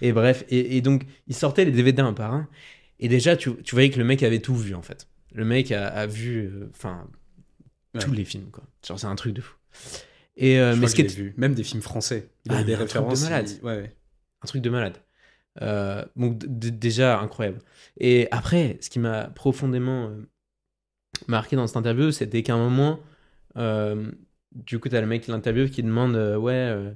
[0.00, 2.48] Et bref, et, et donc, il sortait les DVD un par un.
[2.98, 5.06] Et déjà, tu, tu voyais que le mec avait tout vu, en fait.
[5.32, 7.06] Le mec a, a vu, euh, enfin,
[7.94, 8.00] Ouais.
[8.00, 8.62] tous les films, quoi.
[8.86, 9.56] Genre, c'est un truc de fou.
[10.36, 11.34] Et, euh, mais ce que l'ai vu.
[11.36, 12.28] Même des films français.
[12.46, 13.22] Il Ah, a des mais un truc de références.
[13.24, 13.48] malade.
[13.50, 13.96] il- Ouais, ouais.
[14.42, 14.96] un truc de malade.
[15.60, 17.58] Euh, donc déjà incroyable.
[17.98, 20.22] Et après, ce qui m'a profondément euh,
[21.26, 23.00] marqué dans cette interview, c'était qu'à un moment,
[23.56, 24.10] euh,
[24.52, 26.92] du coup, t'as le mec qui l'interviewe qui demande, euh, ouais, euh,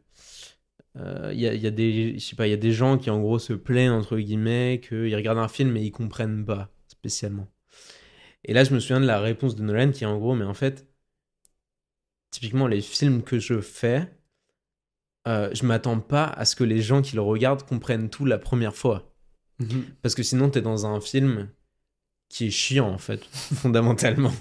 [0.96, 2.72] euh, il y, a, il y a des, je sais pas, il y a des
[2.72, 6.44] gens qui en gros se plaignent entre guillemets qu'ils regardent un film mais ils comprennent
[6.44, 7.48] pas spécialement.
[8.44, 10.44] Et là, je me souviens de la réponse de Nolan qui est en gros, mais
[10.44, 10.86] en fait,
[12.30, 14.08] typiquement les films que je fais,
[15.26, 18.38] euh, je m'attends pas à ce que les gens qui le regardent comprennent tout la
[18.38, 19.14] première fois.
[19.58, 19.84] Mhm.
[20.02, 21.48] Parce que sinon, t'es dans un film
[22.28, 23.24] qui est chiant, en fait,
[23.54, 24.32] fondamentalement.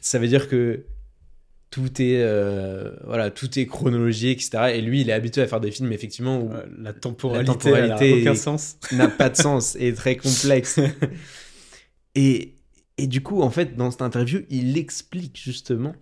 [0.00, 0.84] Ça veut dire que
[1.76, 4.76] tout est, euh, voilà, tout est chronologique, etc.
[4.76, 7.52] Et lui, il est habitué à faire des films, effectivement, où Euh, La temporalité, La
[7.52, 8.78] temporalité aucun sens.
[8.92, 10.80] n'a pas de sens et est très complexe.
[12.14, 12.54] et,
[12.96, 15.94] et du coup, en fait, dans cette interview, il explique justement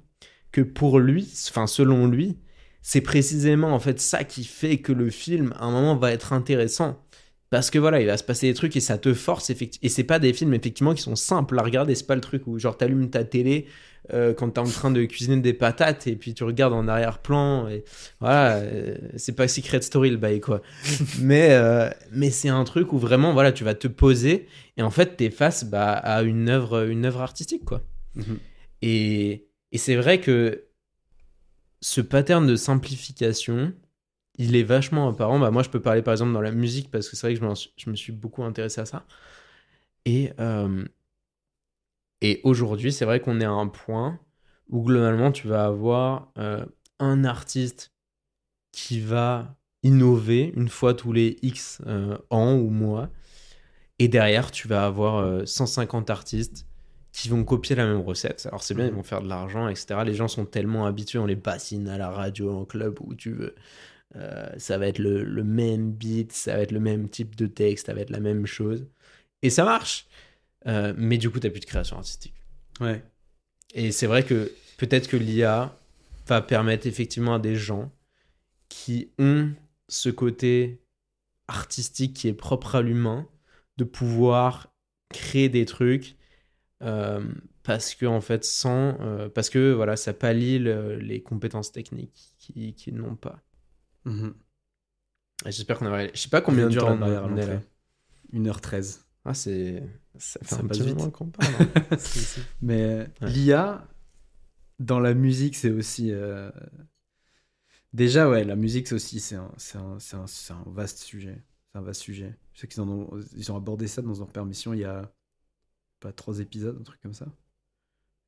[0.53, 2.37] que pour lui, enfin selon lui,
[2.81, 6.33] c'est précisément en fait ça qui fait que le film, à un moment, va être
[6.33, 7.05] intéressant.
[7.51, 9.85] Parce que voilà, il va se passer des trucs et ça te force, effectivement.
[9.87, 11.97] Et c'est pas des films, effectivement, qui sont simples à regarder.
[11.97, 13.67] C'est pas le truc où, genre, t'allumes ta télé
[14.13, 17.69] euh, quand t'es en train de cuisiner des patates et puis tu regardes en arrière-plan.
[17.69, 17.85] Et
[18.21, 20.61] voilà, euh, c'est pas Secret Story le bail, quoi.
[21.21, 24.91] mais euh, mais c'est un truc où vraiment, voilà, tu vas te poser et en
[24.91, 27.83] fait, t'es face bah, à une œuvre, une œuvre artistique, quoi.
[28.15, 28.39] Mhm.
[28.83, 30.65] Et, et c'est vrai que
[31.81, 33.73] ce pattern de simplification,
[34.37, 35.39] il est vachement apparent.
[35.39, 37.55] Bah, moi, je peux parler par exemple dans la musique parce que c'est vrai que
[37.77, 39.07] je, me suis beaucoup intéressé à ça.
[40.05, 40.85] Et, euh,
[42.25, 44.19] et aujourd'hui, c'est vrai qu'on est à un point
[44.71, 46.65] où globalement, tu vas avoir euh,
[46.99, 47.93] un artiste
[48.73, 53.11] qui va innover une fois tous les X euh, ans ou mois.
[53.99, 56.67] Et derrière, tu vas avoir euh, 150 artistes
[57.13, 58.47] qui vont copier la même recette.
[58.47, 60.01] Alors c'est bien, ils vont faire de l'argent, etc.
[60.07, 63.33] Les gens sont tellement habitués, on les bassine à la radio, en club, où tu
[63.33, 63.55] veux.
[64.17, 67.47] Euh, ça va être le, le même beat, ça va être le même type de
[67.47, 68.87] texte, ça va être la même chose.
[69.43, 70.07] Et ça marche.
[70.67, 72.35] Euh, mais du coup, tu plus de création artistique.
[72.81, 73.03] Ouais.
[73.75, 75.77] Et c'est vrai que peut-être que l'IA
[76.27, 77.93] va permettre effectivement à des gens
[78.69, 79.53] qui ont
[79.89, 80.81] ce côté
[81.49, 83.29] artistique qui est propre à l'humain
[83.77, 84.73] de pouvoir
[85.11, 86.17] créer des trucs
[86.83, 87.23] euh,
[87.63, 92.35] parce que en fait sans euh, parce que voilà ça pallie le- les compétences techniques
[92.39, 93.41] qui, qui n'ont pas.
[94.05, 94.35] Mhm.
[95.47, 97.55] J'espère qu'on a je sais pas combien de temps à on est là.
[97.55, 97.61] l'entrée.
[98.33, 99.04] 1h13.
[99.25, 99.83] Ah c'est
[100.19, 101.11] ça fait Ça un passe petit vite.
[101.13, 101.55] qu'on parle.
[101.57, 101.69] hein.
[102.63, 103.31] Mais Ouais.
[103.31, 103.89] l'IA,
[104.79, 106.13] dans la musique, c'est aussi.
[106.13, 106.51] euh,
[107.93, 109.21] Déjà, ouais, la musique, c'est aussi.
[109.21, 111.43] C'est un, c'est un, c'est un, c'est un vaste sujet.
[111.73, 112.37] C'est un vaste sujet.
[112.53, 115.13] Je sais qu'ils en ont, ils ont abordé ça dans leur permission il y a
[116.01, 117.27] pas trois épisodes, un truc comme ça.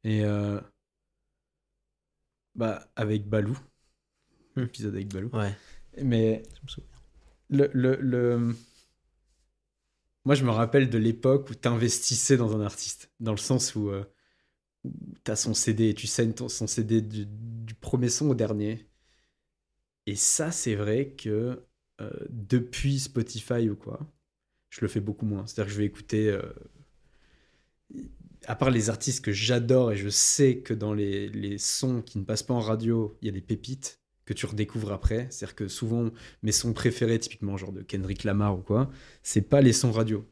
[0.05, 0.25] Et.
[0.25, 0.61] euh,
[2.55, 3.59] Bah, avec Balou.
[4.57, 4.63] Hmm.
[4.63, 5.31] Épisode avec Balou.
[5.33, 5.55] ouais.
[6.03, 6.91] Mais je me souviens.
[7.51, 8.57] le, le, le-
[10.27, 13.13] Moi, je me rappelle de l'époque où tu investissais dans un artiste.
[13.21, 13.93] Dans le sens où,
[15.25, 17.27] tu as son CD et tu saignes ton, son CD du,
[17.81, 18.89] premier son au dernier.
[20.07, 21.63] Et ça, c'est vrai que
[22.01, 24.01] euh, depuis Spotify ou quoi,
[24.69, 25.47] je le fais beaucoup moins.
[25.47, 26.29] C'est-à-dire que je vais écouter.
[26.29, 26.43] euh,
[28.47, 32.25] à part les artistes que j'adore et je sais que dans les sons qui ne
[32.25, 35.29] passent pas en radio, il y a des pépites que tu redécouvres après.
[35.31, 36.11] C'est-à-dire que souvent,
[36.43, 38.91] mes sons préférés, typiquement genre de Kendrick Lamar ou quoi,
[39.25, 40.29] c'est pas les sons radio.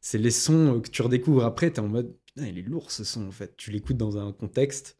[0.00, 2.90] C'est les sons euh, que tu redécouvres après, t'es en mode putain, il est lourd
[2.92, 3.56] ce son en fait.
[3.56, 4.98] Tu l'écoutes dans un contexte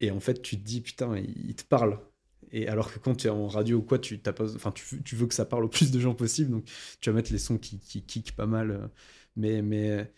[0.00, 2.00] et en fait tu te dis putain, il, te parle.
[2.52, 5.02] Et alors que quand tu es en radio ou quoi, tu, t'as pas, enfin, tu,
[5.04, 6.64] tu veux que ça parle au plus de gens possible, donc
[7.00, 8.70] tu vas mettre les sons qui, qui kickent pas mal.
[8.72, 8.88] euh,
[9.36, 10.12] Mais, mais.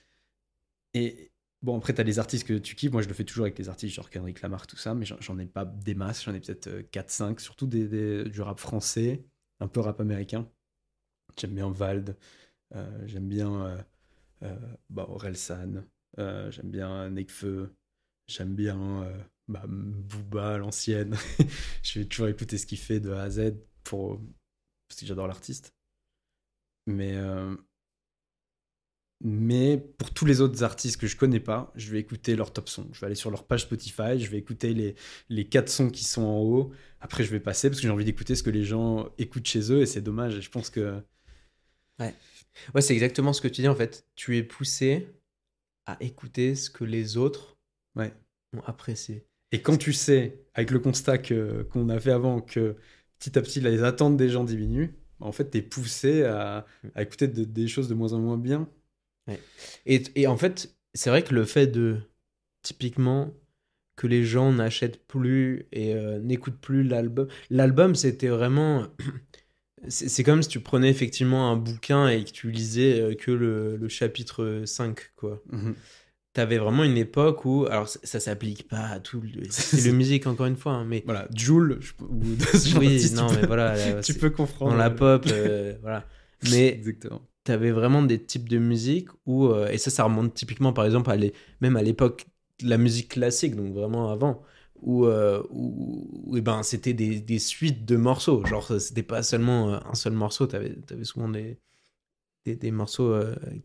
[0.94, 1.31] Et
[1.62, 2.93] bon, après, tu as les artistes que tu kiffes.
[2.93, 5.39] Moi, je le fais toujours avec les artistes genre Kendrick Lamar, tout ça, mais j'en-
[5.39, 6.24] ai pas des masses.
[6.24, 9.24] J'en ai peut-être 4-5, surtout des, des- du rap français,
[9.60, 10.48] un peu rap américain.
[11.39, 12.16] J'aime bien Vald,
[12.76, 13.82] euh, j'aime bien euh,
[14.44, 14.59] euh,
[14.90, 15.84] bah, Orelsan,
[16.18, 17.74] euh, j'aime bien Nekfeu,
[18.28, 21.16] j'aime bien euh, bah, Booba l'ancienne.
[21.84, 24.20] je vais toujours écouter ce qu'il fait de A à Z pour...
[24.89, 25.74] parce que j'adore l'artiste.
[26.86, 27.56] Mais, euh,
[29.24, 32.69] mais pour tous les autres artistes que je connais pas, je vais écouter leur top
[32.69, 32.89] son.
[32.93, 34.94] Je vais aller sur leur page Spotify, je vais écouter les,
[35.28, 36.73] les quatre sons qui sont en haut.
[37.01, 39.73] Après, je vais passer parce que j'ai envie d'écouter ce que les gens écoutent chez
[39.73, 40.36] eux et c'est dommage.
[40.36, 41.01] Et je pense que.
[42.74, 44.07] Ouais, c'est exactement ce que tu dis en fait.
[44.15, 45.09] Tu es poussé
[45.86, 47.57] à écouter ce que les autres
[47.97, 48.12] Ouais.
[48.57, 49.27] ont apprécié.
[49.53, 52.77] Et quand tu sais, avec le constat que, qu'on a fait avant, que
[53.19, 56.66] petit à petit les attentes des gens diminuent, bah, en fait, tu es poussé à,
[56.94, 58.69] à écouter de- des choses de moins en moins bien.
[59.86, 61.97] Et, et en fait, c'est vrai que le fait de,
[62.62, 63.32] typiquement,
[63.97, 67.28] que les gens n'achètent plus et euh, n'écoutent plus l'album.
[67.51, 68.86] L'album, c'était vraiment.
[69.89, 73.32] C'est c'est comme si tu prenais effectivement un bouquin et que tu lisais euh, que
[73.32, 75.43] le, le chapitre 5, quoi.
[76.35, 77.66] T'avais vraiment une époque où.
[77.66, 80.85] Alors, ça, ça s'applique pas à tout le style de musique, encore une fois, hein,
[80.85, 81.03] mais.
[81.05, 82.23] Voilà, Joule, je- ou
[82.78, 83.74] Oui, non, mais voilà.
[83.97, 84.70] là, tu c'est- peux comprendre.
[84.70, 86.07] Dans la pop, euh, voilà.
[86.53, 87.23] Mais Exactement.
[87.44, 91.10] T'avais vraiment des types de musique où euh, et ça ça remonte typiquement par exemple
[91.10, 92.27] à les, même à l'époque
[92.62, 94.43] de la musique classique donc vraiment avant
[94.81, 98.44] où, euh, où, eh ben c'était des, suites de morceaux.
[98.47, 101.59] Genre c'était pas seulement euh, un seul morceau t'avais avais souvent des
[102.44, 103.14] des, morceaux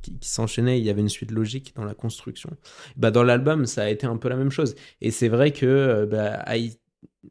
[0.04, 0.80] qui, qui s'enchaînaient.
[0.80, 2.52] Il y avait une suite logique dans la construction.
[2.96, 4.76] Bah dans l'album ça a été un peu la même chose.
[5.02, 6.46] Et c'est vrai que bah,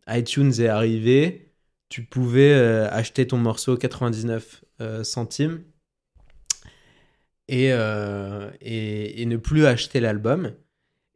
[0.09, 1.52] iTunes est arrivé.
[1.89, 5.62] Tu pouvais acheter ton morceau 99 euh, centimes
[7.48, 10.52] et, euh, et, et ne plus acheter l'album.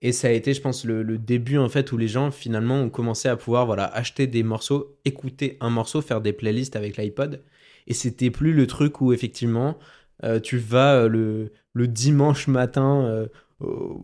[0.02, 2.80] Et ça a été, je pense, le, le début en fait où les gens finalement
[2.80, 6.96] ont commencé à pouvoir voilà acheter des morceaux, écouter un morceau, faire des playlists avec
[6.96, 7.42] l'iPod.
[7.86, 9.76] Et c'était plus le truc où effectivement
[10.24, 13.26] euh, tu vas euh, le, le dimanche matin euh,
[13.60, 14.00] au,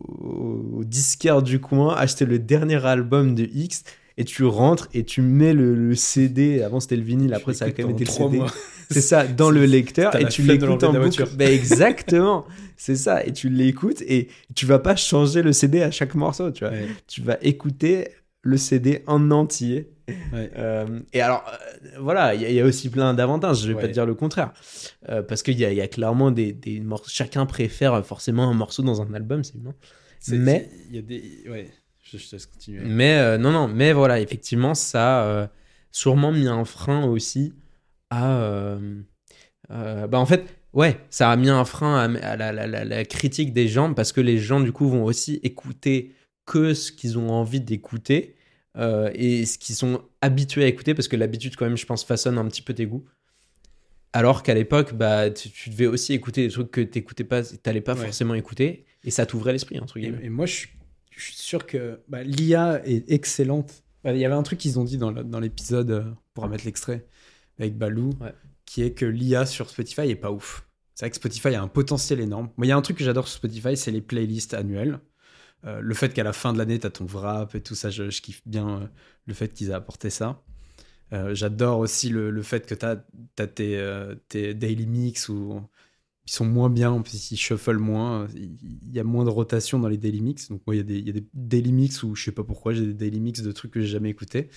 [0.77, 3.83] au disquaire du coin acheter le dernier album de X
[4.17, 6.61] et tu rentres et tu mets le, le CD.
[6.61, 8.37] Avant c'était le vinyle, après ça a quand même été le CD.
[8.37, 8.51] mois.
[8.89, 11.35] C'est ça, dans le lecteur, et tu l'écoutes en boucle.
[11.35, 12.45] Ben, exactement,
[12.77, 16.51] c'est ça, et tu l'écoutes, et tu vas pas changer le CD à chaque morceau,
[16.51, 16.73] tu vois.
[16.73, 18.09] Ouais, Tu vas écouter
[18.43, 19.89] le CD en entier.
[20.31, 20.49] ouais.
[20.57, 23.67] Euh, et alors, euh, voilà, il y, a- il y a aussi plein d'avantages, je
[23.67, 24.53] vais pas te dire le contraire.
[25.09, 28.49] Euh, parce qu'il y a, il y a clairement des, des morceaux, chacun préfère forcément
[28.49, 29.55] un morceau dans un album, c'est.
[30.19, 31.43] C'est- Mais- Il y a des.
[31.49, 31.69] Ouais,
[32.03, 32.81] je, je te laisse continuer.
[32.85, 35.49] Mais non, non, mais voilà, effectivement, ça a
[35.91, 37.53] sûrement mis un frein aussi
[38.09, 38.37] à.
[38.41, 39.01] euh,
[39.71, 42.85] euh, bah en fait, ouais, ça a mis un frein à, à la, la- la-
[42.85, 46.13] la critique des gens parce que les gens, du coup, vont aussi écouter
[46.45, 48.35] que ce qu'ils ont envie d'écouter
[48.77, 52.03] euh, et ce qu'ils sont habitués à écouter parce que l'habitude, quand même, je pense,
[52.05, 53.03] façonne un petit peu tes goûts.
[54.13, 57.81] Alors qu'à l'époque, bah, tu, tu devais aussi écouter des trucs que t'écoutais pas, t'allais
[57.81, 58.05] pas Ouais.
[58.05, 60.23] forcément écouter et ça t'ouvrait l'esprit, entre Et, guillemets.
[60.25, 60.69] et moi, je suis,
[61.11, 63.83] je suis sûr que bah, l'IA est excellente.
[64.03, 67.05] Bah, Il y avait un truc qu'ils ont dit dans l'épisode, on pourra mettre l'extrait,
[67.59, 68.33] avec Balou, Ouais.
[68.65, 70.67] qui est que l'IA sur Spotify est pas ouf.
[70.95, 72.49] C'est vrai que Spotify a un potentiel énorme.
[72.57, 74.99] Moi, il y a un truc que j'adore sur Spotify, c'est les playlists annuelles.
[75.65, 77.89] Euh, le fait qu'à la fin de l'année, tu as ton wrap et tout ça,
[77.89, 78.87] je, je kiffe bien euh,
[79.27, 80.41] le fait qu'ils aient apporté ça.
[81.13, 82.97] Euh, J'adore aussi le, le fait que tu as,
[83.47, 83.81] tes,
[84.29, 85.61] tes daily mix où
[86.27, 88.57] ils sont moins bien, en plus ils shuffle moins, il
[88.93, 90.49] y a moins de rotation dans les daily mix.
[90.49, 92.31] Donc moi, il y, a des- il y a des daily mix où je sais
[92.33, 94.49] pas pourquoi, j'ai des daily mix de trucs que j'ai jamais écoutés.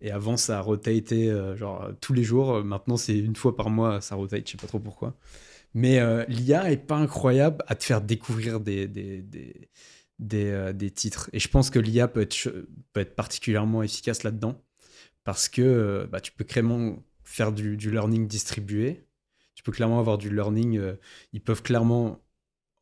[0.00, 2.62] Et avant, ça a rotaté euh, genre tous les jours.
[2.64, 5.16] Maintenant, c'est une fois par mois, ça rotate, je sais pas trop pourquoi.
[5.74, 9.70] Mais euh, l'IA est pas incroyable à te faire découvrir des, des, des,
[10.18, 11.30] des, euh, des titres.
[11.32, 12.48] Et je pense que l'IA peut être,
[12.92, 14.60] peut être particulièrement efficace là-dedans
[15.24, 19.06] parce que euh, bah, tu peux clairement faire du, learning distribué.
[19.54, 20.80] Tu peux clairement avoir du learning.
[21.32, 22.20] ils peuvent clairement,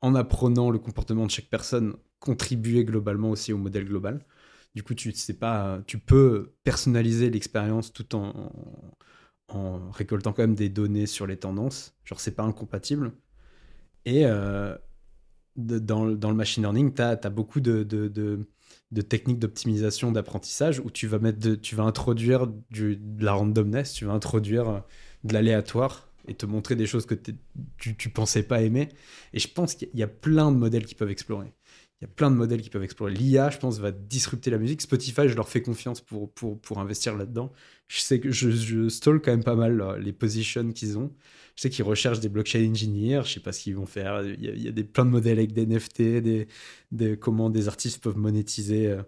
[0.03, 4.25] en apprenant le comportement de chaque personne, contribuer globalement aussi au modèle global.
[4.77, 8.53] Du coup, tu sais pas, tu peux personnaliser l'expérience tout en,
[9.91, 11.97] récoltant quand même des données sur les tendances.
[12.05, 13.13] Genre, c'est pas incompatible.
[14.05, 14.77] Et euh,
[15.57, 17.85] dans, le- machine learning, tu as, beaucoup de,
[19.09, 24.05] techniques d'optimisation, d'apprentissage où tu vas, mettre tu vas introduire du- de la randomness, tu
[24.05, 24.85] vas introduire
[25.25, 27.15] de l'aléatoire et te montrer des choses que
[27.79, 28.91] tu, tu pensais pas aimer.
[29.33, 31.55] Et je pense qu'il y a plein de modèles qui peuvent explorer.
[32.01, 33.13] Il y a plein de modèles qui peuvent explorer.
[33.15, 34.83] L'IA, je pense, va disrupter la musique.
[34.83, 37.53] Spotify, je leur fais confiance pour, pour, pour investir là-dedans.
[37.89, 41.15] Je sais que je, je stall quand même pas mal là, les positions qu'ils ont.
[41.55, 43.23] Je sais qu'ils recherchent des blockchain engineers.
[43.25, 44.23] Je sais pas ce qu'ils vont faire.
[44.23, 46.49] Il y a, il y a des, plein de modèles avec des NFT, des,
[46.93, 49.03] des, comment des artistes peuvent monétiser, euh,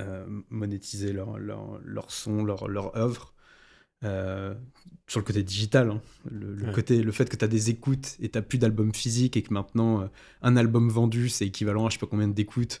[0.00, 3.32] euh, monétiser leur, leur, leur son, leur, leur œuvre.
[4.04, 4.54] Euh,
[5.08, 6.00] sur le côté digital, hein.
[6.30, 6.72] le, le Ouais.
[6.72, 9.52] côté, le fait que tu as des écoutes et tu plus d'albums physiques et que
[9.52, 10.06] maintenant euh,
[10.42, 12.80] un album vendu c'est équivalent à je sais pas combien d'écoutes.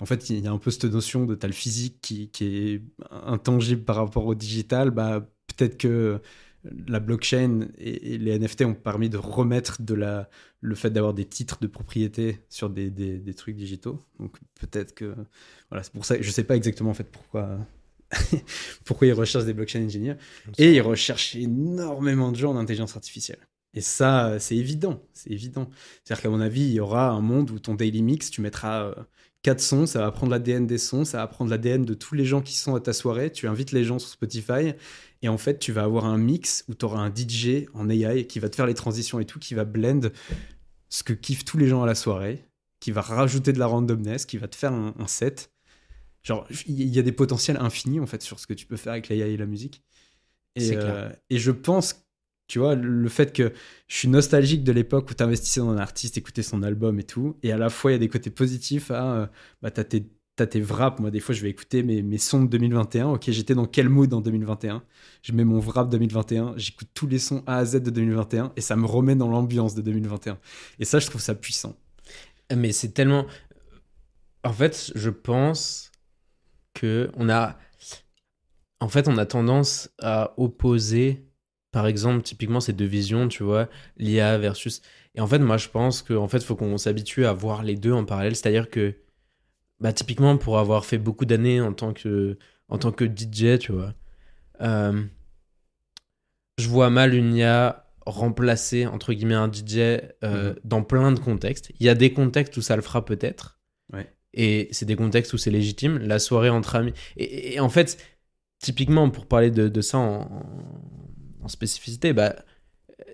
[0.00, 2.44] En fait, il y a un peu cette notion de t'as le physique qui, qui
[2.44, 4.90] est intangible par rapport au digital.
[4.90, 5.26] Bah,
[5.56, 6.20] peut-être que
[6.88, 10.28] la blockchain et, et les NFT ont permis de remettre de la,
[10.60, 14.02] le fait d'avoir des titres de propriété sur des, des, des trucs digitaux.
[14.18, 15.14] Donc peut-être que
[15.70, 16.20] voilà, c'est pour ça.
[16.20, 17.58] Je sais pas exactement en fait pourquoi.
[18.84, 20.16] pourquoi ils recherchent des blockchain engineers
[20.58, 23.40] et ils recherchent énormément de gens en intelligence artificielle.
[23.74, 25.68] Et ça, c'est évident, c'est évident.
[26.02, 28.84] C'est-à-dire qu'à mon avis, il y aura un monde où ton daily mix, tu mettras
[28.84, 28.94] euh,
[29.42, 32.24] quatre sons, ça va prendre l'ADN des sons, ça va prendre l'ADN de tous les
[32.24, 34.72] gens qui sont à ta soirée, tu invites les gens sur Spotify,
[35.20, 38.26] et en fait, tu vas avoir un mix où tu auras un DJ en AI
[38.26, 40.10] qui va te faire les transitions et tout, qui va blend
[40.88, 42.44] ce que kiffent tous les gens à la soirée,
[42.80, 45.52] qui va rajouter de la randomness, qui va te faire un, un set.
[46.26, 48.94] Genre, il y a des potentiels infinis en fait sur ce que tu peux faire
[48.94, 49.84] avec l'AI et la musique.
[50.56, 51.16] Et, euh, clair.
[51.30, 52.04] et je pense,
[52.48, 53.52] tu vois, le fait que
[53.86, 57.04] je suis nostalgique de l'époque où tu investissais dans un artiste, écoutais son album et
[57.04, 59.26] tout, et à la fois il y a des côtés positifs à, euh,
[59.62, 60.04] bah, t'as tes,
[60.34, 63.54] tes wraps, moi des fois je vais écouter mes, mes sons de 2021, ok, j'étais
[63.54, 64.82] dans quel mood en 2021,
[65.22, 68.60] je mets mon wrap 2021, j'écoute tous les sons A à Z de 2021, et
[68.62, 70.40] ça me remet dans l'ambiance de 2021.
[70.80, 71.76] Et ça, je trouve ça puissant.
[72.54, 73.26] Mais c'est tellement.
[74.44, 75.90] En fait, je pense
[76.80, 77.58] que on a.
[78.80, 81.24] En fait, on a tendance à opposer,
[81.72, 84.82] par exemple, typiquement ces deux visions, tu vois, l'IA versus.
[85.14, 87.74] Et en fait, moi, je pense qu'en fait, il faut qu'on s'habitue à voir les
[87.76, 88.36] deux en parallèle.
[88.36, 88.94] C'est-à-dire que,
[89.80, 92.38] bah, typiquement, pour avoir fait beaucoup d'années en tant que,
[92.68, 93.94] en tant que DJ, tu vois,
[94.62, 95.02] euh,
[96.58, 100.56] je vois mal une IA remplacer, entre guillemets, un DJ euh, Mhm.
[100.64, 101.72] dans plein de contextes.
[101.80, 103.58] Il y a des contextes où ça le fera peut-être.
[103.92, 104.06] Ouais.
[104.36, 105.98] Et c'est des contextes où c'est légitime.
[105.98, 106.92] La soirée entre amis.
[107.16, 107.98] Et, en fait,
[108.60, 110.28] typiquement, pour parler de, ça en,
[111.42, 112.36] en spécificité, bah,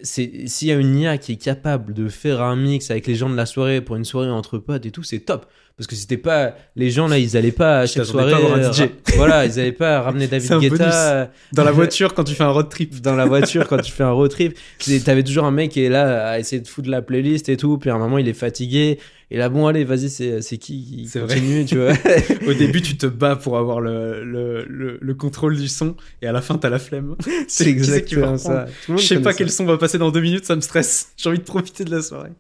[0.02, 3.30] s'il y a une IA qui est capable de faire un mix avec les gens
[3.30, 5.46] de la soirée pour une soirée entre potes et tout, c'est top.
[5.76, 8.32] Parce que c'était pas les gens là, ils allaient pas à chaque soirée.
[8.32, 8.88] pas euh, DJ.
[9.16, 10.58] voilà, ils allaient pas ramener David.
[10.58, 13.00] Guetta euh, Dans la voiture, quand tu fais un road trip.
[13.00, 14.56] dans la voiture quand tu fais un road trip.
[15.04, 17.78] T'avais toujours un mec qui est là à essayer de foutre la playlist et tout.
[17.78, 18.98] Puis à un moment, il est fatigué.
[19.30, 21.36] Et là, bon, allez, vas-y, c'est c'est qui qui vrai.
[21.36, 21.94] continue, tu vois.
[22.46, 26.26] Au début, tu te bats pour avoir le, le, le, le contrôle du son, et
[26.26, 27.16] à la fin, t'as la flemme.
[27.48, 28.66] C'est exactement ça.
[28.90, 29.38] Je sais pas ça.
[29.38, 31.12] quel son va passer dans deux minutes, ça me stresse.
[31.16, 32.32] J'ai envie de profiter de la soirée.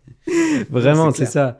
[0.68, 1.58] Vraiment, c'est ça.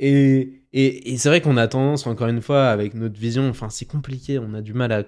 [0.00, 3.68] Et, et, et c'est vrai qu'on a tendance, encore une fois, avec notre vision, enfin,
[3.70, 5.04] c'est compliqué, on a du mal à,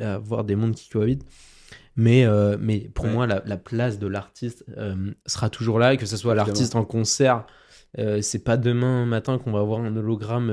[0.00, 1.24] à voir des mondes qui cohabitent.
[1.96, 3.12] Mais, euh, mais pour Ouais.
[3.12, 6.84] moi, la, la place de l'artiste euh, sera toujours là, que ce soit l'artiste en
[6.84, 7.46] concert.
[8.00, 10.50] euh, c'est pas demain matin qu'on va voir un hologramme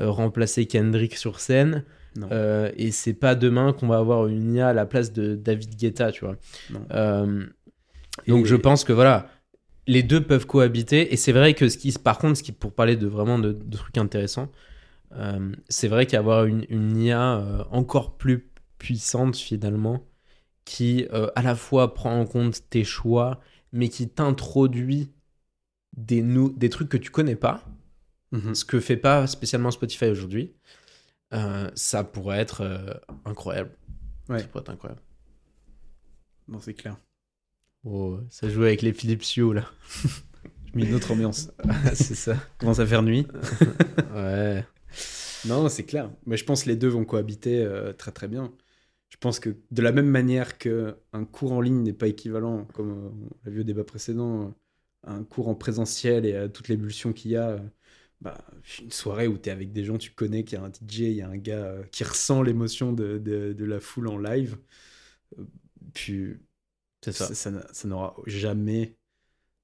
[0.00, 1.84] euh, remplacer Kendrick sur scène.
[2.76, 6.12] Et c'est pas demain qu'on va avoir une IA à la place de David Guetta,
[6.12, 6.36] tu vois.
[8.26, 9.28] Donc Et- je pense que voilà,
[9.86, 11.12] les deux peuvent cohabiter.
[11.12, 13.52] Et c'est vrai que ce qui, par contre, ce qui, pour parler de vraiment de,
[13.52, 14.50] de trucs intéressants,
[15.14, 20.04] euh, c'est vrai qu'avoir une, une IA euh, encore plus puissante finalement,
[20.64, 23.40] qui euh, à la fois prend en compte tes choix,
[23.72, 25.12] mais qui t'introduit
[25.96, 26.22] des,
[26.56, 27.64] des trucs que tu connais pas,
[28.32, 28.54] Mhm.
[28.54, 30.54] ce que fait pas spécialement Spotify aujourd'hui,
[31.74, 33.70] ça pourrait être incroyable.
[34.28, 34.40] Ouais.
[34.40, 35.02] Ça pourrait être incroyable.
[36.48, 36.96] Bon, c'est clair.
[37.86, 39.70] Oh, ça joue avec les Philips Hue là.
[40.66, 41.50] J'ai mis une autre ambiance.
[41.94, 42.36] c'est ça.
[42.58, 43.26] Commence à faire nuit.
[44.14, 44.64] Ouais.
[45.44, 46.10] Non, c'est clair.
[46.26, 48.52] Mais je pense que les deux vont cohabiter euh, très très bien.
[49.10, 52.66] Je pense que de la même manière que un cours en ligne n'est pas équivalent,
[52.74, 56.36] comme euh, on l'a vu au débat précédent, euh, à un cours en présentiel et
[56.36, 57.60] à toute l'émulsion qu'il y a, euh,
[58.22, 58.38] bah,
[58.82, 61.00] une soirée où tu es avec des gens, tu connais qu'il y a un DJ,
[61.10, 64.18] il y a un gars euh, qui ressent l'émotion de, de- de la foule en
[64.18, 64.58] live.
[65.38, 65.44] Euh,
[65.94, 66.36] puis
[67.12, 67.26] C'est ça.
[67.28, 68.96] ça, ça n'a- ça n'aura jamais,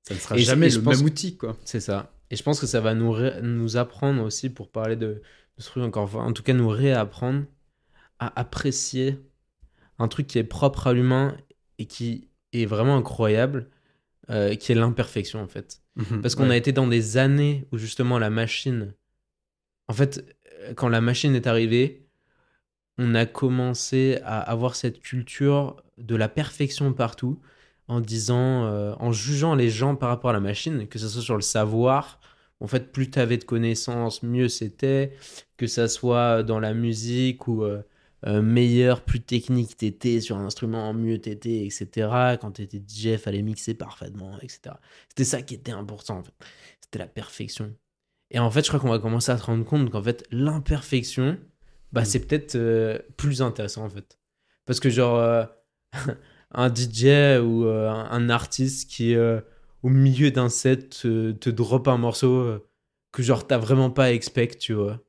[0.02, 1.56] ça ne sera Et jamais le même que- outil, quoi.
[1.64, 2.12] C'est ça.
[2.31, 5.62] Et je pense que ça va nous, ré- nous apprendre aussi, pour parler de, de
[5.62, 7.44] ce truc encore, enfin, en tout cas nous réapprendre
[8.19, 9.19] à apprécier
[9.98, 11.36] un truc qui est propre à l'humain
[11.78, 13.69] et qui est vraiment incroyable,
[14.31, 15.82] euh, qui est l'imperfection en fait.
[16.23, 16.55] Parce qu'on Ouais.
[16.55, 18.94] a été dans des années où justement la machine.
[19.89, 20.24] En fait,
[20.62, 22.06] euh, quand la machine est arrivée,
[23.02, 27.40] on a commencé à avoir cette culture de la perfection partout,
[27.88, 31.22] en disant, euh, en jugeant les gens par rapport à la machine, que ce soit
[31.22, 32.20] sur le savoir.
[32.60, 35.12] En fait, plus tu avais de connaissances, mieux c'était.
[35.56, 37.82] Que ça soit dans la musique ou euh,
[38.26, 42.36] euh, meilleur, plus technique t'étais sur un instrument, mieux t'étais, etc.
[42.40, 44.76] Quand t'étais DJ, fallait mixer parfaitement, etc.
[45.08, 46.34] C'était ça qui était important, en fait.
[46.80, 47.74] C'était la perfection.
[48.30, 51.38] Et en fait, je crois qu'on va commencer à se rendre compte qu'en fait, l'imperfection,
[51.93, 52.05] bah, Mm.
[52.05, 54.19] c'est peut-être euh, plus intéressant, en fait.
[54.66, 55.44] Parce que, genre, euh,
[56.52, 61.98] un DJ ou euh, un artiste qui, au milieu d'un set, te, te drop un
[61.98, 62.60] morceau
[63.12, 65.01] que, genre, t'as vraiment pas expect, tu vois.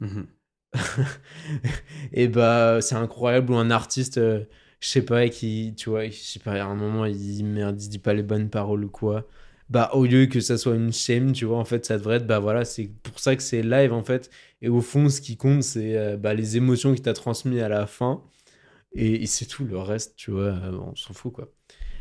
[0.00, 0.26] Mhm.
[2.12, 6.40] et bah c'est incroyable ou un artiste je sais pas qui tu vois je sais
[6.40, 9.26] pas à un moment il merde il dit pas les bonnes paroles ou quoi
[9.70, 12.26] bah au lieu que ça soit une shame tu vois en fait ça devrait être
[12.26, 14.30] bah voilà c'est pour ça que c'est live en fait
[14.64, 17.68] et au fond ce qui compte c'est euh, bah, les émotions qu'il t'a transmis à
[17.68, 18.22] la fin
[18.94, 21.52] et, et c'est tout le reste tu vois euh, on s'en fout quoi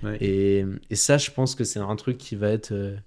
[0.03, 0.21] Ouais.
[0.21, 2.97] et, et ça je pense que c'est un truc qui va être euh,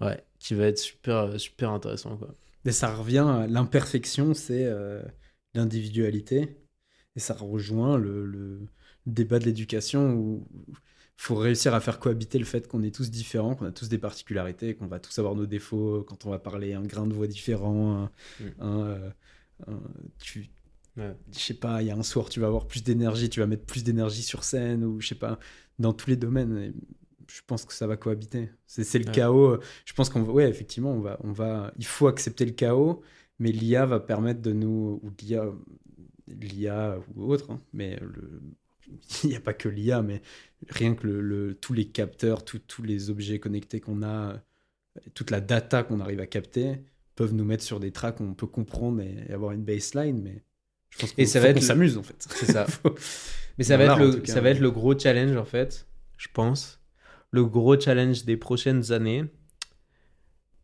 [0.00, 2.34] ouais qui va être super super intéressant quoi
[2.64, 5.02] Mais ça revient à l'imperfection, c'est euh,
[5.54, 6.56] l'individualité.
[7.16, 8.66] Et ça rejoint le, le
[9.06, 10.48] débat de l'éducation où
[11.16, 13.98] faut réussir à faire cohabiter le fait qu'on est tous différents, qu'on a tous des
[13.98, 17.26] particularités, qu'on va tous avoir nos défauts quand on va parler un grain de voix
[17.26, 17.96] différent.
[18.04, 18.10] un-
[18.40, 18.44] Mm.
[18.60, 19.10] un, euh,
[19.68, 19.80] un-
[20.20, 20.50] tu,
[20.96, 21.14] Ouais.
[21.32, 23.46] je sais pas, il y a un soir tu vas avoir plus d'énergie, tu vas
[23.46, 25.38] mettre plus d'énergie sur scène ou je sais pas,
[25.78, 26.72] dans tous les domaines.
[27.28, 28.50] Je pense que ça va cohabiter.
[28.66, 29.12] C'est c'est le Ouais.
[29.12, 29.58] chaos.
[29.86, 33.02] Je pense qu'on va, ouais, effectivement, on va, on va, il faut accepter le chaos,
[33.38, 35.46] mais l'IA va permettre de nous, ou l'IA,
[36.28, 38.40] l'IA ou autre, hein, mais le,
[39.24, 40.22] il n'y a pas que l'IA, mais
[40.68, 44.42] rien que le, le- tous les capteurs, tous tous les objets connectés qu'on a,
[45.14, 46.84] toute la data qu'on arrive à capter,
[47.16, 50.20] peuvent nous mettre sur des tracks où on peut comprendre et, et avoir une baseline,
[50.22, 50.44] mais
[50.90, 52.26] je pense Et qu'on ça faut va être qu'on le- s'amuse en fait.
[52.34, 52.94] c'est ça Faut-
[53.58, 55.86] Mais ça va, être le, cas, ça va être le gros challenge, en fait,
[56.18, 56.80] je pense.
[57.30, 59.24] Le gros challenge des prochaines années,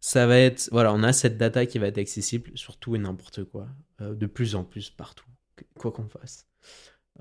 [0.00, 0.68] ça va être...
[0.72, 3.68] Voilà, on a cette data qui va être accessible sur tout et n'importe quoi.
[4.00, 5.26] euh, de plus en plus, partout.
[5.78, 6.46] Quoi qu'on fasse.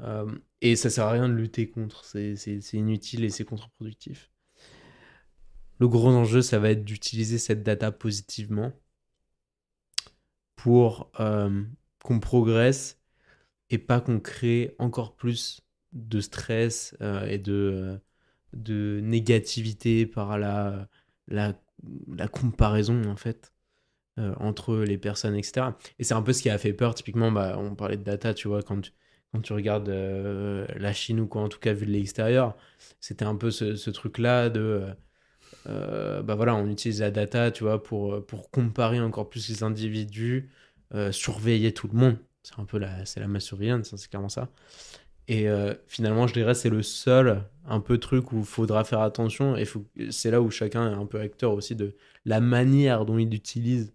[0.01, 0.31] Euh,
[0.61, 2.05] et ça sert à rien de lutter contre.
[2.05, 4.31] C'est inutile et c'est contre-productif.
[5.79, 8.73] Le gros enjeu, ça va être d'utiliser cette data positivement
[10.55, 11.63] pour euh,
[12.03, 12.99] qu'on progresse
[13.69, 15.61] et pas qu'on crée encore plus
[15.93, 17.99] de stress euh, et de,
[18.53, 20.89] de négativité par la,
[21.27, 21.53] la,
[22.09, 23.53] la comparaison en fait
[24.17, 25.67] entre les personnes etc
[25.97, 28.33] et c'est un peu ce qui a fait peur typiquement bah, on parlait de data
[28.33, 28.91] tu vois quand
[29.31, 32.55] quand tu regardes euh, la Chine ou quoi en tout cas vu de l'extérieur
[32.99, 34.93] c'était un peu ce, ce truc là de euh,
[35.67, 39.63] euh, bah voilà on utilise la data tu vois pour, pour comparer encore plus les
[39.63, 40.49] individus
[40.93, 44.29] euh, surveiller tout le monde c'est un peu la, c'est la mass surveillance, c'est clairement
[44.29, 44.49] ça.
[45.27, 49.01] Et euh, finalement, je dirais, c'est le seul un peu truc où il faudra faire
[49.01, 49.55] attention.
[49.55, 49.65] Et
[50.09, 51.95] c'est là où chacun est un peu acteur aussi de
[52.25, 53.93] la manière dont il utilise.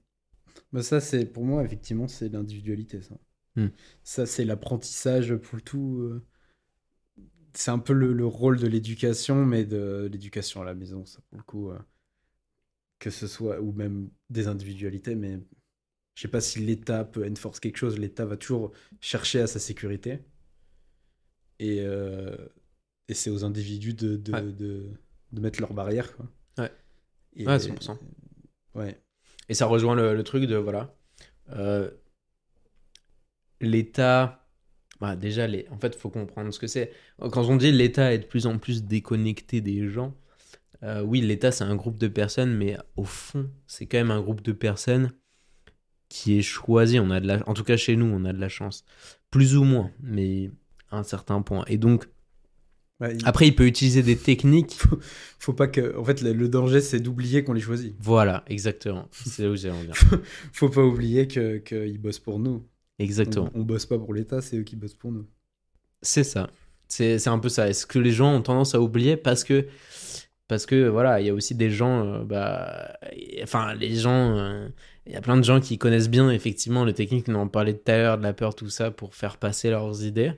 [0.72, 0.98] Bah ça,
[1.32, 3.16] pour moi, effectivement, c'est l'individualité, ça.
[3.56, 3.68] Hmm.
[4.02, 5.98] Ça, c'est l'apprentissage pour le tout.
[6.00, 6.24] euh,
[7.52, 11.20] c'est un peu le, le rôle de l'éducation, mais de l'éducation à la maison, ça
[11.28, 11.70] pour le coup.
[11.70, 11.78] euh,
[12.98, 15.38] que ce soit, ou même des individualités, mais
[16.14, 17.98] je sais pas si l'État peut enforce quelque chose.
[17.98, 20.20] L'État va toujours chercher à sa sécurité.
[21.58, 22.36] Et, euh,
[23.08, 24.42] et c'est aux individus de, de, Ouais.
[24.42, 24.86] de,
[25.32, 26.16] de mettre leurs barrières.
[26.16, 26.26] Quoi.
[26.58, 26.72] Ouais.
[27.36, 27.98] Et- Ouais, 100%.
[28.74, 29.00] Ouais.
[29.48, 30.96] Et ça rejoint le, le truc de, voilà,
[31.50, 31.90] euh,
[33.60, 34.46] l'État,
[35.00, 36.92] bah déjà, les, en fait, il faut comprendre ce que c'est.
[37.18, 40.14] Quand on dit l'État est de plus en plus déconnecté des gens,
[40.82, 44.20] euh, oui, l'État, c'est un groupe de personnes, mais au fond, c'est quand même un
[44.20, 45.12] groupe de personnes
[46.08, 47.00] qui est choisi.
[47.00, 48.84] On a de la, en tout cas, chez nous, on a de la chance.
[49.30, 50.50] Plus ou moins, mais
[50.90, 51.64] à un certain point.
[51.68, 52.06] Et donc,
[53.00, 54.78] Ouais, il après, il peut utiliser des techniques.
[55.40, 55.96] faut pas que.
[55.96, 57.94] En fait, le, le danger, c'est d'oublier qu'on les choisit.
[57.98, 59.08] Voilà, exactement.
[59.10, 59.94] C'est là où j'allais en venir.
[60.52, 62.64] faut pas oublier que- qu'ils bossent pour nous.
[62.98, 63.50] Exactement.
[63.54, 65.26] On, on bosse pas pour l'État, c'est eux qui bossent pour nous.
[66.02, 66.48] C'est ça.
[66.88, 67.68] C'est un peu ça.
[67.68, 69.66] Est-ce que les gens ont tendance à oublier parce que
[70.46, 72.98] parce que voilà, il y a aussi des gens, euh, bah,
[73.42, 74.68] enfin les gens, euh,
[75.06, 77.28] il y a plein de gens qui connaissent bien effectivement les techniques.
[77.28, 80.04] On en parlait tout à l'heure de la peur, tout ça, pour faire passer leurs
[80.04, 80.32] idées.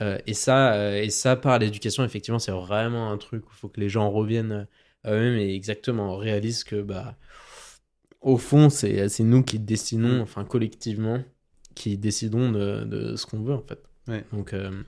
[0.00, 3.68] Euh, et ça, et ça par l'éducation, effectivement, c'est vraiment un truc où il faut
[3.68, 4.68] que les gens reviennent
[5.04, 7.16] à eux-mêmes et exactement réalisent que bah
[8.20, 11.22] au fond, c'est c'est nous qui décidons, enfin collectivement,
[11.78, 13.80] qui décidons de, de ce qu'on veut en fait.
[14.06, 14.24] Ouais.
[14.32, 14.82] Donc euh,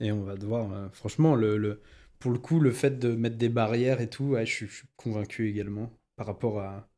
[0.00, 0.72] Et on va devoir.
[0.72, 1.80] euh, franchement, le, le-
[2.18, 4.74] pour le coup, le fait de mettre des barrières et tout, ouais, je, suis, je
[4.76, 6.88] suis convaincu également, par rapport à,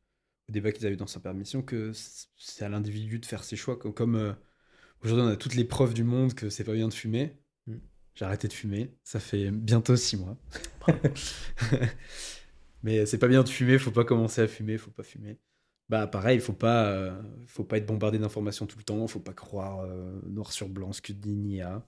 [0.49, 1.91] au débat qu'ils avaient eu dans sa permission, que
[2.37, 3.77] c'est à l'individu de faire ses choix.
[3.77, 4.33] Comme, comme, euh,
[5.03, 7.37] aujourd'hui, on a toutes les preuves du monde que c'est pas bien de fumer.
[7.67, 7.75] Mm.
[8.15, 8.91] J'ai arrêté de fumer.
[9.03, 10.37] Ça fait bientôt six mois.
[12.83, 15.37] Mais c'est pas bien de fumer, faut pas commencer à fumer, faut pas fumer.
[15.89, 19.33] Bah pareil, faut pas, euh, faut pas être bombardé d'informations tout le temps, faut pas
[19.33, 21.85] croire euh, noir sur blanc ce que dit une IA.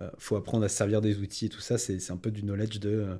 [0.00, 2.42] Euh, faut apprendre à se servir des outils et tout ça, c'est un peu du
[2.44, 3.16] knowledge de euh,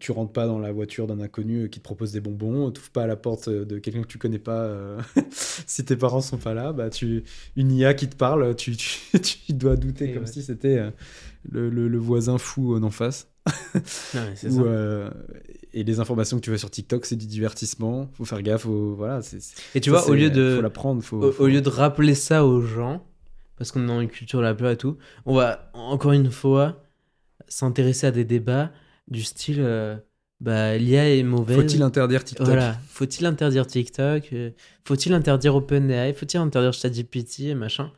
[0.00, 3.04] tu rentres pas dans la voiture d'un inconnu qui te propose des bonbons, t'ouvres pas
[3.04, 4.98] à la porte de quelqu'un que tu connais pas
[5.32, 7.24] si tes parents sont pas là, bah tu
[7.56, 10.26] une IA qui te parle, tu, tu, tu dois douter Et comme ouais.
[10.26, 10.80] si c'était
[11.44, 13.28] le, le- le voisin fou d'en face.
[14.44, 15.10] Euh,
[15.72, 18.08] et les informations que tu vois sur TikTok, c'est du divertissement.
[18.14, 18.62] Faut faire gaffe.
[18.62, 19.38] Faut, voilà, c'est,
[19.74, 21.02] Et tu ça, vois, au lieu de faut l'apprendre.
[21.02, 23.04] Faut, au, faut- au lieu de rappeler ça aux gens,
[23.56, 24.96] parce qu'on est dans une culture de la peur et tout,
[25.26, 26.82] on va encore une fois
[27.48, 28.72] s'intéresser à des débats
[29.08, 29.96] du style euh,
[30.40, 31.56] bah, l'IA est mauvaise.
[31.56, 32.46] Faut-il interdire TikTok?
[32.46, 34.32] Voilà, faut-il interdire TikTok?
[34.32, 34.50] Euh,
[34.84, 36.12] Faut-il interdire OpenAI?
[36.14, 37.92] Faut-il interdire ChatGPT et machin?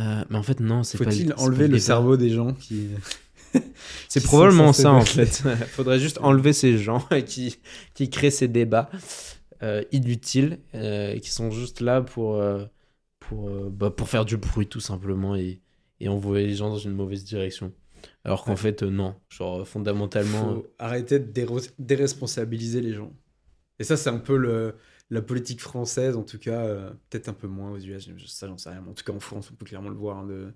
[0.00, 1.78] Euh, Mais en fait, non, c'est Faut-il enlever le débat.
[1.78, 2.88] cerveau des gens qui
[4.08, 5.42] C'est probablement ça en fait.
[5.72, 7.58] Faudrait juste enlever ces gens qui,
[7.94, 8.90] qui créent ces débats
[9.62, 12.64] euh, inutiles, euh, qui sont juste là pour, euh,
[13.20, 15.60] pour, euh, bah, pour faire du bruit tout simplement et,
[16.00, 17.72] et envoyer les gens dans une mauvaise direction.
[18.24, 18.56] Alors qu'en Ouais.
[18.56, 19.14] fait, non.
[19.28, 20.54] Genre, fondamentalement.
[20.56, 21.32] faut arrêter de
[21.78, 23.12] déresponsabiliser les gens.
[23.78, 24.76] Et ça, c'est un peu le,
[25.10, 26.66] la politique française, en tout cas,
[27.10, 29.20] peut-être un peu moins aux US, ça j'en sais rien, mais en tout cas en
[29.20, 30.18] France, on peut clairement le voir.
[30.18, 30.52] hein, de...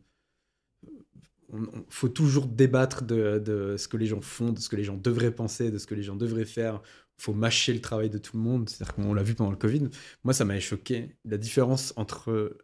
[1.52, 4.76] on, on- faut toujours débattre de, de ce que les gens font, de ce que
[4.76, 6.80] les gens devraient penser, de ce que les gens devraient faire.
[7.18, 8.68] Il faut mâcher le travail de tout le monde.
[8.68, 9.88] C'est-à-dire qu'on l'a vu pendant le Covid.
[10.24, 12.56] Moi, ça m'avait choqué la différence entre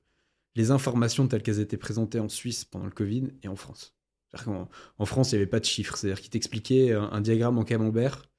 [0.56, 3.94] les informations telles qu'elles étaient présentées en Suisse pendant le Covid et en France.
[4.30, 4.68] C'est-à-dire qu'en
[4.98, 5.96] en France, il n'y avait pas de chiffres.
[5.96, 8.30] C'est-à-dire qu'ils t'expliquaient un, un diagramme en camembert.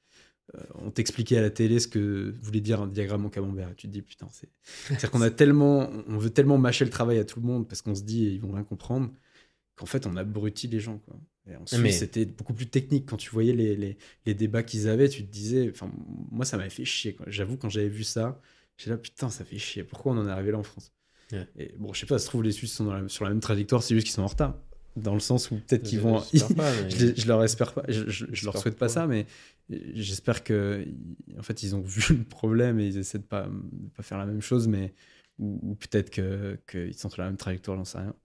[0.56, 3.70] Euh, on t'expliquait à la télé ce que voulait dire un diagramme en camembert.
[3.72, 4.50] Et tu te dis, putain, c'est.
[4.88, 5.90] C'est-à-dire qu'on a tellement.
[6.08, 8.42] On veut tellement mâcher le travail à tout le monde parce qu'on se dit, ils
[8.42, 9.12] vont rien comprendre,
[9.76, 10.98] qu'en fait, on abrutit les gens.
[11.00, 11.16] Quoi.
[11.48, 13.06] Et Mais- c'était beaucoup plus technique.
[13.06, 15.70] Quand tu voyais les, les, les débats qu'ils avaient, tu te disais.
[15.70, 15.92] Enfin,
[16.32, 17.18] moi, ça m'avait fait chier.
[17.28, 18.40] J'avoue, quand j'avais vu ça,
[18.78, 19.84] j'ai là, putain, ça fait chier.
[19.84, 20.92] Pourquoi on en est arrivé là en France?
[21.32, 21.48] Ouais.
[21.58, 23.32] Et bon, je sais pas, ça se trouve, les Suisses sont dans la- sur la
[23.32, 24.58] même trajectoire, c'est juste qu'ils sont en retard.
[24.96, 26.22] Dans le sens où peut-être qu'ils vont.
[26.32, 28.90] J'espère pas, mais- je, je leur espère pas, je, je- je leur souhaite pas pas.
[28.90, 29.26] ça, mais
[29.70, 30.86] j'espère que,
[31.38, 34.18] en fait, ils ont vu le problème et ils essaient de pas, de pas faire
[34.20, 34.94] la même chose, mais
[35.40, 38.16] ou, ou peut-être que qu'ils sont sur la même trajectoire, j'en sais rien.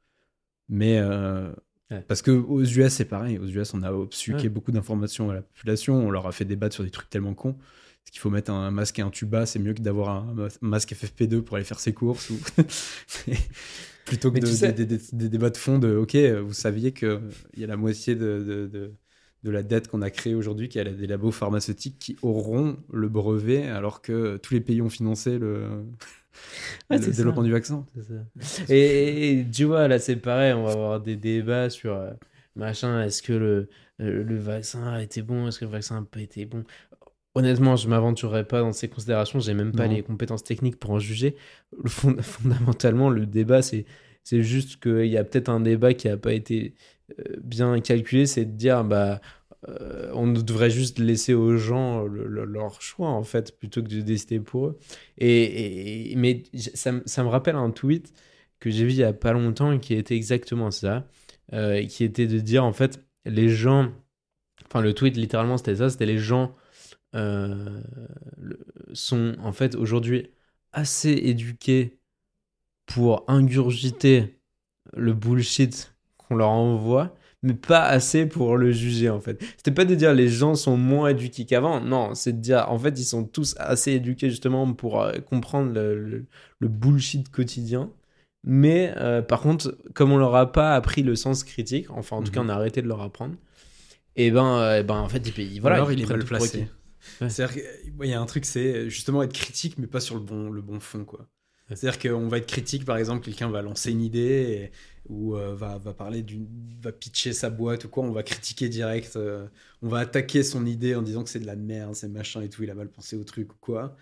[0.69, 1.53] Mais euh,
[1.90, 2.03] Ouais.
[2.07, 4.49] parce que aux US c'est pareil, aux US on a obsuqué Ouais.
[4.51, 7.57] beaucoup d'informations à la population, on leur a fait débattre sur des trucs tellement cons.
[8.05, 10.59] Est-ce qu'il faut mettre un masque et un tuba, c'est mieux que d'avoir un mas-
[10.61, 12.39] masque FFP2 pour aller faire ses courses ou
[14.05, 17.20] plutôt que de- sais- des, des- des débats de fond de OK, vous saviez qu'il
[17.57, 18.95] y a la moitié de, de, de-
[19.45, 22.77] de la dette qu'on a créée aujourd'hui qui est à des labos pharmaceutiques qui auront
[22.93, 25.85] le brevet alors que tous les pays ont financé le,
[26.90, 27.16] Ouais, le c'est ça.
[27.19, 27.85] développement du vaccin.
[28.40, 28.65] Ça.
[28.74, 32.12] Et, et tu vois, là, c'est pareil, on va avoir des débats sur euh,
[32.56, 36.06] machin, est-ce que le, le, le vaccin a été bon, est-ce que le vaccin n'a
[36.06, 36.65] pas été bon?
[37.35, 39.94] Honnêtement, je m'aventurerai pas dans ces considérations, j'ai même pas Non.
[39.94, 41.36] les compétences techniques pour en juger.
[41.82, 43.85] Le fond- fondamentalement, le débat, c'est
[44.24, 46.74] c'est juste qu'il y a peut-être un débat qui a pas été
[47.19, 49.20] euh, bien calculé, c'est de dire bah
[49.68, 54.01] euh, on devrait juste laisser aux gens le- leur choix en fait plutôt que de
[54.01, 54.78] décider pour eux.
[55.18, 56.44] Et, mais
[56.74, 58.12] ça, me- rappelle un tweet
[58.60, 61.06] que j'ai vu il y a pas longtemps qui était exactement ça,
[61.52, 63.93] euh, qui était de dire en fait les gens,
[64.66, 66.55] enfin le tweet littéralement c'était ça, c'était les gens
[67.14, 67.80] euh,
[68.93, 70.30] sont en fait aujourd'hui
[70.72, 71.98] assez éduqués
[72.86, 74.40] pour ingurgiter
[74.97, 79.43] le bullshit qu'on leur envoie, mais pas assez pour le juger en fait.
[79.56, 82.78] C'était pas de dire les gens sont moins éduqués qu'avant, non, c'est de dire en
[82.78, 86.27] fait ils sont tous assez éduqués justement pour euh, comprendre le, le-
[86.59, 87.90] le bullshit quotidien.
[88.44, 92.23] Mais euh, par contre, comme on leur a pas appris le sens critique, enfin en
[92.23, 92.47] tout cas Mhm.
[92.47, 93.35] on a arrêté de leur apprendre,
[94.16, 96.66] et ben, euh, ben en fait ils, voilà, alors ils il est mal placé.
[97.20, 97.28] Ouais.
[97.31, 97.55] C'est-à-dire
[97.98, 100.60] qu'il y a un truc, c'est justement être critique, mais pas sur le bon, le
[100.60, 101.05] bon fond.
[101.05, 101.27] quoi.
[101.69, 104.70] C'est-à-dire qu'on va être critique, par exemple, quelqu'un va lancer une idée et-
[105.09, 106.47] ou euh, va, va parler d'une.
[106.82, 109.16] va pitcher sa boîte ou quoi, on va critiquer direct.
[109.16, 109.47] euh,
[109.82, 112.48] on va attaquer son idée en disant que c'est de la merde, c'est machin et
[112.48, 113.97] tout, il a mal pensé au truc ou quoi.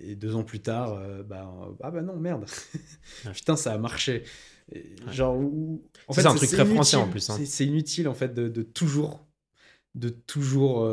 [0.00, 1.50] Et deux ans plus tard, euh, bah,
[1.82, 2.46] ah bah non, merde.
[3.34, 4.24] Putain, ça a marché.
[4.72, 7.34] Et Genre, où- en C'est ça, un truc c'est très français, en plus, hein.
[7.38, 9.26] C'est- C'est inutile en fait de, de toujours,
[9.94, 10.88] de toujours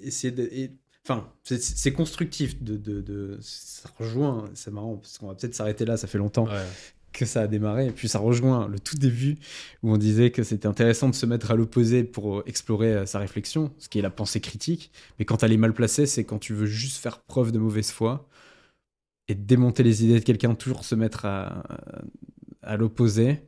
[0.00, 0.42] essayer de.
[0.52, 0.72] et-
[1.04, 5.54] Enfin, c'est- c'est constructif de, de, de- Ça rejoint, c'est marrant parce qu'on va peut-être
[5.54, 6.66] s'arrêter là, ça fait longtemps Ouais.
[7.18, 7.88] Que ça a démarré.
[7.88, 9.36] Et puis ça rejoint le tout début
[9.82, 13.18] où on disait que c'était intéressant de se mettre à l'opposé pour explorer euh, sa
[13.18, 14.90] réflexion, ce qui est la pensée critique.
[15.18, 17.90] Mais quand elle est mal placée, c'est quand tu veux juste faire preuve de mauvaise
[17.90, 18.28] foi
[19.26, 21.64] et démonter les idées de quelqu'un, toujours se mettre à,
[22.78, 23.42] l'opposé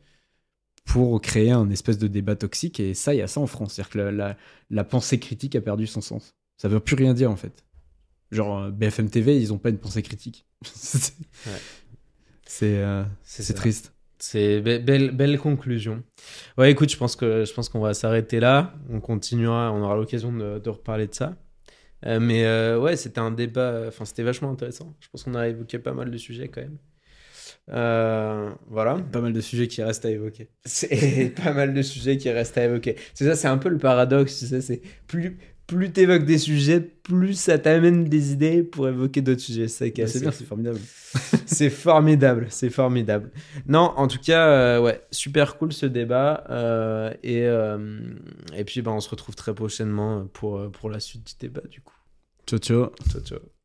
[0.84, 2.80] pour créer un espèce de débat toxique.
[2.80, 3.74] Et ça, il y a ça en France.
[3.74, 4.36] C'est-à-dire que
[4.70, 6.34] la, pensée critique a perdu son sens.
[6.59, 7.64] Ça veut plus rien dire en fait.
[8.30, 10.47] Genre euh, BFM TV, ils ont pas une pensée critique.
[12.51, 13.94] c'est euh, C'est c'est triste.
[14.18, 16.02] C'est be- belle, belle conclusion.
[16.59, 18.74] Ouais, écoute, je pense que je pense qu'on va s'arrêter là.
[18.90, 21.36] On continuera, on aura l'occasion de, de reparler de ça.
[22.06, 23.85] Euh, mais euh, ouais, c'était un débat.
[23.89, 24.97] Enfin, c'était vachement intéressant.
[25.01, 26.78] Je pense qu'on a évoqué pas mal de sujets quand même.
[27.70, 28.97] Euh, voilà.
[29.12, 30.51] Pas mal de sujets qui restent à évoquer.
[30.64, 32.97] C'est pas mal de sujets qui restent à évoquer.
[33.14, 34.39] C'est ça, c'est un peu le paradoxe.
[34.39, 35.39] Tu sais, c'est plus
[35.70, 39.68] plus t'évoques des sujets, plus ça t'amène des idées pour évoquer d'autres sujets.
[39.68, 40.80] C'est assez bien, c'est formidable.
[41.47, 43.32] C'est formidable, c'est formidable.
[43.66, 46.44] Non, en tout cas, euh, ouais, super cool ce débat.
[46.51, 48.01] euh, et, euh,
[48.56, 51.80] et puis, bah, on se retrouve très prochainement pour, pour la suite du débat, du
[51.80, 51.97] coup.
[52.47, 52.92] Ciao, ciao.
[53.10, 53.60] Ciao, ciao.